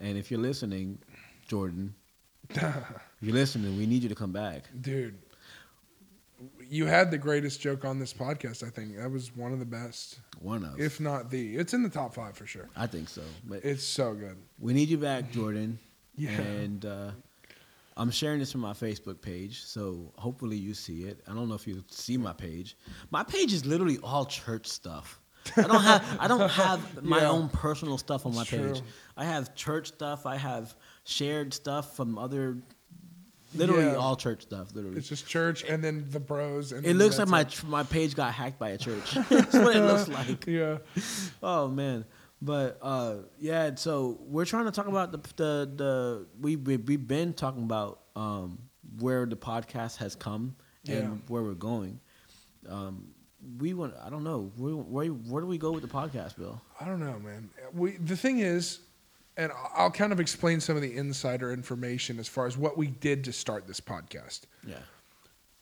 [0.00, 0.98] And if you're listening,
[1.46, 1.94] Jordan,
[2.50, 2.74] if
[3.20, 4.64] you're listening, we need you to come back.
[4.80, 5.16] Dude,
[6.68, 8.66] you had the greatest joke on this podcast.
[8.66, 10.80] I think that was one of the best, One of.
[10.80, 11.56] if not the.
[11.56, 12.68] It's in the top five for sure.
[12.76, 13.22] I think so.
[13.44, 14.36] But It's so good.
[14.58, 15.78] we need you back, Jordan.
[16.14, 16.28] Yeah.
[16.42, 17.10] And uh,
[17.96, 21.20] I'm sharing this from my Facebook page, so hopefully you see it.
[21.26, 22.76] I don't know if you see my page.
[23.10, 25.18] My page is literally all church stuff.
[25.56, 27.30] I don't have I don't have my Yeah.
[27.30, 28.60] own personal stuff on my It's page.
[28.60, 28.86] true.
[29.16, 30.26] I have church stuff.
[30.26, 30.74] I have
[31.04, 32.58] shared stuff from other,
[33.54, 33.94] literally Yeah.
[33.96, 34.74] all church stuff.
[34.74, 36.72] Literally, It's just church and then the bros.
[36.72, 39.12] And it then looks like that's my my page got hacked by a church.
[39.28, 40.46] That's what it looks like.
[40.46, 40.78] Yeah.
[41.42, 42.04] Oh man,
[42.40, 43.74] but uh, yeah.
[43.76, 48.00] So we're trying to talk about the the the we we we've been talking about
[48.16, 48.58] um,
[48.98, 50.56] where the podcast has come
[50.88, 51.08] and Yeah.
[51.28, 52.00] where we're going.
[52.68, 53.08] Um,
[53.58, 53.94] we want.
[54.04, 54.52] I don't know.
[54.56, 56.60] Where, where where do we go with the podcast, Bill?
[56.80, 57.50] I don't know, man.
[57.74, 58.78] We the thing is,
[59.36, 62.88] and I'll kind of explain some of the insider information as far as what we
[62.88, 64.42] did to start this podcast.
[64.66, 64.76] Yeah.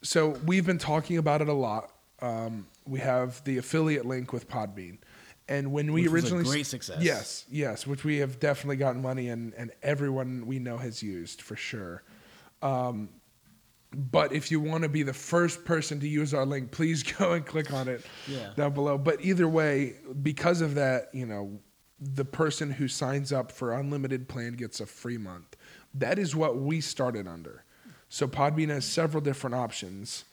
[0.03, 1.93] so we've been talking about it a lot.
[2.23, 4.99] Um, we have the affiliate link with Podbean,
[5.49, 6.99] and when we Which was a originally great success.
[7.03, 11.41] yes, yes, which we have definitely gotten money and and everyone we know has used
[11.43, 12.03] for sure.
[12.63, 13.09] Um,
[13.93, 17.33] but if you want to be the first person to use our link, please go
[17.33, 18.51] and click on it Yeah.
[18.57, 18.99] down below.
[18.99, 21.59] But either way, because of that, you know,
[22.01, 25.57] the person who signs up for unlimited plan gets a free month.
[25.95, 27.65] That is what we started under.
[28.09, 30.25] So Podbean has several different options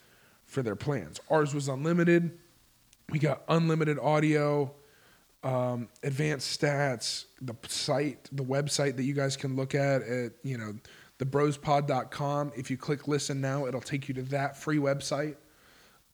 [0.46, 1.20] for their plans.
[1.30, 2.38] Ours was unlimited.
[3.10, 4.74] We got unlimited audio,
[5.44, 10.58] um, advanced stats, the site, the website that you guys can look at at, you
[10.58, 10.74] know,
[11.20, 12.54] thebrospod.com.
[12.56, 15.36] If you click listen now, it'll take you to that free website.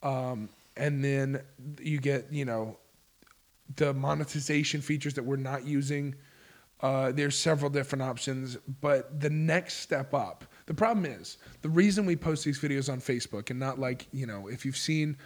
[0.01, 1.41] Um, and then
[1.81, 2.77] you get, you know,
[3.75, 6.15] the monetization features that we're not using.
[6.81, 10.43] Uh, there's several different options, but the next step up.
[10.65, 14.25] The problem is the reason we post these videos on Facebook and not like you
[14.25, 15.17] know if you've seen.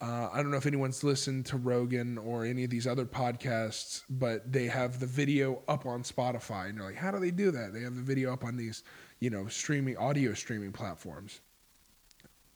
[0.00, 4.02] Uh, I don't know if anyone's listened to Rogan or any of these other podcasts,
[4.10, 7.52] but they have the video up on Spotify, and you're like, how do they do
[7.52, 7.72] that?
[7.72, 8.82] They have the video up on these,
[9.20, 11.40] you know, streaming audio streaming platforms,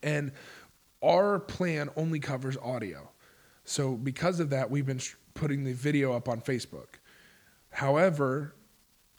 [0.03, 0.33] and
[1.03, 3.11] our plan only covers audio.
[3.65, 5.01] So because of that, we've been
[5.37, 6.87] putting the video up on Facebook.
[7.71, 8.55] However,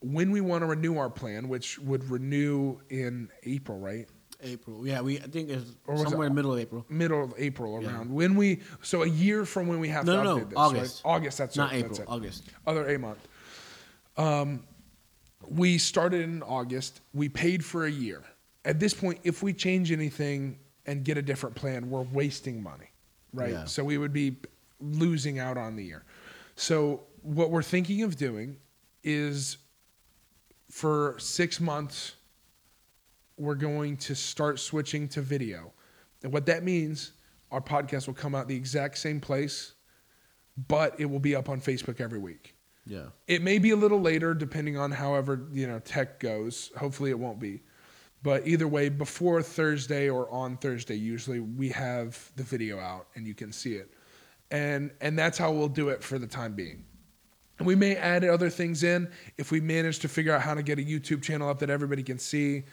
[0.01, 4.07] when we want to renew our plan, which would renew in April, right?
[4.41, 4.85] April.
[4.85, 6.85] Yeah, we I think it's it somewhere in the middle of April.
[6.89, 7.87] Middle of April Yeah.
[7.89, 8.13] around.
[8.13, 10.57] When we so a year from when we have No, to no, update no, this,
[10.57, 11.01] August.
[11.05, 11.11] right?
[11.15, 12.11] August, that's Not it, April, that's it.
[12.11, 12.43] August.
[12.67, 13.27] Other A month.
[14.15, 14.63] Um,
[15.47, 17.01] we started in August.
[17.13, 18.23] We paid for a year.
[18.65, 22.91] At this point, if we change anything and get a different plan, we're wasting money,
[23.33, 23.51] right?
[23.53, 23.65] Yeah.
[23.65, 24.35] So we would be
[24.79, 26.03] losing out on the year.
[26.57, 28.57] So what we're thinking of doing
[29.03, 29.57] is
[30.71, 32.15] for six months,
[33.37, 35.71] we're going to start switching to video.
[36.23, 37.13] And what that means,
[37.51, 39.73] our podcast will come out the exact same place,
[40.67, 42.55] but it will be up on Facebook every week.
[42.87, 43.05] Yeah.
[43.27, 46.71] It may be a little later, depending on however you know tech goes.
[46.75, 47.61] Hopefully, it won't be.
[48.23, 53.27] But either way, before Thursday or on Thursday, usually we have the video out and
[53.27, 53.93] you can see it,
[54.51, 56.83] and and that's how we'll do it for the time being.
[57.59, 60.61] And we may add other things in if we manage to figure out how to
[60.61, 62.63] get a YouTube channel up that everybody can see.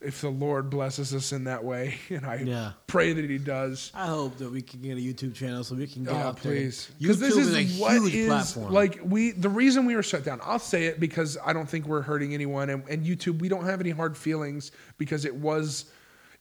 [0.00, 2.72] If the Lord blesses us in that way, and I Yeah.
[2.86, 3.90] pray that He does.
[3.92, 6.40] I hope that we can get a YouTube channel so we can get Oh, up
[6.40, 6.52] there.
[6.52, 6.88] please.
[7.00, 8.72] YouTube this is, a what huge is- platform.
[8.72, 10.38] like we the reason we were shut down.
[10.44, 13.64] I'll say it because I don't think we're hurting anyone and, and YouTube we don't
[13.64, 15.86] have any hard feelings because it was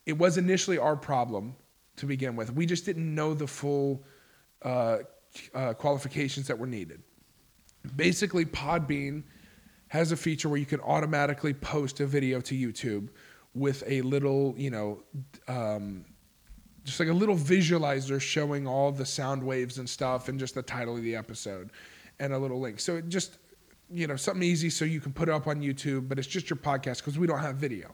[0.05, 1.55] it was initially our problem
[1.95, 2.53] to begin with.
[2.53, 4.03] We just didn't know the full
[4.61, 4.99] uh,
[5.53, 7.01] uh, qualifications that were needed.
[7.95, 9.23] Basically, Podbean
[9.89, 13.09] has a feature where you can automatically post a video to YouTube
[13.53, 15.03] with a little, you know,
[15.47, 16.05] um,
[16.84, 20.61] just like a little visualizer showing all the sound waves and stuff and just the
[20.61, 21.71] title of the episode
[22.19, 22.79] and a little link.
[22.79, 23.38] So it just,
[23.89, 26.49] you know, something easy so you can put it up on YouTube, but it's just
[26.49, 27.91] your podcast because we don't have video.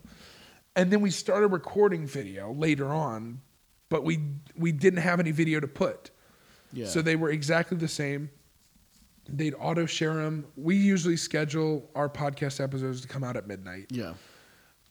[0.75, 3.41] And then we started recording video later on,
[3.89, 4.19] but we
[4.55, 6.09] we didn't have any video to put.
[6.73, 6.87] Yeah.
[6.87, 8.29] So they were exactly the same.
[9.29, 10.45] They'd auto share them.
[10.57, 14.13] We usually schedule our podcast episodes to come out at midnight yeah.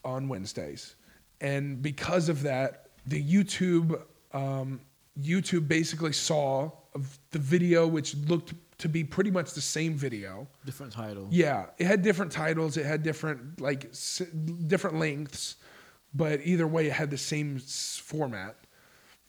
[0.03, 0.95] on Wednesdays,
[1.41, 4.01] and because of that, the YouTube
[4.33, 4.81] um,
[5.21, 10.47] YouTube basically saw of the video, which looked to be pretty much the same video.
[10.65, 11.27] Different title.
[11.29, 12.75] Yeah, it had different titles.
[12.77, 14.23] It had different like s-
[14.67, 15.57] different lengths,
[16.13, 18.55] but either way, it had the same s- format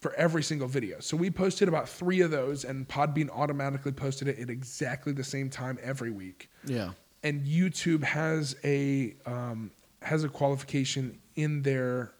[0.04, 1.00] for every single video.
[1.00, 5.24] So we posted about three of those, and Podbean automatically posted it at exactly the
[5.24, 6.90] same time every week Yeah.
[7.22, 9.70] and YouTube has a um,
[10.02, 12.12] has a qualification in their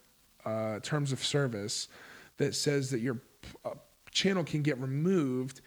[0.47, 1.89] uh, terms of service
[2.39, 3.19] that says that your
[3.67, 3.73] uh,
[4.11, 5.61] channel can get removed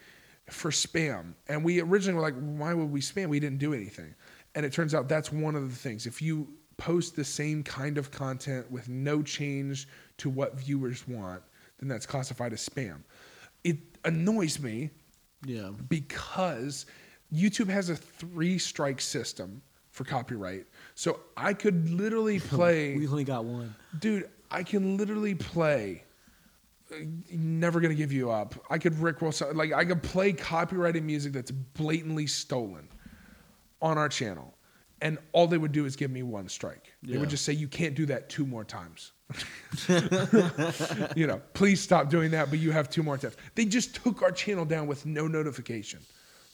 [0.50, 1.36] for spam.
[1.48, 3.28] And we originally were like, why would we spam?
[3.30, 4.16] We didn't do anything.
[4.56, 6.08] And it turns out that's one of the things.
[6.08, 9.88] If you post the same kind of content with no change
[10.18, 11.44] to what viewers want,
[11.80, 13.02] then that's classified as spam.
[13.64, 14.92] It annoys me
[15.46, 15.72] Yeah.
[15.90, 16.86] because
[17.34, 20.68] YouTube has a three strike system for copyright.
[20.96, 23.76] So I could literally play, We only got one.
[24.00, 26.04] dude, I can literally play.
[26.92, 26.96] uh,
[27.32, 28.56] Never gonna give you up.
[28.70, 32.88] I could rickroll so like I could play copyrighted music that's blatantly stolen
[33.82, 34.56] on our channel,
[35.02, 36.94] and all they would do is give me one strike.
[37.04, 39.12] They would just say you can't do that two more times.
[41.16, 42.50] you know, please stop doing that.
[42.50, 43.36] But you have two more times.
[43.56, 46.00] They just took our channel down with no notification.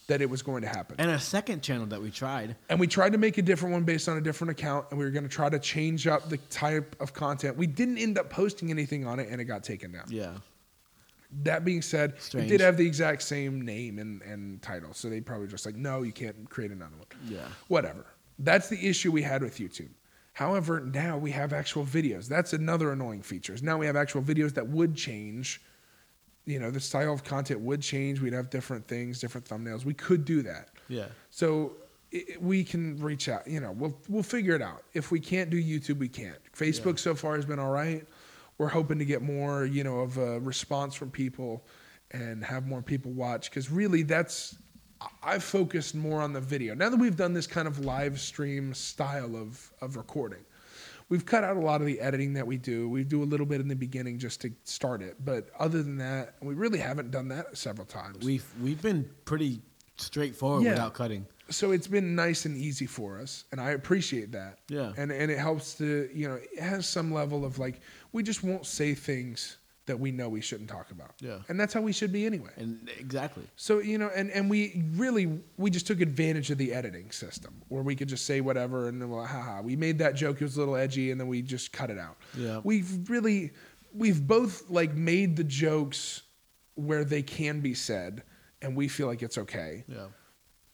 [0.07, 0.97] that it was going to happen.
[0.99, 2.57] And a second channel that we tried.
[2.67, 5.05] And we tried to make a different one based on a different account, and we
[5.05, 7.55] were going to try to change up the type of content.
[7.55, 10.05] We didn't end up posting anything on it, and it got taken down.
[10.09, 10.33] Yeah.
[11.43, 12.47] That being said, Strange.
[12.47, 15.75] it did have the exact same name and, and title, so they probably just like,
[15.75, 17.07] no, you can't create another one.
[17.25, 17.47] Yeah.
[17.69, 18.05] Whatever.
[18.39, 19.89] That's the issue we had with YouTube.
[20.34, 22.27] However, now we have actual videos.
[22.27, 23.53] That's another annoying feature.
[23.53, 25.61] is Now we have actual videos that would change.
[26.45, 28.19] You know, the style of content would change.
[28.19, 29.85] We'd have different things, different thumbnails.
[29.85, 30.69] We could do that.
[30.89, 31.05] Yeah.
[31.30, 31.73] So
[32.14, 33.47] i we can reach out.
[33.47, 34.84] You know, we'll we'll figure it out.
[34.93, 36.39] If we can't do YouTube, we can't.
[36.53, 38.05] Facebook so far has been all right.
[38.57, 41.65] We're hoping to get more, you know, of a response from people
[42.11, 44.55] and have more people watch because really that's
[45.21, 46.73] I've focused more on the video.
[46.75, 50.43] Now that we've done this kind of live stream style of of recording,
[51.09, 52.89] we've cut out a lot of the editing that we do.
[52.89, 55.97] We do a little bit in the beginning just to start it, but other than
[55.97, 58.23] that, we really haven't done that several times.
[58.25, 59.61] We've we've been pretty
[59.97, 60.71] straightforward Yeah.
[60.71, 61.25] without cutting.
[61.49, 64.91] so it's been nice and easy for us and i appreciate that Yeah.
[64.97, 67.80] and and it helps to you know it has some level of like
[68.11, 71.39] we just won't say things that we know we shouldn't talk about Yeah.
[71.49, 73.43] and that's how we should be anyway And exactly.
[73.55, 77.61] so you know and and we really we just took advantage of the editing system
[77.68, 80.43] where we could just say whatever and then well haha we made that joke it
[80.45, 82.61] was a little edgy and then we just cut it out Yeah.
[82.64, 83.51] we've really
[83.93, 86.22] we've both like made the jokes
[86.76, 88.23] where they can be said
[88.61, 90.07] and we feel like it's okay Yeah.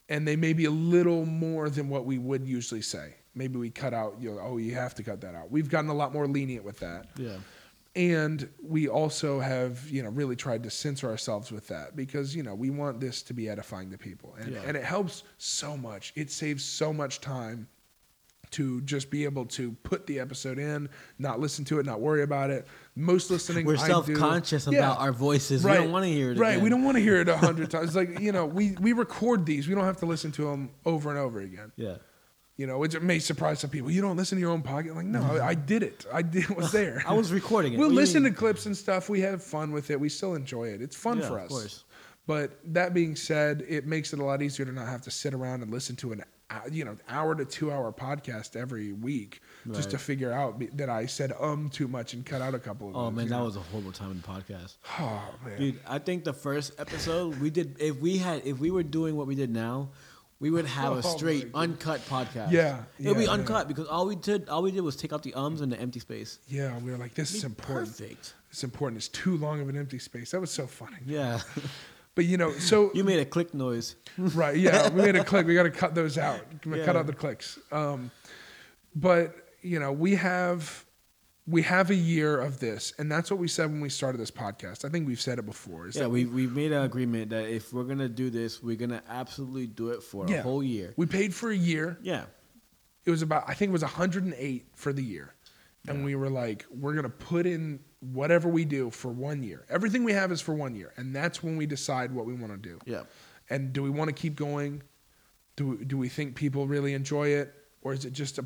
[0.07, 3.15] and they may be a little more than what we would usually say.
[3.35, 5.51] Maybe we cut out, you know, oh, you have to cut that out.
[5.51, 7.07] We've gotten a lot more lenient with that.
[7.17, 7.37] Yeah.
[7.95, 12.43] And we also have, you know, really tried to censor ourselves with that because, you
[12.43, 14.35] know, we want this to be edifying to people.
[14.39, 14.61] And, Yeah.
[14.65, 16.13] and it helps so much.
[16.15, 17.67] It saves so much time
[18.51, 20.89] to just be able to put the episode in,
[21.19, 22.67] not listen to it, not worry about it.
[22.95, 24.79] Most listening, We're I do- self-conscious Yeah.
[24.79, 25.63] about our voices.
[25.63, 26.37] We don't want to hear it.
[26.39, 26.51] Right.
[26.53, 26.63] again.
[26.63, 27.87] We don't want to hear it a hundred times.
[27.89, 29.67] It's like, you know, we, we record these.
[29.67, 31.71] We don't have to listen to them over and over again.
[31.75, 31.97] Yeah.
[32.59, 33.89] You know, which may surprise some people.
[33.89, 34.93] You don't listen to your own podcast.
[34.95, 36.05] Like, no, I, I did it.
[36.11, 37.01] I did was there.
[37.07, 37.77] I was recording it.
[37.77, 38.33] We'll What do you listen mean?
[38.33, 39.07] to clips and stuff.
[39.07, 39.97] We have fun with it.
[39.97, 40.81] We still enjoy it.
[40.81, 41.49] It's fun Yeah, for of us.
[41.49, 41.83] course.
[42.27, 45.33] But that being said, it makes it a lot easier to not have to sit
[45.33, 46.23] around and listen to an
[46.71, 49.39] you know hour to two hour podcast every week
[49.71, 52.89] just to figure out that I said um too much and cut out a couple
[52.89, 53.45] of Oh those, man, that know?
[53.45, 54.77] was a horrible time in the podcast.
[54.99, 58.71] oh man Dude, I think the first episode we did if we had if we
[58.71, 59.89] were doing what we did now,
[60.39, 61.61] we would have Oh, a straight goodness.
[61.63, 62.51] uncut podcast.
[62.51, 63.33] Yeah, It would be yeah, yeah.
[63.33, 65.79] uncut because all we did all we did was take out the ums and the
[65.79, 66.39] empty space.
[66.47, 68.33] yeah we were like this is important Perfect.
[68.51, 71.39] it's important it's too long of an empty space that was so funny Yeah.
[72.15, 73.95] but you know so you made a click noise.
[74.17, 76.41] right yeah we made a click we got to cut those out
[76.85, 78.09] cut out the clicks um,
[78.95, 80.85] but you know we have
[81.49, 84.29] we have a year of this and that's what we said when we started this
[84.31, 87.45] podcast i think we've said it before is Yeah, we we made an agreement that
[87.49, 90.37] if we're gonna do this, we're gonna absolutely do it for Yeah.
[90.37, 90.93] a whole year.
[90.97, 92.25] we paid for a year Yeah.
[93.05, 95.33] it was about i think it was 108 for the year
[95.87, 96.05] and Yeah.
[96.05, 100.03] we were like we're going to put in whatever we do for one year everything
[100.03, 102.69] we have is for one year and that's when we decide what we want to
[102.69, 103.03] do Yeah.
[103.49, 104.83] and do we want to keep going
[105.55, 108.43] do we, do we think people really enjoy it or is it just a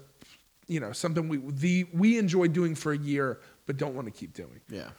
[0.67, 4.11] you know something we the we enjoy doing for a year but don't want to
[4.11, 4.59] keep doing.
[4.69, 4.89] Yeah.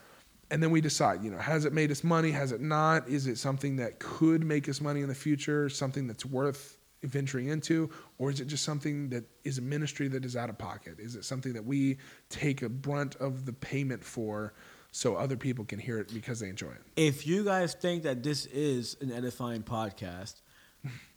[0.50, 2.30] and then we decide you know has it made us money?
[2.30, 3.08] Has it not?
[3.08, 5.68] Is it something that could make us money in the future?
[5.68, 7.90] Something that's worth venturing into?
[8.18, 10.98] Or is it just something that is a ministry that is out of pocket?
[10.98, 11.98] Is it something that we
[12.30, 14.54] take a brunt of the payment for
[14.90, 16.80] so other people can hear it because they enjoy it?
[16.96, 20.36] If you guys think that this is an edifying podcast,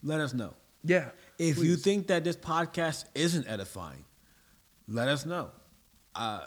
[0.04, 0.54] let us know.
[0.84, 4.04] yeah If you think that this podcast isn't edifying,
[4.88, 5.50] let us know.
[6.16, 6.46] Uh,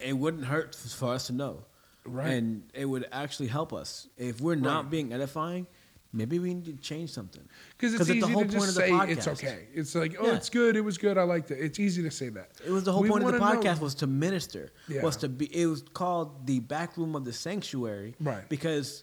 [0.00, 1.64] it wouldn't hurt for us to know,
[2.06, 2.32] Right.
[2.34, 4.90] And it would actually help us if we're not Right.
[4.90, 5.66] being edifying.
[6.12, 7.42] Maybe we need to change something.
[7.76, 9.08] because it's easy the whole to point just of the say podcast.
[9.10, 10.34] it's okay it's like oh Yeah.
[10.36, 12.84] it's good it was good i liked it it's easy to say that It was
[12.84, 14.70] the whole We point of the wanna know- podcast was to minister.
[14.86, 15.02] Yeah.
[15.02, 15.46] Was to be.
[15.54, 18.14] It was called the back room of the sanctuary.
[18.20, 18.48] Right.
[18.48, 19.02] Because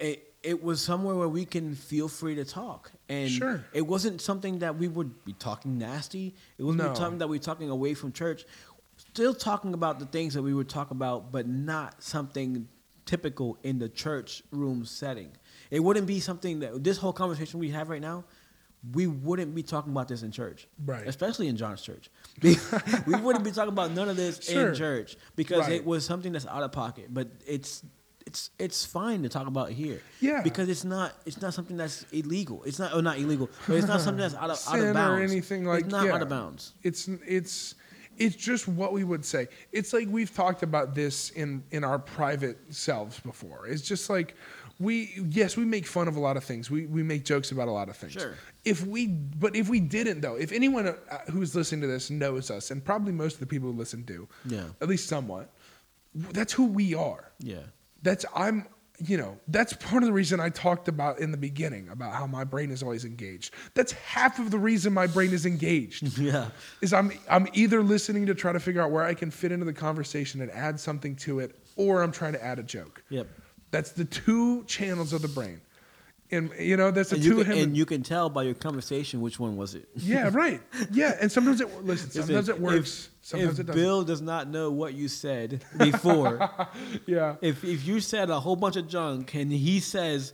[0.00, 3.64] it it was somewhere where we can feel free to talk, and Sure.
[3.72, 6.34] it wasn't something that we would be talking nasty.
[6.58, 6.94] It wasn't No.
[6.94, 8.44] something that we were talking away from church.
[8.96, 12.68] Still talking about the things that we would talk about, but not something
[13.06, 15.30] typical in the church room setting.
[15.70, 18.24] It wouldn't be something that this whole conversation we have right now.
[18.92, 21.06] We wouldn't be talking about this in church, Right.
[21.06, 22.10] Especially in John's church.
[22.42, 24.70] we wouldn't be talking about none of this Sure.
[24.70, 25.72] in church because Right.
[25.74, 27.06] it was something that's out of pocket.
[27.14, 27.84] But it's
[28.26, 30.00] it's it's fine to talk about here.
[30.20, 30.42] Yeah.
[30.42, 32.62] Because it's not it's not something that's illegal.
[32.64, 35.20] It's not or not illegal, but it's not something that's out of out of bounds.
[35.20, 36.14] Or anything like- it's not yeah.
[36.14, 36.72] out of bounds.
[36.82, 37.74] it's it's
[38.18, 39.48] it's just what we would say.
[39.72, 43.66] It's like we've talked about this in in our private selves before.
[43.66, 44.34] It's just like
[44.78, 47.68] we yes we make fun of a lot of things we we make jokes about
[47.68, 48.34] a lot of things Sure.
[48.64, 50.94] if we but if we didn't though if anyone uh,
[51.30, 54.26] who's listening to this knows us and probably most of the people who listen do
[54.46, 54.64] Yeah.
[54.80, 55.52] at least somewhat
[56.14, 57.58] that's who we are Yeah.
[58.02, 58.66] That's i'm
[59.04, 62.26] you know that's part of the reason i talked about in the beginning about how
[62.26, 66.48] my brain is always engaged that's half of the reason my brain is engaged Yeah.
[66.80, 69.64] is i'm i'm either listening to try to figure out where i can fit into
[69.64, 73.26] the conversation and add something to it or i'm trying to add a joke Yep.
[73.70, 75.60] that's the two channels of the brain
[76.32, 78.42] and you know that's the And two you, can, hem- and you can tell by
[78.42, 79.88] your conversation which one was it.
[79.94, 80.60] yeah right.
[80.90, 83.80] Yeah and sometimes it listen sometimes it works If, sometimes if it doesn't.
[83.82, 86.50] Bill does not know what you said before,
[87.06, 87.36] yeah.
[87.40, 90.32] if if you said a whole bunch of junk and he says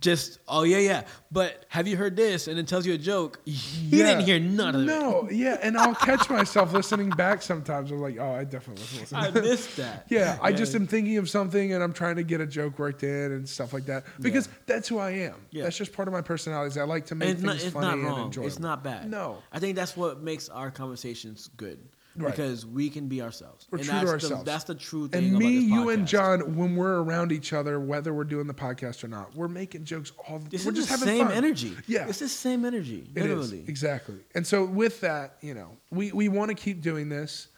[0.00, 3.40] just oh yeah yeah, but have you heard this and it tells you a joke,
[3.44, 3.54] you
[3.98, 4.06] Yeah.
[4.06, 4.84] didn't hear none of it.
[4.86, 9.00] no yeah and i'll catch myself listening back sometimes i'm like oh i definitely wasn't
[9.02, 10.06] listening I missed that.
[10.08, 13.02] Yeah, I just am thinking of something and I'm trying to get a joke worked
[13.02, 15.34] in and stuff like that because that's who I am.
[15.50, 15.64] Yeah.
[15.64, 16.68] That's just part of my personality.
[16.70, 18.46] Is I like to make And it's things not, it's funny not and enjoyable.
[18.48, 19.10] It's not bad.
[19.10, 21.78] No, I think that's what makes our conversations good.
[22.14, 22.30] Right.
[22.30, 23.66] Because we can be ourselves.
[23.70, 24.44] We're and true to that's ourselves.
[24.44, 25.24] The, that's the true thing.
[25.30, 26.06] and me, you, and.
[26.06, 29.84] John, when we're around each other, whether we're doing the podcast or not, we're making
[29.84, 30.38] jokes all.
[30.40, 31.36] the This we're just the having same fun.
[31.36, 31.76] energy.
[31.86, 33.08] Yeah, It's the same energy.
[33.14, 34.16] It is exactly.
[34.34, 37.48] And so with that, you know, we we want to keep doing this,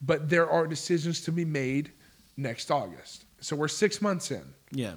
[0.00, 1.90] but there are decisions to be made
[2.36, 3.24] next August.
[3.40, 4.44] So we're six months in.
[4.70, 4.94] Yeah.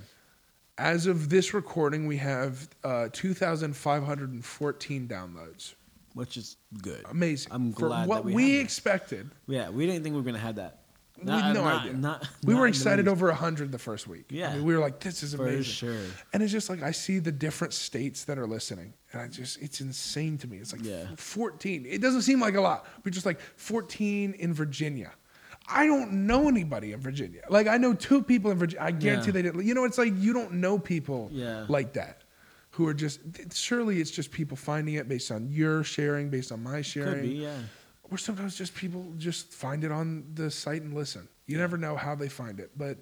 [0.78, 5.74] As of this recording, we have uh, 2,514 downloads.
[6.14, 7.06] Which is good.
[7.10, 7.52] Amazing.
[7.54, 9.30] I'm For glad what that we we expected.
[9.48, 10.80] Yeah, we didn't think we were gonna have that.
[11.24, 11.94] we had no not- idea.
[11.94, 14.26] not- we not were excited over 100 the first week.
[14.30, 15.64] Yeah, I mean, we were like, this is For amazing.
[15.64, 15.98] sure.
[16.34, 18.94] And it's just like, I see the different states that are listening.
[19.14, 20.58] And I just, it's insane to me.
[20.58, 21.06] It's like Yeah.
[21.18, 21.86] 14.
[21.86, 25.12] It doesn't seem like a lot, but just like 14 in Virginia.
[25.68, 27.44] I don't know anybody in Virginia.
[27.50, 28.84] Like, I know two people in Virginia.
[28.84, 29.32] I guarantee Yeah.
[29.34, 29.64] they didn't.
[29.66, 31.66] You know, it's like you don't know people Yeah.
[31.70, 32.21] like that
[32.72, 33.20] who are just,
[33.54, 37.14] surely it's just people finding it based on your sharing, based on my sharing.
[37.16, 37.58] Could be, yeah.
[38.10, 41.28] Or sometimes just people just find it on the site and listen.
[41.48, 42.98] You never know how they find it, but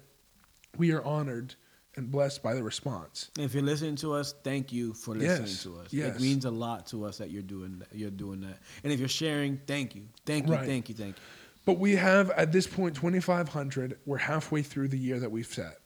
[0.76, 1.54] we are honored
[1.96, 3.30] and blessed by the response.
[3.38, 5.92] If you're listening to us, thank you for listening Yes, to us.
[5.92, 6.16] yes.
[6.16, 7.88] It means a lot to us that you're doing that.
[7.92, 8.58] You're doing that.
[8.84, 10.66] And if you're sharing, thank you, thank you, Right.
[10.66, 11.22] thank you, thank you.
[11.64, 13.98] But we have at this point 2,500.
[14.06, 15.78] We're halfway through the year that we've set.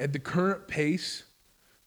[0.00, 1.22] At the current pace,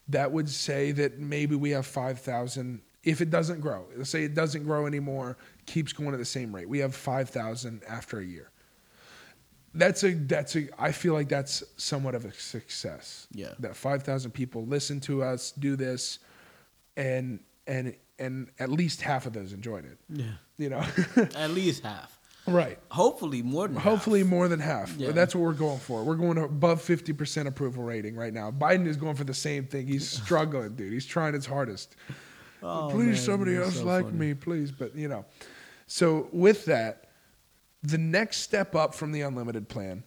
[0.09, 2.81] that would say that maybe we have 5,000.
[3.03, 6.53] If it doesn't grow, let's say it doesn't grow anymore, keeps going at the same
[6.53, 8.51] rate, we have 5,000 after a year.
[9.73, 13.27] That's a that's a I feel like that's somewhat of a success.
[13.31, 13.53] Yeah.
[13.59, 16.19] That 5,000 people listen to us do this
[16.95, 19.97] and and and at least half of those enjoyed it.
[20.09, 20.25] Yeah.
[20.57, 20.83] You know.
[21.35, 22.16] At least half.
[22.47, 22.79] Right.
[22.89, 23.83] Hopefully more than half.
[23.83, 24.95] Hopefully more than half.
[24.97, 25.11] Yeah.
[25.11, 26.03] That's what we're going for.
[26.03, 28.51] We're going above 50% approval rating right now.
[28.51, 29.87] Biden is going for the same thing.
[29.87, 30.93] He's struggling, dude.
[30.93, 31.95] He's trying his hardest.
[32.63, 34.17] Oh, please, man, somebody else so like funny.
[34.17, 34.71] me, please.
[34.71, 35.25] But, you know.
[35.85, 37.09] So, with that,
[37.83, 40.03] the next step up from the unlimited plan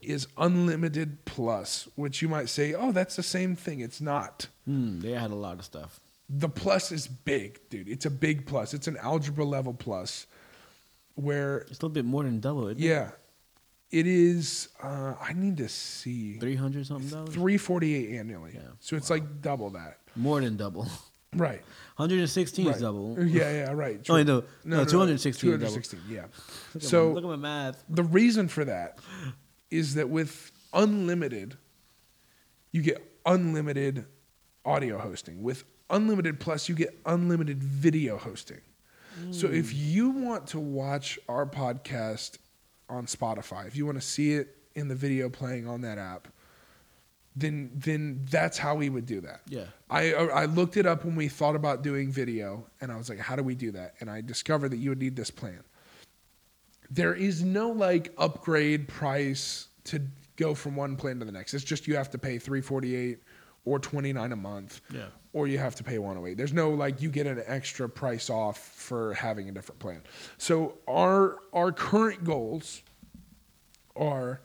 [0.00, 3.80] is unlimited plus, which you might say, oh, that's the same thing.
[3.80, 4.46] It's not.
[4.64, 6.00] Hmm, they had a lot of stuff.
[6.28, 7.88] The plus is big, dude.
[7.88, 8.74] It's a big plus.
[8.74, 10.26] It's an algebra level plus
[11.18, 12.72] where It's a little bit more than double.
[12.72, 13.10] Yeah.
[13.90, 16.34] It is uh I need to see.
[16.38, 17.34] Three hundred something dollars.
[17.34, 18.52] 348 annually.
[18.54, 18.60] Yeah.
[18.80, 19.98] So it's like double that.
[20.16, 20.88] More than double.
[21.34, 21.60] Right.
[21.98, 22.76] Hundred and sixteen right.
[22.76, 23.14] is double.
[23.22, 24.00] Yeah, yeah, right.
[24.08, 25.50] Oh, no, no, two hundred sixteen.
[25.50, 26.22] 216, yeah.
[26.72, 27.84] Look So look at my math.
[27.86, 28.98] the reason for that
[29.70, 31.58] is that with unlimited
[32.72, 34.06] you get unlimited
[34.64, 35.42] audio hosting.
[35.42, 38.60] With unlimited plus you get unlimited video hosting.
[39.30, 39.76] So if mm.
[39.76, 42.38] you want to watch our podcast
[42.88, 46.28] on Spotify, if you want to see it in the video playing on that app,
[47.36, 49.40] then then that's how we would do that.
[49.48, 49.64] Yeah.
[49.88, 53.08] I uh, I looked it up when we thought about doing video, and I was
[53.08, 53.94] like, how do we do that?
[54.00, 55.62] And I discovered that you would need this plan.
[56.90, 60.00] There is no like upgrade price to
[60.36, 61.54] go from one plan to the next.
[61.54, 63.18] It's just you have to pay three forty eight
[63.64, 64.80] or twenty nine a month.
[64.92, 65.06] Yeah.
[65.34, 66.36] Or you have to pay 108.
[66.36, 70.02] There's no like you get an extra price off for having a different plan.
[70.38, 72.82] So our our current goals
[73.94, 74.40] are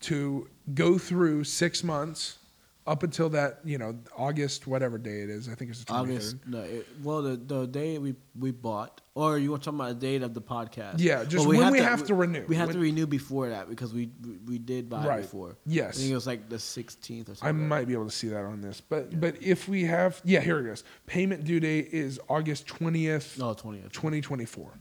[0.00, 2.38] to go through six months
[2.84, 5.48] up until that you know August whatever day it is.
[5.48, 5.96] I think it's the 23rd.
[6.00, 6.36] August.
[6.46, 10.06] No, it, well, the the day we we bought, or you want talking about the
[10.06, 10.94] date of the podcast?
[10.98, 12.44] Yeah, just Well, when we have to renew.
[12.48, 15.18] We have When- to renew before that because we we, we did buy Right.
[15.20, 15.56] it before.
[15.64, 15.96] Yes.
[15.96, 17.48] I think it was like the sixteenth or something.
[17.48, 20.40] I might be able to see that on this, but but if we have yeah
[20.40, 20.82] here it is.
[21.06, 23.92] Payment due date is August twentieth, No, twentieth.
[23.92, 24.72] twenty twenty four.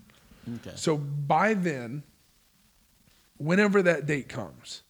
[0.66, 0.76] Okay.
[0.76, 2.02] So by then,
[3.38, 4.82] whenever that date comes,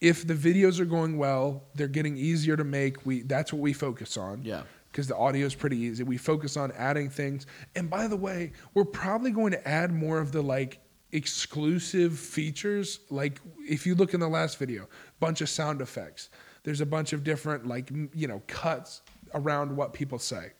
[0.00, 3.04] if the videos are going well, they're getting easier to make.
[3.04, 4.42] We that's what we focus on.
[4.42, 4.62] Yeah.
[4.90, 6.02] Because the audio is pretty easy.
[6.02, 7.46] We focus on adding things.
[7.76, 10.80] And by the way, we're probably going to add more of the like
[11.12, 13.00] exclusive features.
[13.10, 14.88] Like if you look in the last video,
[15.20, 16.30] bunch of sound effects.
[16.62, 19.02] There's a bunch of different like you know cuts
[19.34, 20.52] around what people say.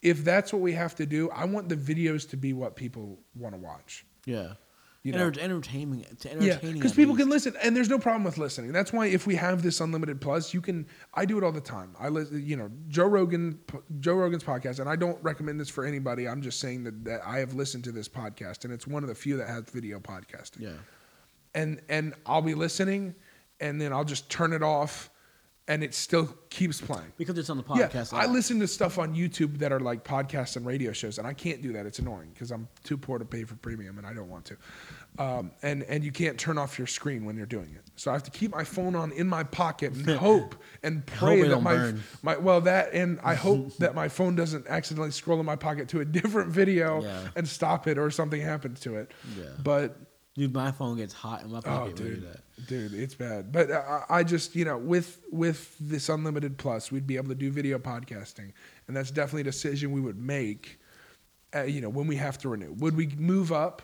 [0.00, 3.18] If that's what we have to do, I want the videos to be what people
[3.34, 4.06] want to watch.
[4.24, 4.54] Yeah.
[5.08, 5.26] You know?
[5.26, 6.04] Enter- entertaining.
[6.20, 7.24] To Yeah, because people least.
[7.24, 8.72] can listen, and there's no problem with listening.
[8.72, 10.86] That's why if we have this unlimited plus, you can.
[11.14, 11.94] I do it all the time.
[11.98, 13.58] I listen, you know, Joe Rogan,
[14.00, 16.28] Joe Rogan's podcast, and I don't recommend this for anybody.
[16.28, 19.08] I'm just saying that, that I have listened to this podcast, and it's one of
[19.08, 20.60] the few that has video podcasting.
[20.60, 20.72] Yeah.
[21.54, 23.14] And and I'll be listening,
[23.60, 25.10] and then I'll just turn it off,
[25.68, 27.12] and it still keeps playing.
[27.18, 28.12] Because it's on the podcast.
[28.12, 28.18] Yeah.
[28.20, 31.34] I listen to stuff on YouTube that are like podcasts and radio shows, and I
[31.34, 31.86] can't do that.
[31.86, 34.56] It's annoying because I'm too poor to pay for premium, and I don't want to.
[35.18, 38.14] Um, and and you can't turn off your screen when you're doing it, so I
[38.14, 41.60] have to keep my phone on in my pocket and hope and pray Hope that
[41.62, 42.02] my burn.
[42.22, 45.88] my well that and I hope that my phone doesn't accidentally scroll in my pocket
[45.88, 47.28] to a different video Yeah.
[47.36, 49.10] and stop it or something happens to it.
[49.36, 49.46] Yeah.
[49.62, 49.96] But
[50.38, 51.96] Dude, my phone gets hot in my Oh, pocket.
[51.96, 52.66] do dude, that.
[52.68, 53.50] dude, it's bad.
[53.50, 57.28] But uh, I I just, you know, with with this unlimited plus, we'd be able
[57.30, 58.52] to do video podcasting,
[58.86, 60.78] and that's definitely a decision we would make.
[61.54, 63.82] Uh, you know, when we have to renew, would we move up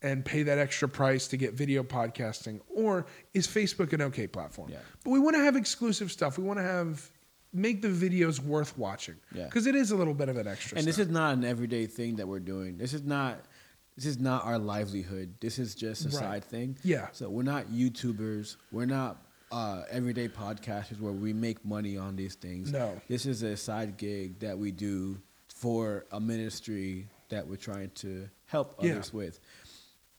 [0.00, 3.04] and pay that extra price to get video podcasting, or
[3.34, 4.70] is Facebook an okay platform?
[4.70, 4.78] Yeah.
[5.04, 6.38] But we want to have exclusive stuff.
[6.38, 7.06] We want to have
[7.52, 9.16] make the videos worth watching.
[9.34, 9.44] Yeah.
[9.44, 10.78] Because it is a little bit of an extra.
[10.78, 12.78] And this is not an everyday thing that we're doing.
[12.78, 13.44] This is not.
[13.96, 15.34] This is not our livelihood.
[15.40, 16.14] This is just a Right.
[16.18, 16.76] side thing.
[16.82, 17.08] Yeah.
[17.12, 18.56] So we're not YouTubers.
[18.70, 22.72] We're not uh, everyday podcasters where we make money on these things.
[22.72, 22.98] No.
[23.06, 28.30] This is a side gig that we do for a ministry that we're trying to
[28.46, 28.92] help Yeah.
[28.92, 29.38] others with.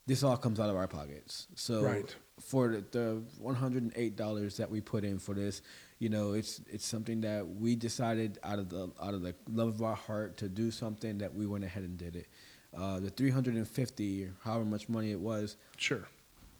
[0.05, 1.47] This all comes out of our pockets.
[1.55, 2.15] So Right.
[2.39, 5.63] for the, the one hundred and eight dollars that we put in for this,
[5.97, 9.69] you know, it's it's something that we decided out of the out of the love
[9.69, 12.27] of our heart to do something that we went ahead and did it.
[12.75, 16.07] Uh, the three hundred and fifty, or however much money it was, sure.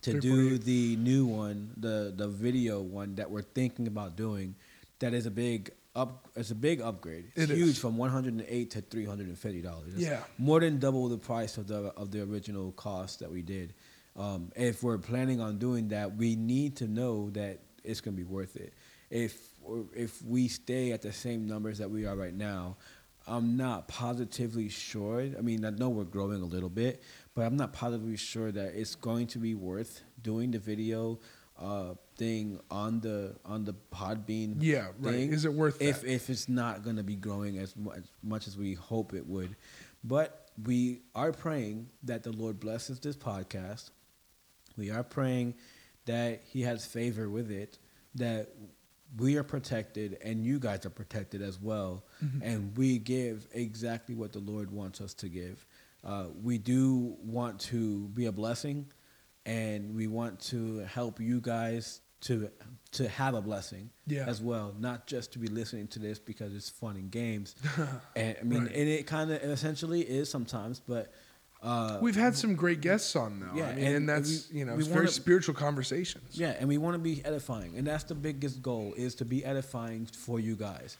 [0.03, 4.55] to do the new one, the the video one that we're thinking about doing,
[4.99, 6.27] that is a big up.
[6.35, 7.25] It's a big upgrade.
[7.35, 7.79] It's It huge is.
[7.79, 9.93] from one hundred and eight to three hundred and fifty dollars.
[9.95, 10.21] Yeah.
[10.37, 13.73] more than double the price of the of the original cost that we did.
[14.15, 18.23] Um, if we're planning on doing that, we need to know that it's going to
[18.23, 18.73] be worth it.
[19.09, 19.35] If
[19.95, 22.77] if we stay at the same numbers that we are right now,
[23.27, 25.21] I'm not positively sure.
[25.21, 27.01] I mean, I know we're growing a little bit,
[27.35, 31.19] but I'm not positively sure that it's going to be worth doing the video
[31.57, 34.57] uh, thing on the on the Podbean.
[34.59, 35.13] Yeah, right.
[35.13, 36.11] thing Is it worth if that?
[36.11, 39.25] if it's not going to be growing as much, as much as we hope it
[39.25, 39.55] would?
[40.03, 43.91] But we are praying that the Lord blesses this podcast.
[44.77, 45.55] We are praying
[46.05, 47.77] that He has favor with it,
[48.15, 48.49] that
[49.17, 52.41] we are protected and you guys are protected as well, Mm-hmm.
[52.43, 55.65] and we give exactly what the Lord wants us to give.
[56.03, 58.85] Uh, we do want to be a blessing,
[59.45, 62.49] and we want to help you guys to
[62.91, 64.25] to have a blessing Yeah.
[64.27, 67.55] as well, not just to be listening to this because it's fun and games.
[68.15, 68.71] and I mean, Right.
[68.75, 71.11] and it kind of essentially is sometimes, but
[71.63, 73.57] uh, We've had some great guests on though.
[73.57, 76.37] Yeah, I mean, and and, that's we- you know it's very wanna- spiritual conversations.
[76.37, 79.43] Yeah, and we want to be edifying, and that's the biggest goal is to be
[79.45, 80.97] edifying for you guys.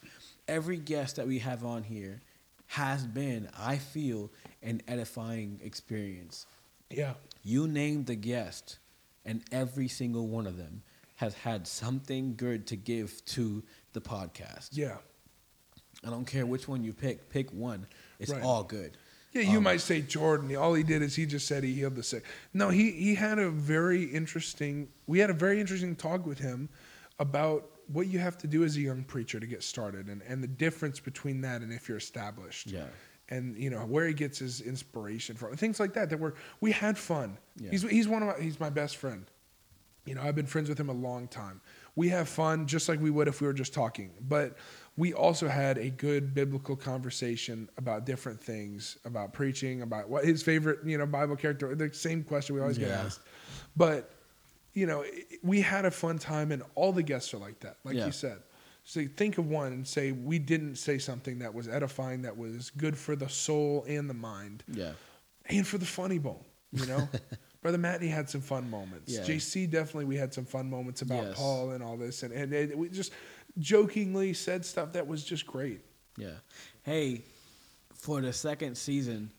[0.47, 2.21] Every guest that we have on here
[2.67, 4.31] has been, I feel,
[4.61, 6.45] an edifying experience.
[6.89, 7.13] Yeah.
[7.43, 8.79] You name the guest,
[9.25, 10.81] and every single one of them
[11.17, 13.63] has had something good to give to
[13.93, 14.69] the podcast.
[14.71, 14.97] Yeah.
[16.05, 17.29] I don't care which one you pick.
[17.29, 17.85] Pick one.
[18.19, 18.41] It's Right.
[18.43, 18.97] all good.
[19.33, 20.55] Yeah, you Um, might say Jordan.
[20.55, 22.23] All he did is he just said he healed the sick.
[22.53, 24.89] No, he he had a very interesting.
[25.07, 26.69] We had a very interesting talk with him
[27.19, 30.43] about what you have to do as a young preacher to get started, and and
[30.43, 32.67] the difference between that and if you're established.
[32.67, 32.85] Yeah.
[33.29, 36.09] And you know where he gets his inspiration from, things like that.
[36.09, 37.37] That were we had fun.
[37.57, 37.71] Yeah.
[37.71, 39.25] He's he's one of my, he's my best friend.
[40.05, 41.61] You know, I've been friends with him a long time.
[41.95, 44.11] We have fun just like we would if we were just talking.
[44.27, 44.57] But
[44.95, 50.43] we also had a good biblical conversation about different things, about preaching, about what his
[50.43, 53.21] favorite, you know, Bible character, the same question we always get asked.
[53.75, 54.11] But,
[54.73, 55.03] you know,
[55.41, 58.05] we had a fun time and all the guests are like that, like Yeah.
[58.05, 58.39] you said.
[58.83, 62.69] So think of one and say, we didn't say something that was edifying, that was
[62.71, 64.91] good for the soul and the mind Yeah.
[65.47, 67.07] and for the funny bone, you know.
[67.63, 69.11] Brother Matney had some fun moments.
[69.11, 69.21] Yeah.
[69.21, 71.37] JC definitely we had some fun moments about Yes.
[71.37, 73.13] Paul and all this, and and it, we just
[73.59, 75.81] jokingly said stuff that was just great.
[76.17, 76.35] Yeah.
[76.83, 77.21] Hey,
[77.93, 79.31] for the second season,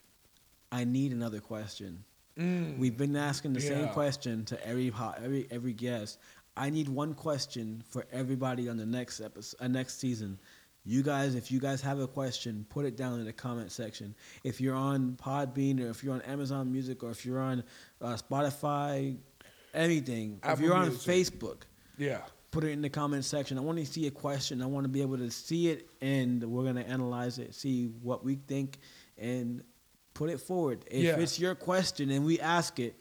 [0.73, 2.05] I need another question.
[2.37, 4.93] We've been asking the same question to every
[5.23, 6.19] every every guest.
[6.57, 10.39] I need one question for everybody on the next episode, uh, next season.
[10.85, 14.15] You guys, if you guys have a question, put it down in the comment section.
[14.43, 17.63] If you're on Podbean or if you're on Amazon Music or if you're on
[18.03, 19.17] uh, Spotify,
[19.73, 20.41] anything.
[20.45, 21.11] if you're on Music.
[21.41, 21.63] Facebook,
[21.97, 22.21] Yeah.
[22.55, 23.59] Put it in the comment section.
[23.59, 24.63] I want to see a question.
[24.63, 28.25] I want to be able to see it, and we're gonna analyze it, see what
[28.25, 28.79] we think,
[29.19, 29.63] and
[30.15, 30.85] put it forward.
[30.89, 31.17] If Yeah.
[31.19, 32.95] it's your question and we ask it,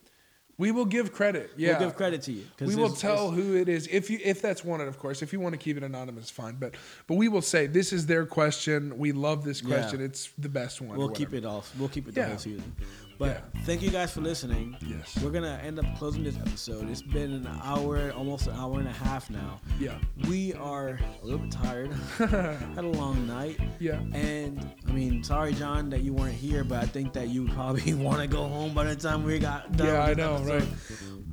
[0.59, 1.49] We will give credit.
[1.57, 1.79] Yeah.
[1.79, 2.43] we'll give credit to you.
[2.61, 5.23] We will tell who it is if you if that's wanted, of course.
[5.23, 6.57] If you want to keep it anonymous, fine.
[6.59, 6.75] But
[7.07, 8.97] but we will say this is their question.
[8.99, 9.69] We love this Yeah.
[9.69, 9.99] question.
[9.99, 10.95] It's the best one.
[10.97, 11.73] We'll keep it off.
[11.77, 12.27] We'll keep it the Yeah.
[12.29, 12.75] whole season.
[13.23, 14.75] But thank you guys for listening.
[14.85, 15.17] Yes.
[15.23, 16.89] We're gonna end up closing this episode.
[16.89, 19.61] It's been an hour, almost an hour and a half now.
[19.79, 19.97] Yeah.
[20.27, 21.91] We are a little bit tired.
[22.17, 23.59] Had a long night.
[23.79, 23.99] Yeah.
[24.13, 27.93] And I mean, sorry, John, that you weren't here, but I think that you probably
[28.07, 29.87] want to go home by the time we got done.
[29.87, 30.67] Yeah, I know, episode.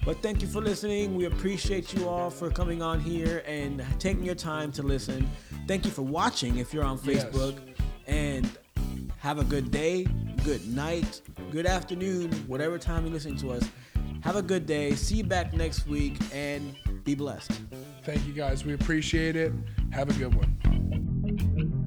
[0.04, 1.14] But thank you for listening.
[1.16, 5.28] We appreciate you all for coming on here and taking your time to listen.
[5.66, 7.24] Thank you for watching if you're on Yes.
[7.24, 7.58] Facebook.
[8.06, 8.50] And
[9.20, 10.04] have a good day,
[10.44, 11.20] good night,
[11.50, 13.68] good afternoon, whatever time you're listening to us.
[14.22, 14.92] Have a good day.
[14.94, 16.74] See you back next week and
[17.04, 17.52] be blessed.
[18.02, 18.64] Thank you guys.
[18.64, 19.52] We appreciate it.
[19.92, 21.79] Have a good one.